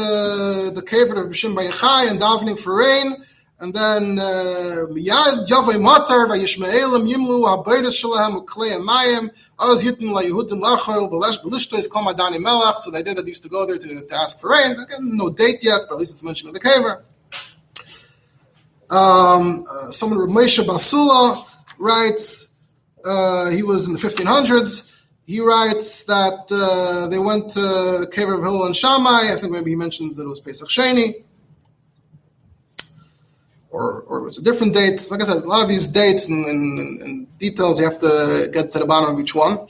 the 0.74 0.84
cave 0.86 1.10
of 1.10 1.26
Bishim 1.28 1.54
Bayachai 1.54 2.10
and 2.10 2.20
davening 2.20 2.58
for 2.58 2.76
rain. 2.76 3.24
And 3.60 3.74
then 3.74 4.18
uh, 4.18 4.86
Miyad 4.90 5.48
Yavay 5.48 5.78
Matar 5.82 6.28
Vayishmaelim 6.28 7.10
Yimlu 7.10 7.64
Habayris 7.64 7.96
Shalahem 8.00 8.44
Uklei 8.44 8.78
Mayim 8.80 9.30
Az 9.58 9.82
Yitin 9.82 10.12
La 10.12 10.22
Yehudim 10.22 10.62
Lachol 10.62 11.10
Belesh 11.10 11.42
Belishto 11.42 11.78
is 11.78 11.88
Kol 11.88 12.02
Madani 12.04 12.36
Melach. 12.36 12.78
So 12.78 12.90
they 12.90 13.02
did 13.02 13.16
that. 13.16 13.22
They 13.22 13.30
used 13.30 13.42
to 13.42 13.48
go 13.48 13.66
there 13.66 13.78
to, 13.78 14.06
to 14.06 14.14
ask 14.14 14.38
for 14.38 14.50
rain. 14.50 14.72
Again, 14.72 15.16
no 15.16 15.30
date 15.30 15.64
yet, 15.64 15.80
but 15.88 15.94
at 15.94 15.98
least 15.98 16.12
it's 16.12 16.22
mentioned 16.22 16.48
in 16.48 16.54
the 16.54 16.60
caver. 16.60 17.02
Um, 18.90 19.64
uh, 19.68 19.90
someone 19.92 20.20
Moshe 20.28 20.62
Basula 20.64 21.44
writes. 21.78 22.48
Uh, 23.04 23.48
he 23.50 23.62
was 23.62 23.86
in 23.86 23.92
the 23.92 23.98
1500s 23.98 24.87
he 25.28 25.40
writes 25.40 26.04
that 26.04 26.48
uh, 26.50 27.06
they 27.08 27.18
went 27.18 27.50
to 27.50 27.60
the 27.60 28.10
cave 28.10 28.30
of 28.30 28.40
Hillel 28.40 28.64
and 28.64 28.74
Shammai. 28.74 29.30
I 29.30 29.36
think 29.38 29.52
maybe 29.52 29.68
he 29.72 29.76
mentions 29.76 30.16
that 30.16 30.24
it 30.24 30.28
was 30.28 30.40
Pesach 30.40 30.70
Sheni. 30.70 31.22
Or, 33.68 34.00
or 34.04 34.20
it 34.20 34.24
was 34.24 34.38
a 34.38 34.42
different 34.42 34.72
date. 34.72 35.06
Like 35.10 35.20
I 35.20 35.26
said, 35.26 35.36
a 35.36 35.46
lot 35.46 35.62
of 35.62 35.68
these 35.68 35.86
dates 35.86 36.28
and, 36.28 36.46
and, 36.46 37.00
and 37.02 37.38
details, 37.38 37.78
you 37.78 37.84
have 37.84 37.98
to 37.98 38.48
get 38.54 38.72
to 38.72 38.78
the 38.78 38.86
bottom 38.86 39.14
of 39.14 39.20
each 39.20 39.34
one. 39.34 39.68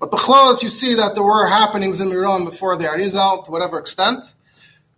But 0.00 0.10
Bechlos, 0.10 0.62
you 0.62 0.70
see 0.70 0.94
that 0.94 1.14
there 1.14 1.22
were 1.22 1.46
happenings 1.46 2.00
in 2.00 2.08
Miron 2.08 2.46
before 2.46 2.74
the 2.76 2.84
Arizal, 2.84 3.44
to 3.44 3.50
whatever 3.50 3.78
extent. 3.78 4.34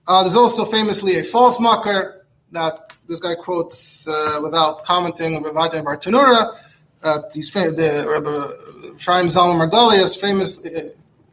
Uh, 0.07 0.23
there's 0.23 0.37
also 0.37 0.65
famously 0.65 1.19
a 1.19 1.25
false 1.25 1.59
mocker 1.59 2.25
that 2.53 2.97
this 3.09 3.21
guy 3.21 3.35
quotes 3.35 4.07
uh, 4.07 4.39
without 4.41 4.85
commenting 4.85 5.35
on 5.35 5.43
Rav 5.43 5.57
The 7.03 8.05
Rabbi 8.07 8.95
Chaim 8.99 9.27
Zalman 9.27 9.71
Margolius, 9.71 10.21
famous, 10.21 10.65
uh, 10.65 10.91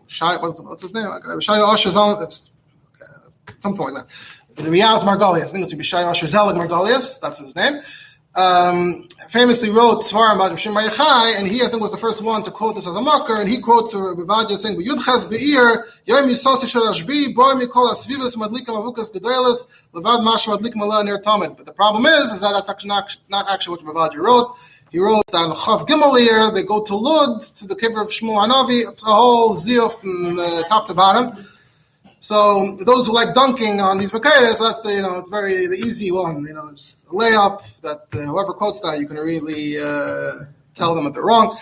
Shai, 0.08 0.38
what's 0.38 0.82
his 0.82 0.94
name? 0.94 1.08
Shai 1.42 1.58
Osher 1.58 1.92
Zalman, 1.92 2.50
something 3.60 3.86
like 3.86 3.96
that. 3.96 4.08
The 4.56 4.70
Riaz 4.70 5.02
Margolius, 5.02 5.44
I 5.44 5.48
think 5.48 5.72
it's 5.72 5.86
Shai 5.86 6.04
Osher 6.04 6.26
Zelig 6.26 6.56
Margolius, 6.56 7.20
that's 7.20 7.40
his 7.40 7.56
name. 7.56 7.82
Um, 8.36 9.08
famously 9.30 9.72
wrote 9.72 10.04
Svarim 10.04 10.38
Rishim 10.38 10.80
Yachai, 10.80 11.38
and 11.38 11.48
he, 11.48 11.64
I 11.64 11.68
think, 11.68 11.82
was 11.82 11.92
the 11.92 11.98
first 11.98 12.24
one 12.24 12.44
to 12.44 12.52
quote 12.52 12.76
this 12.76 12.86
as 12.86 12.96
a 12.96 13.02
mocker, 13.02 13.36
and 13.42 13.50
he 13.50 13.60
quotes 13.60 13.96
Rabbi 13.96 14.54
saying, 14.54 14.80
"Yudchas 14.80 15.28
be'ir 15.28 15.86
yom 16.06 16.30
yisasi 16.30 16.68
shel 16.68 16.84
ashbi 16.84 17.34
boy 17.34 17.54
mikol 17.54 17.90
asvivus 17.92 18.36
madlikim 18.38 18.68
avukas 18.68 19.12
gedolos 19.12 19.66
levad 19.92 20.24
mash 20.24 20.46
madlikim 20.46 20.80
ala 20.84 21.04
ner 21.04 21.18
tamid." 21.18 21.58
But 21.58 21.66
the 21.66 21.74
problem 21.74 22.06
is, 22.06 22.32
is 22.32 22.42
that 22.42 22.52
that's 22.52 22.70
actually 22.70 22.90
not, 22.90 23.18
not 23.28 23.50
actually 23.50 23.84
what 23.84 23.96
Rabbi 23.96 24.18
wrote. 24.18 24.56
He 24.92 25.00
wrote 25.00 25.24
on 25.34 25.56
Chav 25.56 25.88
Gimelir, 25.88 26.54
they 26.54 26.64
go 26.64 26.82
to 26.82 26.96
Lud, 26.96 27.42
to 27.42 27.68
the 27.68 27.76
Kiver 27.76 28.02
of 28.02 28.08
Shmuel 28.08 28.48
Hanavi, 28.48 28.90
it's 28.90 29.04
a 29.04 29.08
whole 29.08 29.54
ziyuf 29.54 30.00
from 30.00 30.40
uh, 30.40 30.64
top 30.64 30.88
to 30.88 30.94
bottom. 30.94 31.46
So 32.20 32.78
those 32.82 33.08
who 33.08 33.14
like 33.14 33.34
dunking 33.34 33.80
on 33.80 33.98
these 33.98 34.12
Makaitis, 34.12 34.60
that's 34.60 34.82
the, 34.82 34.94
you 34.94 35.02
know, 35.02 35.18
it's 35.18 35.30
very 35.30 35.68
the 35.68 35.76
easy 35.76 36.12
one, 36.12 36.44
you 36.46 36.54
know, 36.54 36.72
just 36.72 37.08
a 37.08 37.12
layup 37.12 37.64
that 37.82 38.06
uh, 38.14 38.18
whoever 38.20 38.54
quotes 38.54 38.80
that, 38.82 39.00
you 39.00 39.08
can 39.08 39.18
really 39.18 39.80
uh, 39.80 40.32
tell 40.76 40.96
them 40.96 41.04
that 41.06 41.14
they're 41.14 41.24
wrong. 41.24 41.58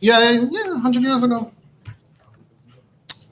Yeah, 0.00 0.30
yeah, 0.50 0.68
100 0.68 1.02
years 1.02 1.22
ago. 1.22 1.52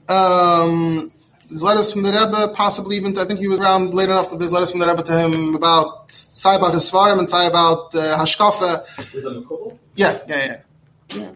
Um, 0.07 1.11
there's 1.49 1.63
letters 1.63 1.91
from 1.91 2.03
the 2.03 2.11
Rebbe, 2.11 2.53
possibly 2.53 2.95
even 2.97 3.17
I 3.17 3.25
think 3.25 3.39
he 3.39 3.47
was 3.47 3.59
around 3.59 3.93
late 3.93 4.09
enough 4.09 4.29
that 4.29 4.39
there's 4.39 4.51
letters 4.51 4.71
from 4.71 4.79
the 4.79 4.87
Rebbe 4.87 5.03
to 5.03 5.19
him 5.19 5.55
about 5.55 6.11
say 6.11 6.55
about 6.55 6.73
his 6.75 6.89
svarim 6.89 7.17
and 7.17 7.29
say 7.29 7.47
about 7.47 7.95
uh, 7.95 8.17
hashkafa. 8.19 9.15
Is 9.15 9.23
that 9.23 9.77
Yeah, 9.95 10.19
yeah, 10.27 10.45
yeah. 10.45 10.55
yeah. 11.15 11.31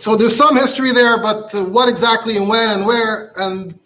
So 0.00 0.16
there's 0.16 0.36
some 0.36 0.56
history 0.56 0.92
there, 0.92 1.18
but 1.22 1.54
uh, 1.54 1.64
what 1.64 1.88
exactly 1.88 2.36
and 2.36 2.48
when 2.48 2.68
and 2.68 2.86
where, 2.86 3.32
and 3.36 3.78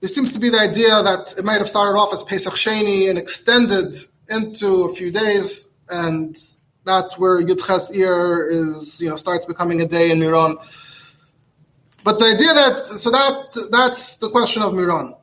there 0.00 0.08
seems 0.08 0.32
to 0.32 0.38
be 0.38 0.48
the 0.48 0.58
idea 0.58 1.02
that 1.02 1.34
it 1.36 1.44
might 1.44 1.58
have 1.58 1.68
started 1.68 1.98
off 1.98 2.12
as 2.12 2.22
Pesach 2.22 2.54
Sheni 2.54 3.10
and 3.10 3.18
extended 3.18 3.94
into 4.30 4.84
a 4.84 4.94
few 4.94 5.10
days, 5.10 5.66
and 5.90 6.36
that's 6.84 7.18
where 7.18 7.42
Yudches 7.42 7.94
Ir 7.94 8.46
is, 8.48 9.00
you 9.02 9.10
know, 9.10 9.16
starts 9.16 9.44
becoming 9.44 9.82
a 9.82 9.86
day 9.86 10.10
in 10.10 10.20
Miron. 10.20 10.56
But 12.08 12.20
the 12.20 12.24
idea 12.24 12.54
that 12.54 12.86
so 12.86 13.10
that 13.10 13.68
that's 13.70 14.16
the 14.16 14.30
question 14.30 14.62
of 14.62 14.72
Miron. 14.72 15.14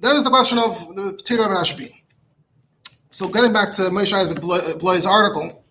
Then 0.00 0.16
is 0.16 0.24
the 0.24 0.28
question 0.28 0.58
of 0.58 0.94
the 0.94 1.14
Petira 1.16 1.46
of 1.46 1.52
Rashbi. 1.52 1.90
So 3.08 3.26
getting 3.28 3.54
back 3.54 3.72
to 3.76 3.84
Moshe 3.84 4.12
Isaac 4.12 4.38
Bloy's 4.78 5.06
article 5.06 5.64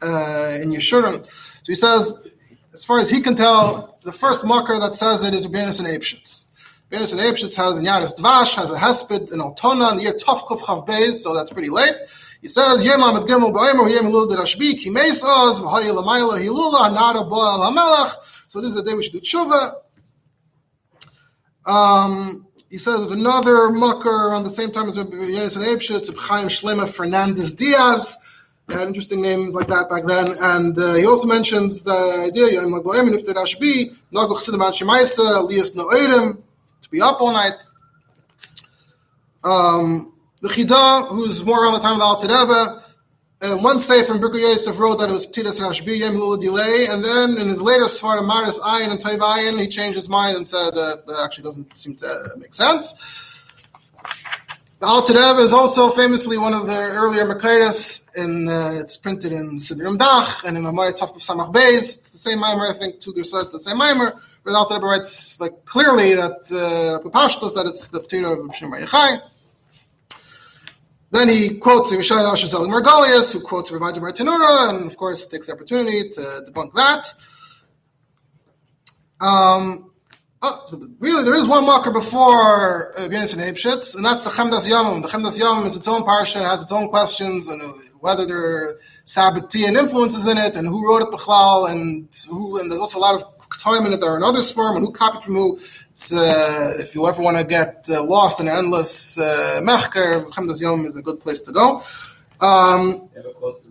uh, 0.00 0.58
in 0.62 0.70
Yeshurun, 0.70 1.26
so 1.26 1.66
he 1.66 1.74
says, 1.74 2.14
as 2.72 2.84
far 2.84 3.00
as 3.00 3.10
he 3.10 3.20
can 3.20 3.34
tell, 3.34 3.98
the 4.04 4.12
first 4.12 4.44
mucker 4.44 4.78
that 4.78 4.94
says 4.94 5.24
it 5.24 5.34
is 5.34 5.48
Rabbeinu 5.48 5.80
and 5.80 5.88
Apeshitz. 5.88 6.46
Rabbeinu 6.92 7.10
and 7.14 7.20
Apeshitz 7.22 7.56
has 7.56 7.76
in 7.76 7.84
Yaris 7.84 8.16
Dvash, 8.16 8.54
has 8.54 8.70
a 8.70 8.78
Hesped 8.78 9.32
in 9.32 9.40
Altona 9.40 9.90
in 9.90 9.96
the 9.96 10.04
year 10.04 10.12
Tovkuf 10.12 10.60
Chav 10.60 10.86
Beis, 10.86 11.14
so 11.14 11.34
that's 11.34 11.52
pretty 11.52 11.70
late. 11.70 11.96
He 12.40 12.46
says, 12.46 12.86
Yem 12.86 13.00
Amad 13.00 13.26
Gimel 13.26 13.52
Ba'emer, 13.52 13.92
Yem 13.92 14.04
Elul 14.04 14.30
Derashbi, 14.30 14.78
Ki 14.78 14.90
Meis 14.90 15.24
Oz, 15.24 15.60
Lamayla 15.60 16.38
Hilula, 16.38 16.94
Nara 16.94 17.24
Bo'al 17.24 17.68
HaMelech. 17.68 18.14
So 18.56 18.62
this 18.62 18.70
is 18.70 18.76
the 18.76 18.84
day 18.84 18.94
we 18.94 19.02
should 19.02 19.12
do 19.12 19.20
tshuva. 19.20 19.74
Um, 21.66 22.46
he 22.70 22.78
says 22.78 23.00
there's 23.00 23.10
another 23.10 23.68
mucker 23.68 24.32
on 24.32 24.44
the 24.44 24.48
same 24.48 24.72
time 24.72 24.88
as 24.88 24.96
Yonis 24.96 25.58
and 25.58 25.66
Abshitz, 25.66 26.16
Chaim 26.16 26.48
Shlema 26.48 26.88
Fernandez 26.88 27.52
Diaz. 27.52 28.16
Interesting 28.72 29.20
names 29.20 29.54
like 29.54 29.66
that 29.66 29.90
back 29.90 30.06
then. 30.06 30.28
And 30.40 30.78
uh, 30.78 30.94
he 30.94 31.04
also 31.04 31.28
mentions 31.28 31.82
the 31.82 32.24
idea, 32.26 32.52
Yom 32.52 32.72
Lagoem, 32.72 33.12
if 33.12 33.26
there 33.26 33.34
be, 33.60 33.90
Naguch 34.10 34.38
Siddam 34.38 34.72
Shemaisa, 34.72 35.36
Elias 35.36 35.72
Noerim, 35.72 36.38
to 36.80 36.88
be 36.88 37.02
up 37.02 37.20
all 37.20 37.34
night. 37.34 37.62
Um, 39.44 40.14
the 40.40 40.48
Chida, 40.48 41.08
who's 41.08 41.44
more 41.44 41.62
around 41.62 41.74
the 41.74 41.80
time 41.80 41.92
of 41.92 41.98
the 41.98 42.04
Alter 42.04 42.28
Rebbe, 42.28 42.85
uh, 43.46 43.56
one 43.56 43.80
say 43.80 44.02
from 44.02 44.18
Birkei 44.20 44.40
Yosef 44.40 44.78
wrote 44.78 44.98
that 44.98 45.08
it 45.08 45.12
was 45.12 45.26
Ptiras 45.26 45.60
Rashbi 45.60 46.00
Yem 46.00 46.14
Lula 46.14 46.38
delay, 46.38 46.86
and 46.90 47.04
then 47.04 47.38
in 47.38 47.48
his 47.48 47.62
later 47.62 47.84
Sfar 47.84 48.24
Maris 48.26 48.58
Ayin 48.60 48.90
and 48.90 49.00
Taiv 49.00 49.18
Ayin, 49.18 49.60
he 49.60 49.68
changed 49.68 49.96
his 49.96 50.08
mind 50.08 50.36
and 50.36 50.46
said 50.46 50.74
that 50.74 51.04
actually 51.24 51.44
doesn't 51.44 51.76
seem 51.78 51.96
to 51.96 52.30
make 52.36 52.54
sense. 52.54 52.94
The 54.78 54.86
Alter 54.86 55.14
Rebbe 55.14 55.40
is 55.40 55.52
also 55.54 55.90
famously 55.90 56.36
one 56.36 56.52
of 56.52 56.66
the 56.66 56.76
earlier 56.76 57.24
Makaitis, 57.24 58.08
and 58.16 58.48
uh, 58.48 58.72
it's 58.74 58.96
printed 58.96 59.32
in 59.32 59.58
Sidrim 59.58 59.96
Dach 59.96 60.44
and 60.44 60.56
in 60.58 60.66
Amari 60.66 60.92
Tafkuf 60.92 61.24
Samach 61.26 61.52
Beis. 61.52 61.78
It's 61.78 62.10
the 62.10 62.18
same 62.18 62.40
mimer, 62.40 62.66
I 62.68 62.72
think, 62.72 63.00
two 63.00 63.24
says 63.24 63.48
the 63.48 63.60
same 63.60 63.78
mimer, 63.78 64.20
but 64.44 64.54
Alter 64.54 64.74
Rebbe 64.74 64.86
writes 64.86 65.40
like 65.40 65.64
clearly 65.64 66.14
that 66.14 66.40
uh, 66.52 67.08
that 67.54 67.66
it's 67.66 67.88
the 67.88 68.00
Ptira 68.00 68.32
of 68.32 68.38
Shemar 68.50 68.84
Yechai. 68.84 69.20
Then 71.10 71.28
he 71.28 71.58
quotes 71.58 71.92
Yishai 71.92 72.24
Ashazeli 72.24 72.68
Margalius, 72.68 73.32
who 73.32 73.40
quotes 73.40 73.70
Ravaja 73.70 73.98
Bartanura, 73.98 74.70
and 74.70 74.86
of 74.86 74.96
course 74.96 75.26
takes 75.26 75.46
the 75.46 75.52
opportunity 75.52 76.08
to 76.10 76.20
debunk 76.48 76.72
that. 76.74 77.06
Um, 79.20 79.92
oh, 80.42 80.88
really, 80.98 81.22
there 81.22 81.34
is 81.34 81.46
one 81.46 81.64
marker 81.64 81.90
before 81.90 82.92
uh, 82.98 83.02
Bienis 83.08 83.32
and 83.34 83.42
Abshitz, 83.42 83.94
and 83.94 84.04
that's 84.04 84.24
the 84.24 84.30
Chemdas 84.30 84.68
Yomim. 84.68 85.02
The 85.02 85.08
Chemdas 85.08 85.40
Yomim 85.40 85.64
is 85.66 85.76
its 85.76 85.88
own 85.88 86.02
parsha, 86.02 86.44
has 86.44 86.62
its 86.62 86.72
own 86.72 86.88
questions, 86.88 87.48
and 87.48 87.62
whether 88.00 88.26
there 88.26 88.38
are 88.38 88.80
Sabbatian 89.06 89.78
influences 89.78 90.26
in 90.26 90.38
it, 90.38 90.56
and 90.56 90.66
who 90.66 90.86
wrote 90.86 91.02
it 91.02 91.08
Bechlal, 91.08 91.70
and 91.70 92.08
who, 92.28 92.58
and 92.58 92.70
there's 92.70 92.80
also 92.80 92.98
a 92.98 93.00
lot 93.00 93.14
of 93.14 93.35
it. 93.92 94.00
There 94.00 94.10
are 94.10 94.16
another 94.16 94.42
sperm, 94.42 94.76
and 94.76 94.84
who 94.84 94.92
copied 94.92 95.24
from 95.24 95.34
who. 95.34 95.58
Uh, 96.12 96.74
if 96.78 96.94
you 96.94 97.08
ever 97.08 97.22
want 97.22 97.38
to 97.38 97.44
get 97.44 97.86
uh, 97.88 98.04
lost 98.04 98.38
in 98.38 98.48
endless 98.48 99.18
uh, 99.18 99.60
mechker, 99.62 100.28
Chemdas 100.28 100.60
Yom 100.60 100.84
is 100.84 100.94
a 100.94 101.00
good 101.00 101.20
place 101.20 101.40
to 101.40 101.52
go. 101.52 101.82
Um, 102.40 103.08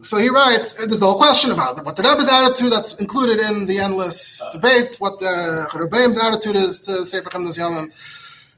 so 0.02 0.18
he 0.18 0.30
writes, 0.30 0.74
there's 0.74 1.04
a 1.04 1.06
whole 1.06 1.18
question 1.18 1.52
about 1.52 1.86
what 1.86 1.96
the 1.96 2.02
Rebbe's 2.02 2.28
attitude 2.28 2.72
that's 2.72 2.96
included 2.96 3.40
in 3.40 3.68
the 3.68 3.78
endless 3.78 4.42
debate, 4.52 4.96
what 4.98 5.20
the 5.20 5.68
Rebbeim's 5.76 6.18
attitude 6.18 6.56
is 6.56 6.80
to 6.82 7.06
Sefer 7.06 7.30
Chemdas 7.30 7.60
Yomim. 7.60 7.92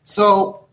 So 0.06 0.67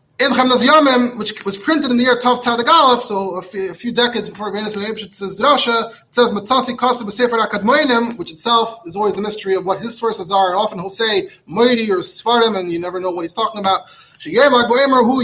which 1.18 1.44
was 1.44 1.56
printed 1.56 1.90
in 1.90 1.96
the 1.96 2.04
year 2.04 2.16
Tov 2.16 2.40
Tzadik 2.40 2.68
Aleph, 2.68 3.02
so 3.02 3.34
a 3.36 3.42
few, 3.42 3.90
decades 3.90 4.28
before 4.28 4.52
Benis 4.52 4.76
and 4.76 5.14
says 5.14 5.40
Drasha, 5.40 5.90
it 5.90 6.14
says 6.14 6.30
Matzasi 6.30 6.78
Kasa 6.78 7.04
B'Sefer 7.04 8.16
which 8.16 8.30
itself 8.30 8.78
is 8.86 8.94
always 8.94 9.16
the 9.16 9.22
mystery 9.22 9.56
of 9.56 9.64
what 9.64 9.80
his 9.80 9.98
sources 9.98 10.30
are, 10.30 10.50
and 10.50 10.56
often 10.56 10.78
he'll 10.78 10.88
say 10.88 11.28
Moiri 11.48 11.88
or 11.88 11.98
Svarim, 11.98 12.56
and 12.56 12.70
you 12.70 12.78
never 12.78 13.00
know 13.00 13.10
what 13.10 13.22
he's 13.22 13.34
talking 13.34 13.60
about. 13.60 13.88
Sheyem 13.88 14.50
Agboimer 14.50 15.04
Hu 15.04 15.20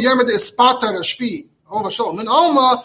Alma, 2.29 2.83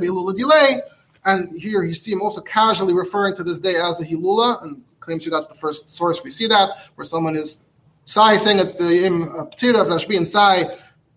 B'Ilula 0.00 0.36
Delay. 0.36 0.82
And 1.24 1.60
here 1.60 1.82
you 1.82 1.92
see 1.92 2.12
him 2.12 2.22
also 2.22 2.40
casually 2.42 2.94
referring 2.94 3.36
to 3.36 3.44
this 3.44 3.60
day 3.60 3.76
as 3.76 4.00
a 4.00 4.04
Hilula, 4.04 4.62
and 4.62 4.82
claims 5.00 5.24
you 5.24 5.30
that's 5.30 5.48
the 5.48 5.54
first 5.54 5.90
source 5.90 6.22
we 6.22 6.30
see 6.30 6.46
that, 6.46 6.70
where 6.94 7.04
someone 7.04 7.36
is 7.36 7.58
Sai 8.04 8.36
saying 8.36 8.58
it's 8.58 8.74
the 8.74 9.06
Im 9.06 9.28
Ptira 9.52 9.82
of 9.82 9.88
Rashbi 9.88 10.16
and 10.16 10.26
Sai 10.26 10.64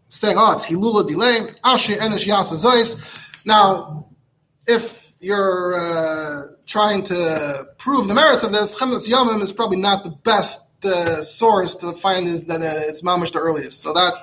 saying, 0.09 0.35
oh, 0.37 0.53
it's 0.53 0.65
Hilula 0.65 1.07
delay, 1.07 1.39
Ashi 1.63 1.95
Enish 1.95 2.27
Yasa 2.27 2.53
Zois. 2.53 3.19
Now, 3.45 4.05
if 4.67 5.13
you're 5.19 5.75
uh, 5.75 6.41
trying 6.67 7.03
to 7.03 7.67
prove 7.77 8.07
the 8.07 8.13
merits 8.13 8.43
of 8.43 8.51
this, 8.51 8.79
Chemdas 8.79 9.09
Yomim 9.09 9.41
is 9.41 9.51
probably 9.51 9.77
not 9.77 10.03
the 10.03 10.11
best 10.11 10.69
uh, 10.85 11.21
source 11.21 11.75
to 11.75 11.93
find 11.93 12.27
is 12.27 12.43
that 12.43 12.61
uh, 12.61 12.87
it's 12.89 13.01
mamish 13.01 13.31
the 13.31 13.39
earliest. 13.39 13.81
So 13.81 13.93
that. 13.93 14.13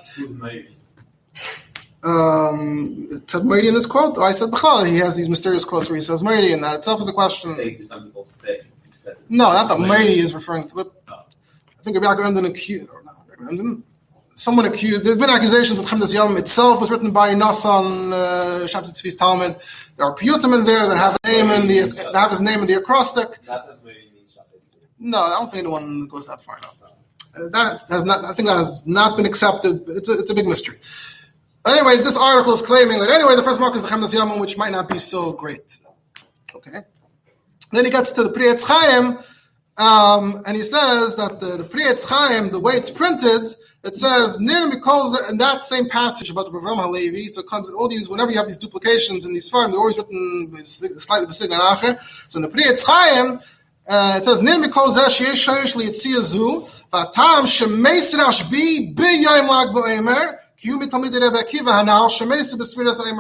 Um, 2.03 3.09
Ted 3.27 3.43
Moedi 3.43 3.69
in 3.69 3.75
this 3.75 3.85
quote, 3.85 4.17
I 4.17 4.33
said 4.33 4.51
Bechal, 4.51 4.87
he 4.87 4.97
has 4.99 5.17
these 5.17 5.29
mysterious 5.29 5.67
quotes 5.67 5.91
where 5.91 5.97
he 5.97 6.03
says 6.03 6.23
Moedi, 6.23 6.55
and 6.55 6.65
that 6.65 6.77
itself 6.77 7.01
is 7.01 7.09
a 7.09 7.13
question. 7.13 7.55
Some 7.85 8.05
people 8.05 8.25
say 8.25 8.60
no, 9.31 9.53
not 9.53 9.69
that 9.69 9.79
Meiri 9.79 10.17
is 10.17 10.35
referring 10.35 10.69
to, 10.69 10.75
but 10.75 10.93
I 11.09 11.83
think 11.83 11.97
Rabbi 11.97 12.21
Yaakov 12.21 12.47
accused, 12.47 12.91
or 12.91 13.03
not, 13.03 13.17
someone 14.35 14.67
accused, 14.67 15.05
there's 15.05 15.17
been 15.19 15.31
accusations 15.31 15.79
that 15.79 15.87
Chemdas 15.87 16.13
Yom 16.13 16.37
itself 16.37 16.81
was 16.81 16.91
written 16.91 17.13
by 17.13 17.35
Nassan, 17.35 18.13
uh, 18.13 18.67
Shabbat 18.67 18.91
Tzvi's 18.91 19.15
Talmud. 19.15 19.57
There 19.97 20.07
are 20.07 20.15
piyutim 20.15 20.59
in 20.59 20.65
there 20.65 20.89
that 20.89 20.97
have 20.97 21.17
name 21.25 21.51
in 21.51 21.69
the, 21.69 22.11
that 22.13 22.17
have 22.17 22.31
his 22.31 22.41
name 22.41 22.61
in 22.61 22.67
the 22.67 22.75
acrostic. 22.75 23.39
No, 24.99 25.19
I 25.19 25.39
don't 25.39 25.51
think 25.51 25.65
anyone 25.65 26.09
goes 26.09 26.27
that 26.27 26.43
far 26.43 26.59
now. 26.61 26.71
Uh, 27.37 27.49
that 27.51 27.85
has 27.89 28.03
not, 28.03 28.25
I 28.25 28.33
think 28.33 28.49
that 28.49 28.57
has 28.57 28.85
not 28.87 29.17
been 29.17 29.27
accepted. 29.27 29.85
It's 29.89 30.09
a, 30.09 30.13
it's 30.13 30.31
a 30.31 30.35
big 30.35 30.47
mystery. 30.47 30.79
Anyway, 31.67 31.97
this 31.99 32.19
article 32.19 32.53
is 32.53 32.63
claiming 32.63 32.99
that 32.99 33.11
anyway, 33.11 33.37
the 33.37 33.43
first 33.43 33.61
mark 33.61 33.77
is 33.77 33.83
the 33.83 33.89
Chemdas 33.89 34.13
Yom, 34.13 34.41
which 34.41 34.59
might 34.59 34.73
not 34.73 34.89
be 34.89 34.99
so 34.99 35.33
great. 35.33 35.79
Okay. 36.55 36.81
Then 37.73 37.85
he 37.85 37.91
gets 37.91 38.13
to 38.13 38.23
the 38.23 38.31
Pri 38.31 38.47
Etz 38.47 38.65
Chaim, 38.67 39.19
um, 39.77 40.43
and 40.47 40.57
he 40.57 40.63
says 40.63 41.17
that 41.17 41.41
the, 41.41 41.57
the 41.57 42.07
Chaim, 42.09 42.51
the 42.51 42.61
way 42.61 42.75
it's 42.75 42.91
printed, 42.91 43.43
it 43.83 43.97
says 43.97 44.39
Mikol 44.39 45.31
in 45.31 45.39
that 45.39 45.65
same 45.65 45.89
passage 45.89 46.29
about 46.31 46.53
the 46.53 46.59
Avram 46.59 46.77
Halevi. 46.83 47.25
So 47.27 47.43
comes 47.43 47.71
all 47.71 47.89
these 47.89 48.09
whenever 48.09 48.31
you 48.31 48.37
have 48.37 48.47
these 48.47 48.59
duplications 48.59 49.25
in 49.25 49.33
these 49.33 49.49
farms, 49.49 49.73
they're 49.73 49.81
always 49.81 49.97
written 49.97 50.67
slightly 50.67 51.27
b'signa 51.27 51.59
acher. 51.59 51.99
So 52.31 52.39
in 52.39 52.43
the 52.43 52.49
Pri 52.51 52.65
Etz 52.65 52.85
Chaim, 52.85 53.41
uh, 53.89 54.17
it 54.19 54.25
says 54.25 54.43
nir 54.43 54.57
mikol 54.57 54.95
zeh 54.95 55.07
sheyesh 55.07 55.49
shoyish 55.49 55.75
liyitzia 55.75 56.23
zu 56.23 56.67
v'atam 56.93 57.47
shemeis 57.47 58.15
rashbi 58.15 58.95
b'yayim 58.95 59.49
lag 59.49 59.69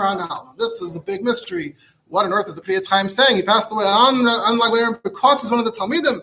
hanal. 0.04 0.58
This 0.58 0.82
is 0.82 0.94
a 0.94 1.00
big 1.00 1.24
mystery 1.24 1.74
what 2.10 2.26
on 2.26 2.32
earth 2.32 2.48
is 2.48 2.56
the 2.56 2.60
Pri 2.60 2.74
Etz 2.74 2.88
Chaim 2.90 3.08
saying? 3.08 3.36
He 3.36 3.42
passed 3.42 3.70
away 3.70 3.84
on, 3.84 4.26
unlike 4.26 5.02
because 5.02 5.42
he's 5.42 5.50
one 5.50 5.60
of 5.60 5.64
the 5.64 5.72
Talmidim. 5.72 6.20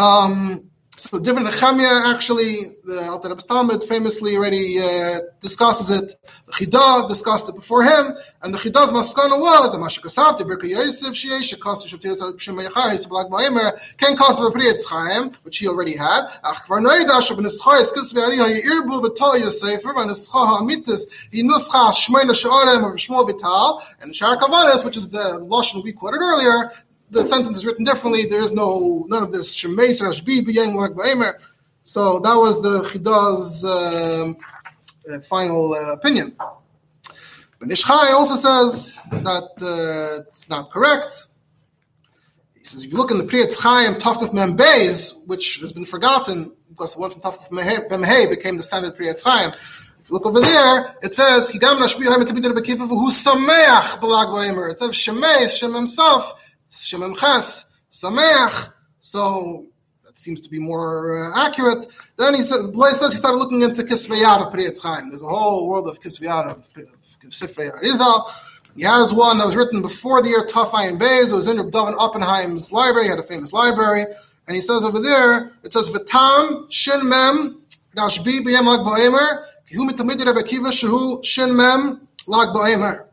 Um, 0.00 0.70
so 0.96 1.18
different 1.18 1.48
Nechemia 1.48 2.14
actually, 2.14 2.76
the 2.84 3.02
Alter 3.10 3.28
Rebbe 3.28 3.42
Talmud 3.42 3.84
famously 3.84 4.36
already 4.36 4.78
uh, 4.80 5.20
discusses 5.40 5.90
it. 5.90 6.14
The 6.46 6.52
Chidah 6.52 7.06
discussed 7.08 7.48
it 7.48 7.54
before 7.54 7.84
him, 7.84 8.16
and 8.42 8.54
the 8.54 8.58
Chidah's 8.58 8.90
maskana 8.90 9.38
was 9.38 9.72
the 9.72 9.78
Mashik 9.78 10.06
Asaf, 10.06 10.38
the 10.38 10.44
Birka 10.44 10.68
Yosef 10.68 11.12
Sheish, 11.12 11.54
Shekos 11.54 11.86
Shaptir 11.86 12.40
Shem 12.40 12.56
Meichar, 12.56 12.92
Yisrael 12.92 13.08
Blag 13.08 13.30
Maimer, 13.30 13.78
Ken 13.98 14.16
Kos 14.16 14.40
of 14.40 14.52
Pri 14.52 14.72
Chaim, 14.88 15.32
which 15.42 15.58
he 15.58 15.68
already 15.68 15.96
had. 15.96 16.28
Ach 16.42 16.64
Kvar 16.64 16.80
Noida 16.80 17.20
Shab 17.20 17.38
Nischa 17.38 17.80
Eskus 17.80 18.14
Ve'ari 18.14 18.38
Ha 18.38 18.46
Yirbu 18.46 19.02
V'Tal 19.02 19.40
Yosefer 19.40 19.94
V'Nischa 19.94 20.60
HaMitis 20.60 21.02
He 21.30 21.42
Nuscha 21.42 21.92
Shmeina 21.92 22.30
Sh'orem 22.30 22.88
of 22.88 22.94
Shmuel 22.94 23.26
Vital, 23.26 23.82
and 24.00 24.16
Shar 24.16 24.36
Kavanis, 24.38 24.84
which 24.84 24.96
is 24.96 25.10
the 25.10 25.46
Lashon 25.50 25.84
we 25.84 25.92
quoted 25.92 26.20
earlier, 26.22 26.72
the 27.10 27.22
sentence 27.24 27.58
is 27.58 27.66
written 27.66 27.84
differently. 27.84 28.26
There 28.26 28.42
is 28.42 28.52
no 28.52 29.04
none 29.08 29.22
of 29.22 29.32
this 29.32 29.56
shemeis 29.56 30.02
rashbi 30.02 30.40
b'yeng 30.40 30.74
b'emer. 30.94 31.34
So 31.84 32.18
that 32.20 32.34
was 32.34 32.60
the 32.62 32.80
Chidah's 32.82 33.64
um, 33.64 34.36
uh, 35.08 35.20
final 35.20 35.72
uh, 35.72 35.92
opinion. 35.92 36.34
But 37.58 37.68
Nishchai 37.68 38.10
also 38.10 38.34
says 38.34 38.98
that 39.10 39.50
uh, 39.62 40.24
it's 40.28 40.48
not 40.48 40.70
correct. 40.70 41.28
He 42.54 42.64
says, 42.64 42.84
if 42.84 42.90
you 42.90 42.98
look 42.98 43.12
in 43.12 43.18
the 43.18 43.24
Pri 43.24 43.44
Etz 43.44 43.58
Chaim 43.60 43.94
Tafkuf 43.94 44.32
Mem 44.32 44.56
Beis, 44.56 45.14
which 45.26 45.58
has 45.58 45.72
been 45.72 45.86
forgotten 45.86 46.52
because 46.68 46.94
the 46.94 47.00
one 47.00 47.10
from 47.10 47.20
Tafkuf 47.22 47.52
Mem 47.52 48.02
Hey 48.02 48.26
became 48.26 48.56
the 48.56 48.62
standard 48.62 48.96
Pri 48.96 49.06
Etz 49.06 49.22
Chaim. 49.24 49.52
If 49.52 50.10
you 50.10 50.14
look 50.14 50.26
over 50.26 50.40
there, 50.40 50.96
it 51.02 51.14
says, 51.14 51.50
Higam 51.50 51.78
Nashbi 51.78 52.06
Haim 52.06 52.24
Tabid 52.26 52.44
Rebekifa 52.44 52.86
who 52.88 53.10
Sameach 53.10 53.98
Balag 54.00 54.26
Boimer. 54.26 54.70
Instead 54.70 54.88
of 54.88 54.94
Shemei, 54.94 55.56
Shem 55.56 55.74
himself, 55.74 56.34
Shem 56.68 57.14
Ches, 57.16 57.66
Sameach. 57.90 58.72
So 59.00 59.66
that 60.04 60.18
seems 60.18 60.40
to 60.40 60.50
be 60.50 60.58
more 60.58 61.18
uh, 61.18 61.46
accurate. 61.46 61.86
Then 62.16 62.34
he 62.34 62.42
said, 62.42 62.72
Bloy 62.72 62.90
says 62.90 63.12
he 63.12 63.18
started 63.18 63.38
looking 63.38 63.62
into 63.62 63.82
Kisveyad 63.82 64.46
of 64.46 64.52
Pri 64.52 64.70
Chaim. 64.82 65.10
There's 65.10 65.22
a 65.22 65.26
whole 65.28 65.68
world 65.68 65.88
of 65.88 66.00
Kisveyad 66.00 66.46
of, 66.46 66.68
of 66.76 67.30
Sifrei 67.30 67.70
Arizal. 67.70 68.30
He 68.76 68.82
has 68.82 69.12
one 69.12 69.38
that 69.38 69.46
was 69.46 69.56
written 69.56 69.80
before 69.80 70.22
the 70.22 70.28
year 70.28 70.44
Tafayim 70.44 70.98
Beis. 70.98 71.32
It 71.32 71.34
was 71.34 71.48
in 71.48 71.56
David 71.56 71.94
Oppenheim's 71.98 72.72
library. 72.72 73.04
He 73.04 73.10
had 73.10 73.18
a 73.18 73.22
famous 73.22 73.52
library. 73.52 74.06
And 74.46 74.54
he 74.54 74.60
says 74.60 74.84
over 74.84 75.00
there, 75.00 75.50
it 75.62 75.72
says, 75.72 75.90
V'tam 75.90 76.70
shin 76.70 77.08
mem 77.08 77.62
dashbi 77.96 78.40
b'yem 78.40 78.66
lag 78.66 78.80
bo'emer 78.80 79.44
kihu 79.68 79.88
mitamid 79.88 80.24
Rebbe 80.24 80.42
Kiva 80.46 80.68
shehu 80.68 81.24
shin 81.24 81.56
mem 81.56 82.06
lag 82.26 82.48
bo'emer. 82.48 83.06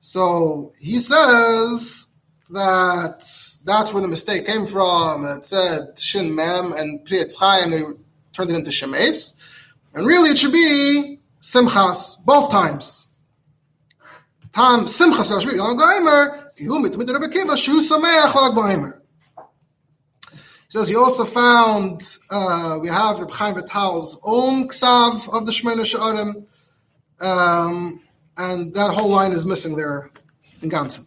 So 0.00 0.72
he 0.78 0.98
says 0.98 2.03
that 2.50 3.24
that's 3.64 3.92
where 3.92 4.02
the 4.02 4.08
mistake 4.08 4.46
came 4.46 4.66
from. 4.66 5.26
It 5.26 5.46
said 5.46 5.98
shin 5.98 6.34
mem 6.34 6.72
and 6.72 7.04
pri 7.04 7.24
Chaim, 7.38 7.70
they 7.70 7.82
turned 8.32 8.50
it 8.50 8.56
into 8.56 8.70
shemes. 8.70 9.34
And 9.94 10.06
really 10.06 10.30
it 10.30 10.38
should 10.38 10.52
be 10.52 11.20
simchas, 11.40 12.24
both 12.24 12.50
times. 12.50 13.06
Tam 14.52 14.86
Simchas 14.86 15.30
Rashbi 15.30 15.58
Lag 15.58 15.76
B'Omer, 15.76 16.54
Kihu 16.56 16.84
Mitmid 16.84 17.12
Rebbe 17.12 17.28
Kiva, 17.28 17.56
Shu 17.56 17.80
Sameach 17.80 18.34
Lag 18.34 18.94
says 20.74 20.88
he 20.88 20.96
also 20.96 21.24
found, 21.24 22.02
uh, 22.32 22.80
we 22.82 22.88
have 22.88 23.20
Reb 23.20 23.30
Chaim 23.30 23.54
Vital's 23.54 24.20
own 24.24 24.68
ksav 24.68 25.32
of 25.32 25.46
the 25.46 25.52
Shemona 25.52 25.84
Sha'arim, 25.84 26.44
um, 27.24 28.00
and 28.36 28.74
that 28.74 28.90
whole 28.90 29.08
line 29.08 29.30
is 29.30 29.46
missing 29.46 29.76
there 29.76 30.10
in 30.62 30.68
Gansen. 30.68 31.06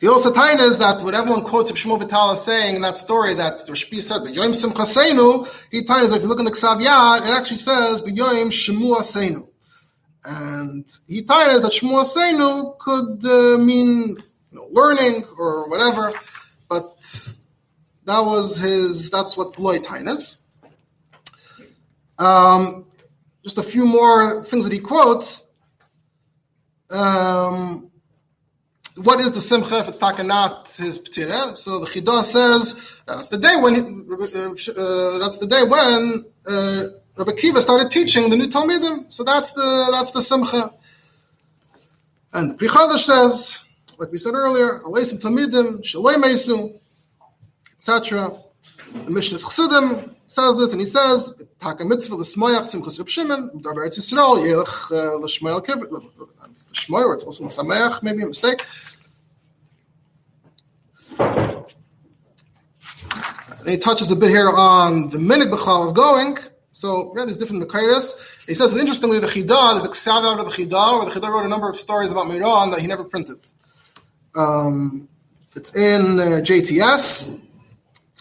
He 0.00 0.08
also 0.08 0.30
is 0.30 0.78
that 0.78 1.02
what 1.02 1.14
everyone 1.14 1.42
quotes 1.42 1.70
of 1.70 1.76
Shmuel 1.76 1.98
Vital 1.98 2.36
saying 2.36 2.76
in 2.76 2.82
that 2.82 2.98
story 2.98 3.34
that 3.34 3.60
Rashbi 3.60 4.00
said, 4.00 4.20
B'yoim 4.22 4.52
Simchaseinu, 4.52 5.62
he 5.70 5.84
ties 5.84 6.12
if 6.12 6.22
you 6.22 6.28
look 6.28 6.38
in 6.38 6.44
the 6.44 6.50
Ksav 6.50 6.82
Yad, 6.82 7.22
it 7.22 7.34
actually 7.34 7.56
says, 7.56 8.02
B'yoim 8.02 8.48
Shemu 8.48 8.94
Aseinu. 8.96 9.48
And 10.26 10.86
he 11.08 11.22
tied 11.22 11.50
as 11.50 11.62
that 11.62 11.72
Shmuel 11.72 12.04
Seinu 12.04 12.78
could 12.78 13.24
uh, 13.24 13.58
mean 13.58 14.16
you 14.50 14.58
know, 14.58 14.66
learning 14.70 15.24
or 15.38 15.68
whatever, 15.68 16.12
but 16.68 16.84
that 18.04 18.20
was 18.20 18.58
his, 18.58 19.10
that's 19.10 19.36
what 19.36 19.54
Bloy 19.54 19.78
Tainas. 19.78 20.36
Um, 22.18 22.86
just 23.44 23.58
a 23.58 23.62
few 23.62 23.86
more 23.86 24.42
things 24.42 24.64
that 24.64 24.72
he 24.72 24.78
quotes. 24.78 25.44
Um, 26.90 27.90
what 28.96 29.20
is 29.20 29.32
the 29.32 29.40
simcha 29.40 29.78
if 29.78 29.88
it's 29.88 29.98
talking 29.98 30.26
not 30.26 30.70
his 30.76 30.98
petira? 30.98 31.56
So 31.56 31.80
the 31.80 31.86
Chidah 31.86 32.22
says 32.22 33.00
that's 33.06 33.28
the 33.28 33.38
day 33.38 33.56
when 33.56 33.74
he, 33.74 33.80
uh, 33.80 35.18
that's 35.18 35.38
the 35.38 35.46
day 35.46 35.62
when 35.64 36.24
uh, 36.48 36.84
Rabbi 37.16 37.32
Kiva 37.32 37.60
started 37.60 37.90
teaching 37.90 38.30
the 38.30 38.36
new 38.36 38.48
Talmidim. 38.48 39.12
So 39.12 39.22
that's 39.22 39.52
the 39.52 39.88
that's 39.92 40.12
the 40.12 40.22
simcha. 40.22 40.72
And 42.32 42.50
the 42.50 42.54
Pri 42.54 42.68
Chadash 42.68 43.04
says, 43.04 43.62
like 43.98 44.10
we 44.12 44.18
said 44.18 44.34
earlier, 44.34 44.80
Aleisim 44.80 45.20
Talmidim, 45.20 45.82
Shaloi 45.82 46.16
Mesu, 46.16 46.78
etc. 47.74 48.32
The 49.04 49.10
Mishnah 49.10 49.38
Chassidim 49.38 50.16
says 50.26 50.58
this, 50.58 50.72
and 50.72 50.80
he 50.80 50.86
says, 50.86 51.42
Taka 51.60 51.84
mitzvah 51.84 52.16
l'smoyach 52.16 52.62
simchas 52.62 52.98
Reb 52.98 53.08
Shimon, 53.08 53.60
Darber 53.62 53.86
Eretz 53.86 53.98
Yisrael, 53.98 54.66
uh, 54.92 55.16
l'shmoyel 55.18 55.64
kibbut, 56.56 56.72
l'shmoy, 56.72 57.04
or 57.04 57.14
it's 57.14 57.24
also 57.24 57.44
l'sameach, 57.44 58.02
maybe 58.02 58.22
a 58.22 58.26
mistake. 58.26 58.62
he 63.66 63.76
touches 63.76 64.10
a 64.10 64.16
bit 64.16 64.30
here 64.30 64.48
on 64.48 65.08
the 65.10 65.18
minute 65.18 65.50
b'chal 65.50 65.88
of 65.88 65.94
going, 65.94 66.38
so 66.72 67.12
yeah, 67.16 67.24
there's 67.24 67.38
different 67.38 67.66
Makairas. 67.66 68.12
He 68.46 68.54
says 68.54 68.78
interestingly 68.78 69.18
the 69.18 69.26
Chidah, 69.26 69.72
there's 69.72 69.84
a 69.84 69.88
Ksav 69.88 70.24
out 70.24 70.38
of 70.38 70.44
the 70.44 70.50
Chidah, 70.52 70.98
where 70.98 71.06
the 71.06 71.18
Chidah 71.18 71.28
wrote 71.28 71.44
a 71.44 71.48
number 71.48 71.68
of 71.68 71.76
stories 71.76 72.12
about 72.12 72.28
Miron 72.28 72.70
that 72.70 72.80
he 72.80 72.86
never 72.86 73.02
printed. 73.02 73.38
Um, 74.36 75.08
it's 75.54 75.74
in 75.74 76.20
uh, 76.20 76.40
JTS 76.42 77.40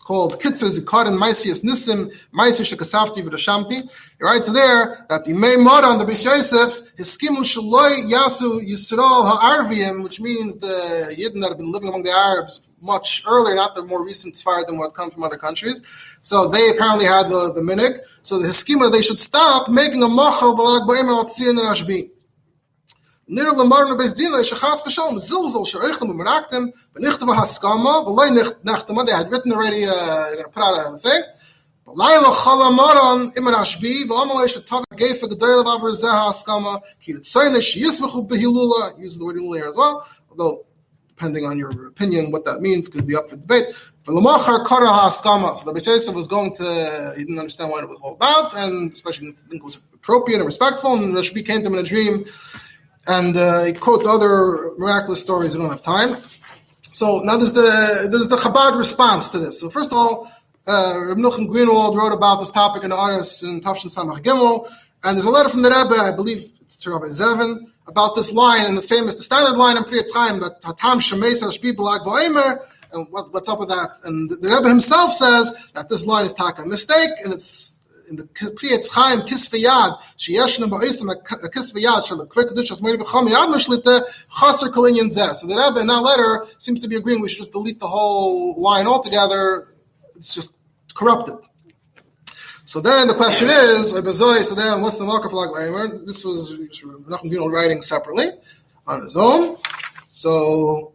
called 0.06 0.40
Kitzer 0.40 0.70
Zikarin 0.70 1.18
Maisius 1.18 1.64
Nisim 1.64 2.14
Maisius 2.32 2.72
Shekasafti 2.72 3.24
V'Rashamti. 3.24 3.82
He 3.82 4.24
writes 4.24 4.52
there 4.52 5.04
that 5.10 5.26
Bimei 5.26 5.58
Mora 5.62 5.88
on 5.88 5.98
the 5.98 6.06
Beis 6.06 6.24
Yosef 6.24 6.96
Hiskimu 6.96 7.40
Shaloi 7.40 8.12
Yasu 8.12 8.62
Yisrael 8.62 9.24
Ha'arvim, 9.30 10.04
which 10.04 10.22
means 10.22 10.58
the 10.58 11.16
Yidden 11.18 11.42
that 11.42 11.50
have 11.50 11.58
been 11.58 11.72
living 11.72 11.90
among 11.90 12.04
the 12.04 12.12
Arabs 12.12 12.70
much 12.82 13.24
earlier, 13.28 13.56
not 13.56 13.74
the 13.74 13.84
more 13.84 14.06
recent 14.06 14.36
Sfar 14.36 14.64
than 14.68 14.78
what 14.78 14.94
come 14.94 15.10
from 15.10 15.24
other 15.24 15.38
countries. 15.38 15.82
So 16.22 16.48
they 16.48 16.70
apparently 16.70 17.06
had 17.06 17.30
the, 17.30 17.52
the 17.52 17.62
minik. 17.62 18.00
So 18.22 18.38
the 18.38 18.48
Hiskima, 18.48 18.92
they 18.92 19.02
should 19.02 19.20
stop 19.20 19.70
making 19.70 20.04
a 20.04 20.08
Machal 20.08 20.56
Balag 20.56 20.88
Ba'im 20.88 21.08
Al-Tzir 21.10 21.50
and 21.50 21.58
Rashbi. 21.58 22.12
ניר 23.29 23.53
למרנו 23.53 23.99
בייס 23.99 24.13
דין 24.13 24.33
שחס 24.43 24.83
ושלום 24.87 25.19
זלזל 25.19 25.65
שאיכלם 25.65 26.11
ומנקתם 26.11 26.65
ונכתב 26.97 27.31
הסכמה 27.31 27.99
ולא 27.99 28.25
נחתמה 28.65 29.03
they 29.03 29.11
had 29.11 29.31
written 29.31 29.53
already 29.53 29.85
uh, 29.85 30.49
put 30.55 30.63
out 30.63 30.95
a 30.95 30.99
thing 30.99 31.23
לילה 31.97 32.33
חלה 32.33 32.71
מרן 32.71 33.29
עם 33.39 33.49
הרשבי 33.49 34.05
ואומר 34.09 34.45
יש 34.45 34.59
טוב 34.59 34.83
גייפה 34.95 35.27
גדול 35.27 35.61
לבעבר 35.61 35.93
זה 35.93 36.11
ההסכמה 36.11 36.77
כי 37.01 37.15
רציין 37.15 37.61
שיסמכו 37.61 38.23
בהילולה 38.23 38.87
uses 38.99 39.19
the 39.19 39.25
word 39.25 39.37
hilula 39.37 39.57
here 39.57 39.71
as 39.71 39.77
well 39.77 39.97
although 40.31 40.65
depending 41.09 41.45
on 41.45 41.59
your 41.59 41.71
opinion 41.93 42.31
what 42.33 42.45
that 42.45 42.61
means 42.61 42.89
could 42.89 43.07
be 43.07 43.17
up 43.17 43.29
for 43.31 43.37
debate 43.37 43.75
ולמחר 44.09 44.65
קרא 44.67 44.89
ההסכמה 44.89 45.55
so 45.57 45.65
the 45.65 45.73
Beis 45.73 46.15
was 46.15 46.29
going 46.29 46.53
to 46.55 46.65
he 47.17 47.25
didn't 47.25 47.39
understand 47.39 47.71
what 47.71 47.83
it 47.85 47.91
was 47.95 48.01
all 48.03 48.15
about 48.21 48.55
and 48.55 48.93
especially 48.93 49.27
didn't 49.27 49.39
think 49.51 49.63
it 49.63 49.69
was 49.73 49.79
appropriate 49.95 50.39
and 50.41 50.47
respectful 50.47 50.93
and 50.95 51.15
Rashbi 51.17 51.43
came 51.47 51.61
to 51.63 51.67
him 51.69 51.75
in 51.75 51.81
a 51.87 51.89
dream 51.95 52.25
and 53.08 53.36
uh, 53.38 53.64
he 53.64 53.74
quotes 53.74 54.06
other 54.06 54.72
miraculous 54.78 55.22
stories. 55.22 55.56
We 55.56 55.62
don't 55.62 55.70
have 55.70 55.82
time. 55.82 56.16
So 56.92 57.20
now 57.20 57.38
there's 57.38 57.54
the 57.54 58.08
there's 58.10 58.28
the 58.28 58.38
Chabad 58.38 58.78
response 58.78 59.30
to 59.32 59.40
this. 59.40 59.60
So 59.60 59.70
first 59.70 59.92
of 59.92 59.98
all, 59.98 60.32
uh, 60.68 61.00
Reb 61.00 61.18
Nuchem 61.18 61.48
Greenwald 61.48 61.96
wrote 61.96 62.14
about 62.14 62.40
this 62.40 62.52
topic 62.52 62.84
in 62.84 62.90
the 62.90 62.96
artist 62.96 63.44
in 63.44 63.62
Tafshin 63.62 63.94
Samach 63.94 64.22
Gimel, 64.22 64.70
and 65.04 65.18
there's 65.18 65.26
a 65.26 65.30
letter 65.30 65.50
from 65.50 65.62
the 65.62 65.70
Rebbe, 65.70 66.02
I 66.02 66.12
believe 66.12 66.44
it's 66.62 66.88
Rabbi 66.88 67.08
Zevin, 67.08 67.66
about 67.88 68.16
this 68.16 68.32
line 68.32 68.66
and 68.66 68.78
the 68.78 68.82
famous, 68.82 69.16
the 69.18 69.24
standard 69.24 69.58
line 69.58 69.78
in 69.78 69.84
Pri 69.84 70.04
Chaim 70.14 70.40
that 70.40 70.62
Hatam 70.62 70.98
Shemeis 70.98 71.44
Rashbi 71.44 71.74
B'Lag 71.74 72.00
Bo'emer, 72.00 72.60
and 72.94 73.08
what, 73.12 73.32
what's 73.34 73.50
up 73.50 73.60
with 73.60 73.70
that? 73.70 73.92
And 74.06 74.30
the, 74.30 74.38
the 74.38 74.50
Rebbe 74.50 74.70
himself 74.70 75.14
says 75.14 75.54
that 75.74 75.90
this 75.90 76.06
line 76.06 76.26
is 76.26 76.34
taka 76.34 76.66
mistake, 76.66 77.12
and 77.24 77.34
it's 77.34 77.78
in 78.10 78.16
the 78.16 78.24
Etz 78.24 78.90
Chaim 78.90 79.22
Kisveyad 79.22 80.00
sheyeshna 80.18 80.70
ba'isem 80.70 81.12
a 81.12 81.50
Kisveyad 81.50 82.06
shel 82.08 82.26
Kvei 82.26 82.46
Kedushas 82.46 82.82
Meiri 82.82 82.98
V'Cham 82.98 83.28
Yad 83.28 83.54
Mishlite 83.54 84.04
Chaser 84.30 84.70
Kalinyan 84.70 85.14
Zeh. 85.14 85.34
So 85.34 85.48
the 85.48 85.56
Rebbe 85.56 85.80
in 85.80 85.88
that 85.88 86.02
letter 86.02 86.46
seems 86.58 86.82
to 86.82 86.88
be 86.88 86.96
agreeing 86.96 87.22
we 87.22 87.30
should 87.30 87.40
just 87.40 87.52
delete 87.52 87.80
the 87.80 87.88
whole 87.88 88.60
line 88.60 88.88
altogether. 88.88 89.70
It's 90.16 90.34
just 90.34 90.54
corrupted. 90.94 91.36
So 92.66 92.80
then 92.82 93.08
the 93.08 93.14
question 93.14 93.48
is, 93.50 93.92
so 93.92 94.02
then 94.56 94.82
what's 94.82 94.98
the 94.98 95.06
marker 95.06 95.30
for 95.30 95.46
like 95.46 96.06
This 96.06 96.26
was 96.26 96.52
Nachum 96.52 97.52
writing 97.52 97.82
separately 97.82 98.32
on 98.88 99.02
his 99.02 99.16
own. 99.16 99.58
So 100.14 100.95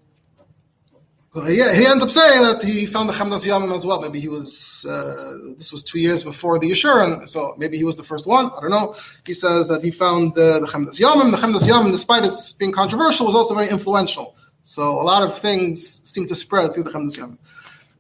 so 1.33 1.43
he, 1.43 1.61
ends 1.63 2.03
up 2.03 2.11
saying 2.11 2.43
that 2.43 2.61
he 2.63 2.87
found 2.87 3.09
the 3.09 3.13
Chemdas 3.13 3.47
Yamim 3.47 3.73
as 3.75 3.87
well. 3.87 4.01
Maybe 4.01 4.19
he 4.19 4.27
was, 4.27 4.85
uh, 4.89 5.53
this 5.57 5.71
was 5.71 5.85
two 5.85 6.01
years 6.01 6.25
before 6.25 6.59
the 6.59 6.69
Yeshurun, 6.69 7.29
so 7.29 7.55
maybe 7.57 7.77
he 7.77 7.85
was 7.85 7.97
the 7.97 8.03
first 8.03 8.27
one. 8.27 8.47
I 8.47 8.61
don't 8.61 8.71
know. 8.71 8.97
He 9.25 9.33
says 9.33 9.69
that 9.69 9.85
he 9.85 9.93
found 9.93 10.35
the, 10.35 10.67
Chemdas 10.69 11.01
Yamim. 11.01 11.31
The 11.31 11.37
Chemdas 11.37 11.69
Yamim, 11.69 11.93
despite 11.93 12.25
its 12.27 12.53
being 12.55 12.73
controversial, 12.73 13.27
was 13.27 13.37
also 13.37 13.55
very 13.55 13.69
influential. 13.69 14.35
So 14.65 15.01
a 15.01 15.05
lot 15.05 15.23
of 15.23 15.39
things 15.39 16.01
seem 16.03 16.27
to 16.27 16.35
spread 16.35 16.75
through 16.75 16.83
the 16.83 16.91
Chemdas 16.91 17.17
Yamim. 17.17 17.39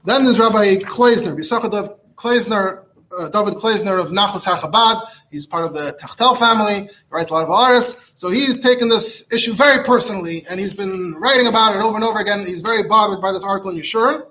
Then 0.05 0.25
there's 0.25 0.41
Rabbi 0.41 0.77
Kleisner, 0.79 1.37
Yisachadav 1.37 1.97
Kleisner, 2.17 2.85
uh, 3.19 3.29
David 3.29 3.55
Kleisner 3.55 4.01
of 4.01 4.13
Nachlas 4.13 4.47
Chabad. 4.47 5.07
He's 5.31 5.47
part 5.47 5.65
of 5.65 5.75
the 5.75 5.93
Tachtel 5.93 6.35
family. 6.35 6.83
He 6.83 6.89
writes 7.11 7.31
a 7.31 7.35
lot 7.35 7.45
of 7.45 7.51
artists. 7.51 8.13
So 8.15 8.31
he's 8.31 8.59
taken 8.59 8.89
this 8.89 9.33
issue 9.33 9.53
very 9.55 9.85
personally, 9.85 10.45
and 10.49 10.61
he's 10.61 10.75
been 10.75 11.15
writing 11.19 11.47
about 11.47 11.75
it 11.75 11.83
over 11.83 11.97
and 11.97 12.05
over 12.05 12.19
again. 12.19 12.41
He's 12.41 12.61
very 12.61 12.89
bothered 12.89 13.21
by 13.21 13.33
this 13.33 13.45
article 13.45 13.71
in 13.71 13.79
Yeshurun. 13.79 14.27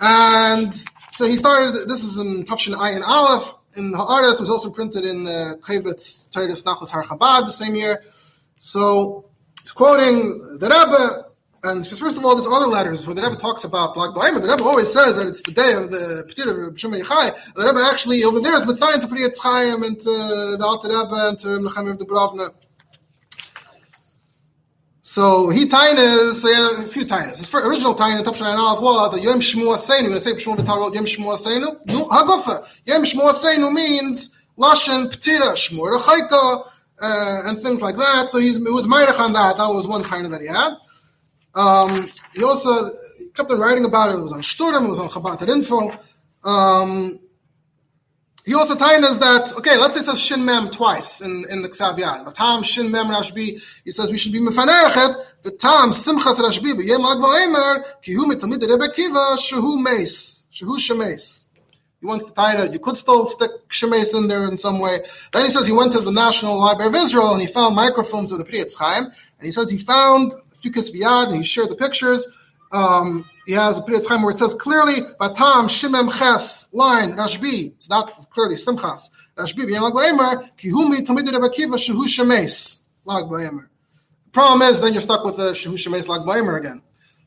And 0.00 0.74
so 1.12 1.26
he 1.26 1.36
started, 1.36 1.88
this 1.88 2.02
is 2.02 2.18
in 2.18 2.44
Tafshin 2.44 2.74
Ayin 2.74 3.02
Aleph, 3.02 3.54
in 3.76 3.92
Ha'aretz, 3.94 4.40
was 4.40 4.50
also 4.50 4.70
printed 4.70 5.04
in 5.04 5.26
uh, 5.26 5.54
Kavitz 5.60 6.30
Titus 6.30 6.62
Nachlas 6.62 6.90
Har 6.90 7.04
Chabad 7.04 7.46
the 7.46 7.50
same 7.50 7.74
year. 7.74 8.02
So 8.60 9.26
he's 9.60 9.72
quoting 9.72 10.58
the 10.58 10.68
Rebbe, 10.68 11.26
And 11.64 11.86
first 11.86 12.18
of 12.18 12.24
all, 12.24 12.34
there's 12.36 12.46
other 12.46 12.66
letters 12.66 13.06
where 13.06 13.14
the 13.14 13.22
Rebbe 13.22 13.36
talks 13.36 13.64
about 13.64 13.96
Lag 13.96 14.10
Ba'omer. 14.10 14.42
The 14.42 14.48
Rebbe 14.48 14.62
always 14.62 14.92
says 14.92 15.16
that 15.16 15.26
it's 15.26 15.42
the 15.42 15.52
day 15.52 15.72
of 15.72 15.90
the 15.90 16.24
Petir 16.28 16.68
of 16.68 16.78
Shimon 16.78 17.00
Yochai. 17.00 17.54
The 17.54 17.64
Rebbe 17.64 17.80
actually 17.90 18.22
over 18.22 18.38
there 18.38 18.54
is 18.54 18.66
Mitzayin 18.66 19.00
to 19.00 19.08
Pri 19.08 19.26
Chaim 19.42 19.82
and 19.82 19.98
to 19.98 20.56
the 20.58 20.64
Alter 20.64 20.88
Rebbe 20.88 21.28
and 21.28 21.38
to 21.38 21.48
Menachem 21.48 21.90
of 21.90 21.98
the 21.98 22.04
Bravna. 22.04 22.50
So 25.00 25.48
he 25.48 25.64
tainas, 25.66 26.34
so 26.34 26.48
yeah, 26.48 26.84
a 26.84 26.86
few 26.86 27.06
tainas. 27.06 27.38
His 27.38 27.48
first, 27.48 27.66
original 27.66 27.94
taina, 27.94 28.20
Tafshan 28.22 28.58
Aleph, 28.58 28.82
was 28.82 29.12
the 29.12 29.20
Yom 29.20 29.38
Shmua 29.38 29.76
Seinu. 29.76 30.10
When 30.10 30.20
say 30.20 30.32
the 30.34 30.40
Torah, 30.40 30.92
Yom 30.92 31.06
Shmua 31.06 31.36
Seinu, 31.38 31.86
no, 31.86 32.06
Hagofa. 32.08 32.66
Yom 32.84 33.04
Shmua 33.04 33.32
Seinu 33.32 33.72
means 33.72 34.36
Lashon 34.58 35.06
Ptira, 35.06 35.52
Shmua 35.54 35.98
Rechaika, 35.98 36.68
uh, 37.00 37.42
and 37.46 37.58
things 37.60 37.80
like 37.80 37.96
that. 37.96 38.28
So 38.30 38.38
he's, 38.38 38.56
it 38.56 38.72
was 38.72 38.86
Meirach 38.86 39.18
on 39.18 39.32
that. 39.32 39.56
That 39.56 39.68
was 39.68 39.86
one 39.86 40.02
taina 40.02 40.30
that 40.30 40.40
he 40.40 40.48
had. 40.48 40.74
Um, 41.54 42.10
he 42.34 42.42
also 42.42 42.90
kept 43.34 43.50
on 43.50 43.58
writing 43.58 43.84
about 43.84 44.10
it. 44.10 44.18
It 44.18 44.22
was 44.22 44.32
on 44.32 44.40
Shturim, 44.40 44.84
it 44.84 44.88
was 44.88 45.00
on 45.00 45.08
Chabad 45.08 45.48
Info. 45.48 45.96
Um, 46.44 47.20
he 48.44 48.52
also 48.54 48.74
us 48.74 49.18
that, 49.18 49.54
okay, 49.56 49.78
let's 49.78 49.94
say 49.94 50.00
it 50.00 50.06
says 50.06 50.20
Shin 50.20 50.44
Mem 50.44 50.68
twice 50.68 51.22
in, 51.22 51.46
in 51.50 51.62
the 51.62 51.68
Ksav 51.68 51.96
Yad. 51.98 52.26
The 52.26 52.32
Tam 52.32 52.62
Shin 52.62 52.90
Mem 52.90 53.06
Rashbi, 53.06 53.58
he 53.84 53.90
says 53.90 54.10
we 54.10 54.18
should 54.18 54.32
be 54.32 54.40
Mefanechet, 54.40 55.16
the 55.42 55.50
Tam 55.52 55.92
Simchas 55.92 56.40
Rashbi, 56.40 56.74
B'yem 56.74 57.00
Lag 57.00 57.18
Ba'emer, 57.18 58.02
Ki 58.02 58.12
hu 58.12 58.26
mitamid 58.26 58.60
Rebbe 58.60 58.92
Kiva, 58.92 59.36
Shehu 59.38 59.82
Meis, 59.82 60.46
Shehu. 60.52 61.44
He 62.04 62.06
wants 62.06 62.26
to 62.26 62.32
tie 62.34 62.62
it. 62.62 62.70
You 62.70 62.80
could 62.80 62.98
still 62.98 63.24
stick 63.24 63.50
Shemeis 63.70 64.14
in 64.14 64.28
there 64.28 64.44
in 64.44 64.58
some 64.58 64.78
way. 64.78 64.98
Then 65.32 65.46
he 65.46 65.50
says 65.50 65.66
he 65.66 65.72
went 65.72 65.92
to 65.92 66.00
the 66.00 66.12
National 66.12 66.58
Library 66.60 66.88
of 66.90 66.94
Israel 66.96 67.32
and 67.32 67.40
he 67.40 67.46
found 67.46 67.74
microfilms 67.74 68.30
of 68.30 68.36
the 68.36 68.44
Pri 68.44 68.58
Etz 68.58 68.76
Chaim, 68.78 69.04
and 69.04 69.12
he 69.40 69.50
says 69.50 69.70
he 69.70 69.78
found 69.78 70.34
a 70.64 70.70
few 70.70 70.82
Kisviyad 70.82 71.28
and 71.28 71.36
he 71.36 71.42
shared 71.42 71.70
the 71.70 71.76
pictures. 71.76 72.26
Um, 72.72 73.28
he 73.46 73.52
has 73.52 73.78
a 73.78 73.82
period 73.82 74.02
of 74.02 74.08
time 74.08 74.22
where 74.22 74.32
it 74.32 74.36
says 74.36 74.54
clearly 74.54 74.94
Batam 75.20 75.68
Shimem 75.68 76.12
Ches 76.16 76.68
line 76.72 77.12
Rashbi. 77.12 77.74
So 77.78 77.88
that's 77.90 78.26
clearly 78.26 78.56
Simchas 78.56 79.10
Rashbi. 79.36 79.66
V'yan 79.66 80.50
Kihumi 80.56 81.04
problem 84.32 84.62
is 84.68 84.80
then 84.80 84.92
you're 84.92 85.02
stuck 85.02 85.24
with 85.24 85.36
the 85.36 85.52
Shehu 85.52 85.74
Shemes 85.74 86.08
Lag 86.08 86.26
again. 86.56 86.82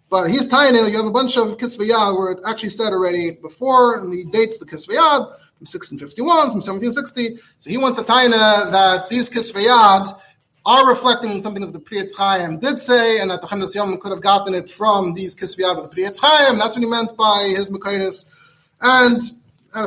But 0.10 0.30
he's 0.30 0.46
it. 0.46 0.92
You 0.92 0.98
have 0.98 1.06
a 1.06 1.12
bunch 1.12 1.38
of 1.38 1.58
Kisvayad 1.58 2.18
where 2.18 2.32
it 2.32 2.40
actually 2.46 2.70
said 2.70 2.94
already 2.94 3.32
before, 3.32 4.00
and 4.00 4.14
he 4.14 4.24
dates 4.24 4.58
the 4.58 4.66
Kisvayad 4.66 5.28
from 5.28 5.66
1651, 5.66 6.26
from 6.52 6.62
1760. 6.62 7.38
So 7.58 7.70
he 7.70 7.78
wants 7.78 7.98
to 7.98 8.06
tie 8.06 8.28
that 8.28 9.10
these 9.10 9.30
Kisvayad 9.30 10.18
are 10.68 10.86
reflecting 10.88 11.42
something 11.42 11.64
that 11.66 11.72
the 11.72 11.80
Pri 11.80 12.00
Etz 12.00 12.16
Chaim 12.18 12.60
did 12.60 12.78
say, 12.80 13.22
and 13.22 13.32
that 13.32 13.42
the 13.42 13.48
Chemdas 13.48 14.00
could 14.02 14.12
have 14.12 14.22
gotten 14.22 14.54
it 14.54 14.70
from 14.70 15.14
these 15.14 15.34
Kisviyat 15.34 15.78
of 15.78 15.84
the 15.84 15.90
Pri 15.90 16.04
Etz 16.04 16.20
Chaim. 16.22 16.60
That's 16.60 16.76
what 16.76 16.84
he 16.84 16.90
meant 16.90 17.16
by 17.16 17.54
his 17.56 17.70
Mekaitis. 17.70 18.26
And 18.82 19.22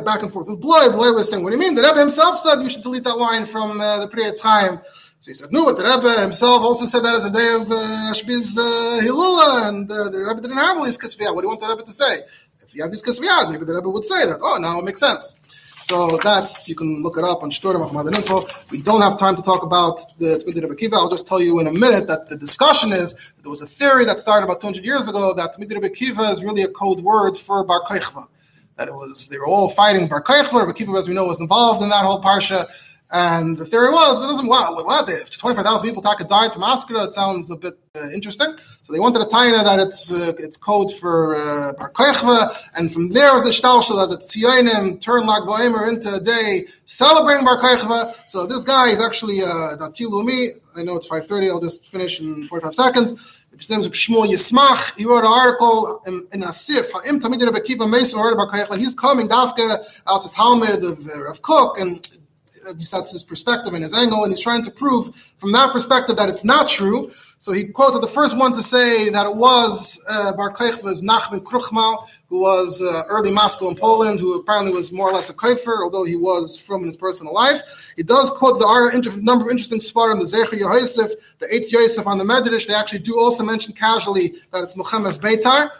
back 0.05 0.23
and 0.23 0.33
forth 0.33 0.49
with 0.49 0.61
Bloy. 0.61 0.89
Bloy 0.89 1.13
was 1.13 1.31
saying, 1.31 1.45
what 1.45 1.51
do 1.51 1.57
you 1.57 1.61
mean? 1.61 1.75
The 1.75 1.83
Rebbe 1.83 1.99
himself 1.99 2.39
said 2.39 2.63
you 2.63 2.71
should 2.71 2.83
delete 2.83 3.05
that 3.05 3.19
line 3.19 3.45
from 3.45 3.81
uh, 3.81 3.99
the 3.99 4.09
Pri 4.09 4.23
Etz 4.23 4.41
Chaim. 4.41 4.81
So 5.21 5.31
he 5.31 5.35
said, 5.35 5.53
no, 5.53 5.67
but 5.67 5.77
the 5.77 5.85
Rebbe 5.85 6.19
himself 6.23 6.63
also 6.63 6.87
said 6.87 7.05
that 7.05 7.15
as 7.15 7.27
a 7.27 7.31
day 7.31 7.53
of 7.55 7.71
uh, 7.71 8.11
Ashbiz 8.11 8.57
uh, 8.57 9.03
Hilula, 9.03 9.69
and 9.69 9.91
uh, 9.91 10.09
the 10.09 10.23
Rebbe 10.23 10.41
didn't 10.41 10.57
have 10.57 10.79
all 10.79 10.85
these 10.85 10.97
Kisviyat. 10.97 11.35
What 11.35 11.43
do 11.43 11.45
you 11.45 11.49
want 11.49 11.61
the 11.61 11.69
Rebbe 11.69 11.83
to 11.83 11.93
say? 11.93 12.21
If 12.61 12.75
you 12.75 12.83
have 12.83 12.91
these 12.91 13.03
Kisviyat, 13.03 13.53
maybe 13.53 13.67
the 13.67 13.75
Rebbe 13.75 13.91
would 13.91 14.07
say 14.07 14.25
that. 14.25 14.39
Oh, 14.41 14.57
now 14.57 14.79
it 14.79 14.85
makes 14.85 15.01
sense. 15.01 15.35
So 15.91 16.21
that's 16.23 16.69
you 16.69 16.77
can 16.77 17.03
look 17.03 17.19
it 17.19 17.25
up 17.25 17.43
on 17.43 17.51
Shturim 17.51 17.85
Ahmad 17.85 18.17
Info. 18.17 18.47
We 18.71 18.81
don't 18.81 19.03
have 19.03 19.19
time 19.19 19.35
to 19.35 19.43
talk 19.43 19.65
about 19.65 19.99
the 20.21 20.37
Tmidi 20.37 20.63
Rebbe 20.63 20.77
Kiva. 20.77 20.95
I'll 20.95 21.11
just 21.11 21.27
tell 21.27 21.43
you 21.43 21.59
in 21.59 21.67
a 21.67 21.73
minute 21.73 22.07
that 22.07 22.29
the 22.29 22.37
discussion 22.37 22.93
is 22.93 23.13
that 23.13 23.43
there 23.43 23.51
was 23.51 23.61
a 23.61 23.67
theory 23.67 24.05
that 24.05 24.21
started 24.21 24.45
about 24.45 24.61
200 24.61 24.85
years 24.85 25.09
ago 25.09 25.35
that 25.35 25.57
Tmidi 25.57 25.75
Rebbe 25.75 25.91
Kiva 25.91 26.23
is 26.27 26.45
really 26.45 26.63
a 26.63 26.69
code 26.69 27.01
word 27.01 27.37
for 27.37 27.65
Bar 27.65 27.83
Koichva. 27.83 28.29
That 28.77 28.87
it 28.87 28.95
was 28.95 29.29
they 29.31 29.39
were 29.39 29.49
all 29.49 29.69
fighting 29.69 30.07
Bar 30.07 30.23
Koichva. 30.23 30.61
Rebbe 30.61 30.75
Kiva, 30.75 30.93
as 30.93 31.09
we 31.09 31.15
know, 31.15 31.25
was 31.25 31.41
involved 31.41 31.83
in 31.83 31.89
that 31.89 32.05
whole 32.05 32.23
parsha. 32.23 32.69
And 33.13 33.59
the 33.59 33.65
theory 33.65 33.91
was, 33.91 34.25
it 34.25 34.29
doesn't, 34.29 34.47
what, 34.47 34.85
what, 34.85 35.09
if 35.09 35.37
25,000 35.37 35.87
people 35.87 36.01
talk 36.01 36.27
died 36.29 36.53
from 36.53 36.63
Askara, 36.63 37.07
it 37.07 37.13
sounds 37.13 37.51
a 37.51 37.57
bit 37.57 37.77
uh, 37.97 38.09
interesting. 38.11 38.57
So 38.85 38.93
they 38.93 39.01
wanted 39.01 39.23
a 39.23 39.25
taina 39.25 39.65
that 39.65 39.81
it's 39.81 40.13
uh, 40.13 40.33
it's 40.39 40.57
code 40.57 40.93
for 40.95 41.35
uh, 41.35 41.73
Bar 41.73 41.91
Koichva, 41.91 42.57
and 42.77 42.93
from 42.93 43.09
there 43.09 43.35
was 43.35 43.43
the 43.43 43.51
shtalsha 43.51 43.97
that 43.97 44.11
the 44.11 44.19
Tziyonim 44.19 45.01
turned 45.01 45.27
Lag 45.27 45.43
Boemer 45.43 45.89
into 45.89 46.15
a 46.15 46.21
day 46.21 46.67
celebrating 46.85 47.45
Bar 47.45 47.61
Koichva. 47.61 48.15
So 48.29 48.47
this 48.47 48.63
guy 48.63 48.91
is 48.91 49.01
actually 49.01 49.43
uh, 49.43 49.77
Dati 49.77 50.07
Lumi. 50.07 50.51
I 50.77 50.85
know 50.85 50.97
it's 50.97 51.09
5.30, 51.09 51.51
I'll 51.51 51.61
just 51.61 51.85
finish 51.87 52.21
in 52.21 52.45
45 52.45 52.75
seconds. 52.75 53.43
His 53.59 53.69
name 53.69 53.81
is 53.81 53.89
Shmuel 53.89 54.29
Yismach. 54.29 54.97
He 54.97 55.05
wrote 55.05 55.25
an 55.25 55.33
article 55.33 56.01
in, 56.07 56.27
in 56.33 56.43
Asif, 56.43 56.93
Ha'im 56.93 57.19
Tamid 57.19 57.45
Rebbe 57.45 57.61
Kiva 57.61 57.89
Mason 57.89 58.21
Bar 58.21 58.47
Koichva. 58.47 58.79
He's 58.79 58.95
coming, 58.95 59.29
Dafka, 59.29 59.85
out 60.07 60.25
of 60.25 60.33
Talmud 60.33 60.85
of 60.85 61.09
uh, 61.09 61.25
Rav 61.25 61.43
Kook, 61.43 61.81
and 61.81 62.07
that's 62.91 63.13
his 63.13 63.25
perspective 63.25 63.73
and 63.75 63.83
his 63.83 63.93
angle, 63.93 64.23
and 64.25 64.33
he's 64.33 64.41
trying 64.41 64.65
to 64.65 64.71
prove 64.71 65.15
from 65.37 65.53
that 65.53 65.73
perspective 65.73 66.17
that 66.17 66.29
it's 66.29 66.45
not 66.45 66.69
true. 66.69 67.11
So 67.39 67.53
he 67.53 67.65
quotes 67.65 67.99
the 67.99 68.07
first 68.07 68.37
one 68.37 68.53
to 68.53 68.63
say 68.63 69.09
that 69.09 69.27
it 69.27 69.35
was 69.35 69.99
uh, 70.11 70.35
Bar 70.35 70.53
Kochva's 70.53 71.01
Nachman 71.01 71.41
Krochmal, 71.41 72.07
who 72.29 72.39
was 72.39 72.83
uh, 72.83 73.05
early 73.09 73.33
Moscow 73.33 73.71
in 73.71 73.77
Poland, 73.77 74.21
who 74.21 74.39
apparently 74.39 74.73
was 74.73 74.93
more 74.93 75.09
or 75.09 75.13
less 75.13 75.31
a 75.31 75.35
Kofer, 75.35 75.83
although 75.83 76.05
he 76.05 76.17
was 76.17 76.59
from 76.59 76.85
his 76.85 76.99
personal 76.99 77.33
life. 77.33 77.93
He 77.97 78.03
does 78.03 78.31
quote 78.31 78.61
the 78.61 78.67
are 78.67 78.93
inter- 78.93 79.17
number 79.23 79.47
of 79.47 79.51
interesting 79.51 79.79
svarim, 79.79 80.19
the 80.19 80.27
Zecher 80.27 80.59
Yosef, 80.59 81.13
the 81.39 81.47
Eitz 81.47 81.73
Yosef 81.73 82.07
on 82.07 82.19
the 82.19 82.25
Medrash. 82.25 82.67
They 82.67 82.75
actually 82.75 83.01
do 83.01 83.19
also 83.19 83.43
mention 83.43 83.73
casually 83.73 84.35
that 84.53 84.63
it's 84.63 84.77
Muhammad's 84.77 85.19
Beitar. 85.19 85.71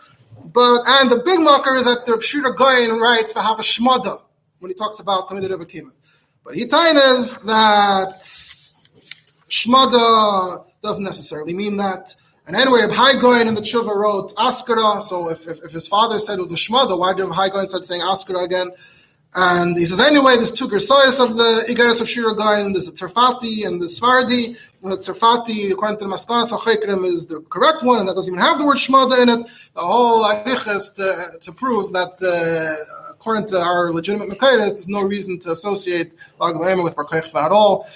But 0.47 0.83
and 0.87 1.11
the 1.11 1.23
big 1.25 1.41
marker 1.41 1.75
is 1.77 1.85
that 1.85 2.07
the 2.07 2.21
Shooter 2.21 2.55
writes 2.55 3.33
for 3.33 3.41
have 3.41 3.61
a 3.61 3.63
shmada 3.63 4.23
when 4.61 4.71
he 4.71 4.75
talks 4.75 4.99
about 4.99 5.29
Tamid 5.29 5.49
Rebbe 5.49 5.67
but 6.45 6.55
he 6.55 6.63
is 6.63 7.39
that 7.39 8.21
Shmada 9.49 10.65
doesn't 10.83 11.05
necessarily 11.05 11.55
mean 11.55 11.77
that. 11.77 12.15
And 12.47 12.57
anyway, 12.57 12.81
Reb 12.81 12.91
Haigoin 12.91 13.47
in 13.47 13.55
the 13.55 13.61
Tshuva 13.61 13.95
wrote 13.95 14.35
Askara. 14.35 15.03
So 15.03 15.31
if, 15.31 15.47
if, 15.47 15.63
if, 15.63 15.71
his 15.71 15.87
father 15.87 16.19
said 16.19 16.39
it 16.39 16.43
was 16.43 16.53
a 16.53 16.57
Shmada, 16.57 16.99
why 16.99 17.13
did 17.13 17.25
Reb 17.25 17.33
Haigoin 17.33 17.69
start 17.69 17.85
saying 17.85 18.03
Askara 18.03 18.45
again? 18.45 18.71
And 19.35 19.77
he 19.77 19.85
says, 19.85 20.01
anyway, 20.01 20.35
there's 20.37 20.51
two 20.51 20.67
Gersoyas 20.67 21.23
of 21.23 21.37
the 21.37 21.65
Igaris 21.69 22.01
of 22.01 22.09
Shira 22.09 22.35
Goin. 22.35 22.73
There's 22.73 22.91
the 22.91 23.07
Tzarfati 23.07 23.65
and 23.65 23.81
the 23.81 23.87
Svardi. 23.87 24.57
And 24.83 24.93
the 24.93 24.97
Tzarfati, 24.97 25.71
according 25.71 25.99
to 25.99 26.05
the 26.07 26.11
Achekrim, 26.11 27.05
is 27.05 27.27
the 27.27 27.41
correct 27.43 27.85
one, 27.85 28.01
and 28.01 28.09
that 28.09 28.17
doesn't 28.17 28.33
even 28.33 28.45
have 28.45 28.59
the 28.59 28.65
word 28.65 28.79
Shmada 28.79 29.23
in 29.23 29.29
it. 29.29 29.47
The 29.75 29.81
whole 29.81 30.25
Arich 30.25 30.75
is 30.75 30.91
to, 30.93 31.39
to 31.41 31.53
prove 31.53 31.93
that 31.93 32.21
uh, 32.21 32.75
according 33.21 33.47
to 33.47 33.61
our 33.61 33.93
legitimate 33.93 34.31
Makaitis, 34.31 34.57
there's 34.57 34.89
no 34.89 35.03
reason 35.03 35.39
to 35.41 35.51
associate 35.53 36.13
Lag 36.39 36.55
Ba'emer 36.55 36.83
with 36.83 36.97
Bar 36.97 37.07
at 37.13 37.53
all. 37.53 37.87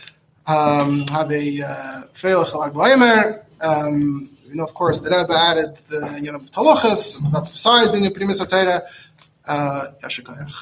Um, 0.46 1.06
have 1.08 1.32
a 1.32 1.62
uh, 1.62 2.02
Freilach 2.12 2.54
Lag 2.54 2.74
Ba'emer. 2.74 3.42
Um, 3.62 4.28
you 4.46 4.56
know, 4.56 4.64
of 4.64 4.74
course, 4.74 5.00
the 5.00 5.08
Rebbe 5.08 5.32
added 5.34 5.76
the 5.88 6.20
you 6.22 6.30
know 6.30 6.40
Talochas. 6.40 7.16
That's 7.32 7.48
besides 7.48 7.94
in 7.94 8.02
the 8.02 8.10
Primus 8.10 8.40
Atera. 8.42 8.82
Uh, 9.46 9.86
Yashikayach. 10.02 10.54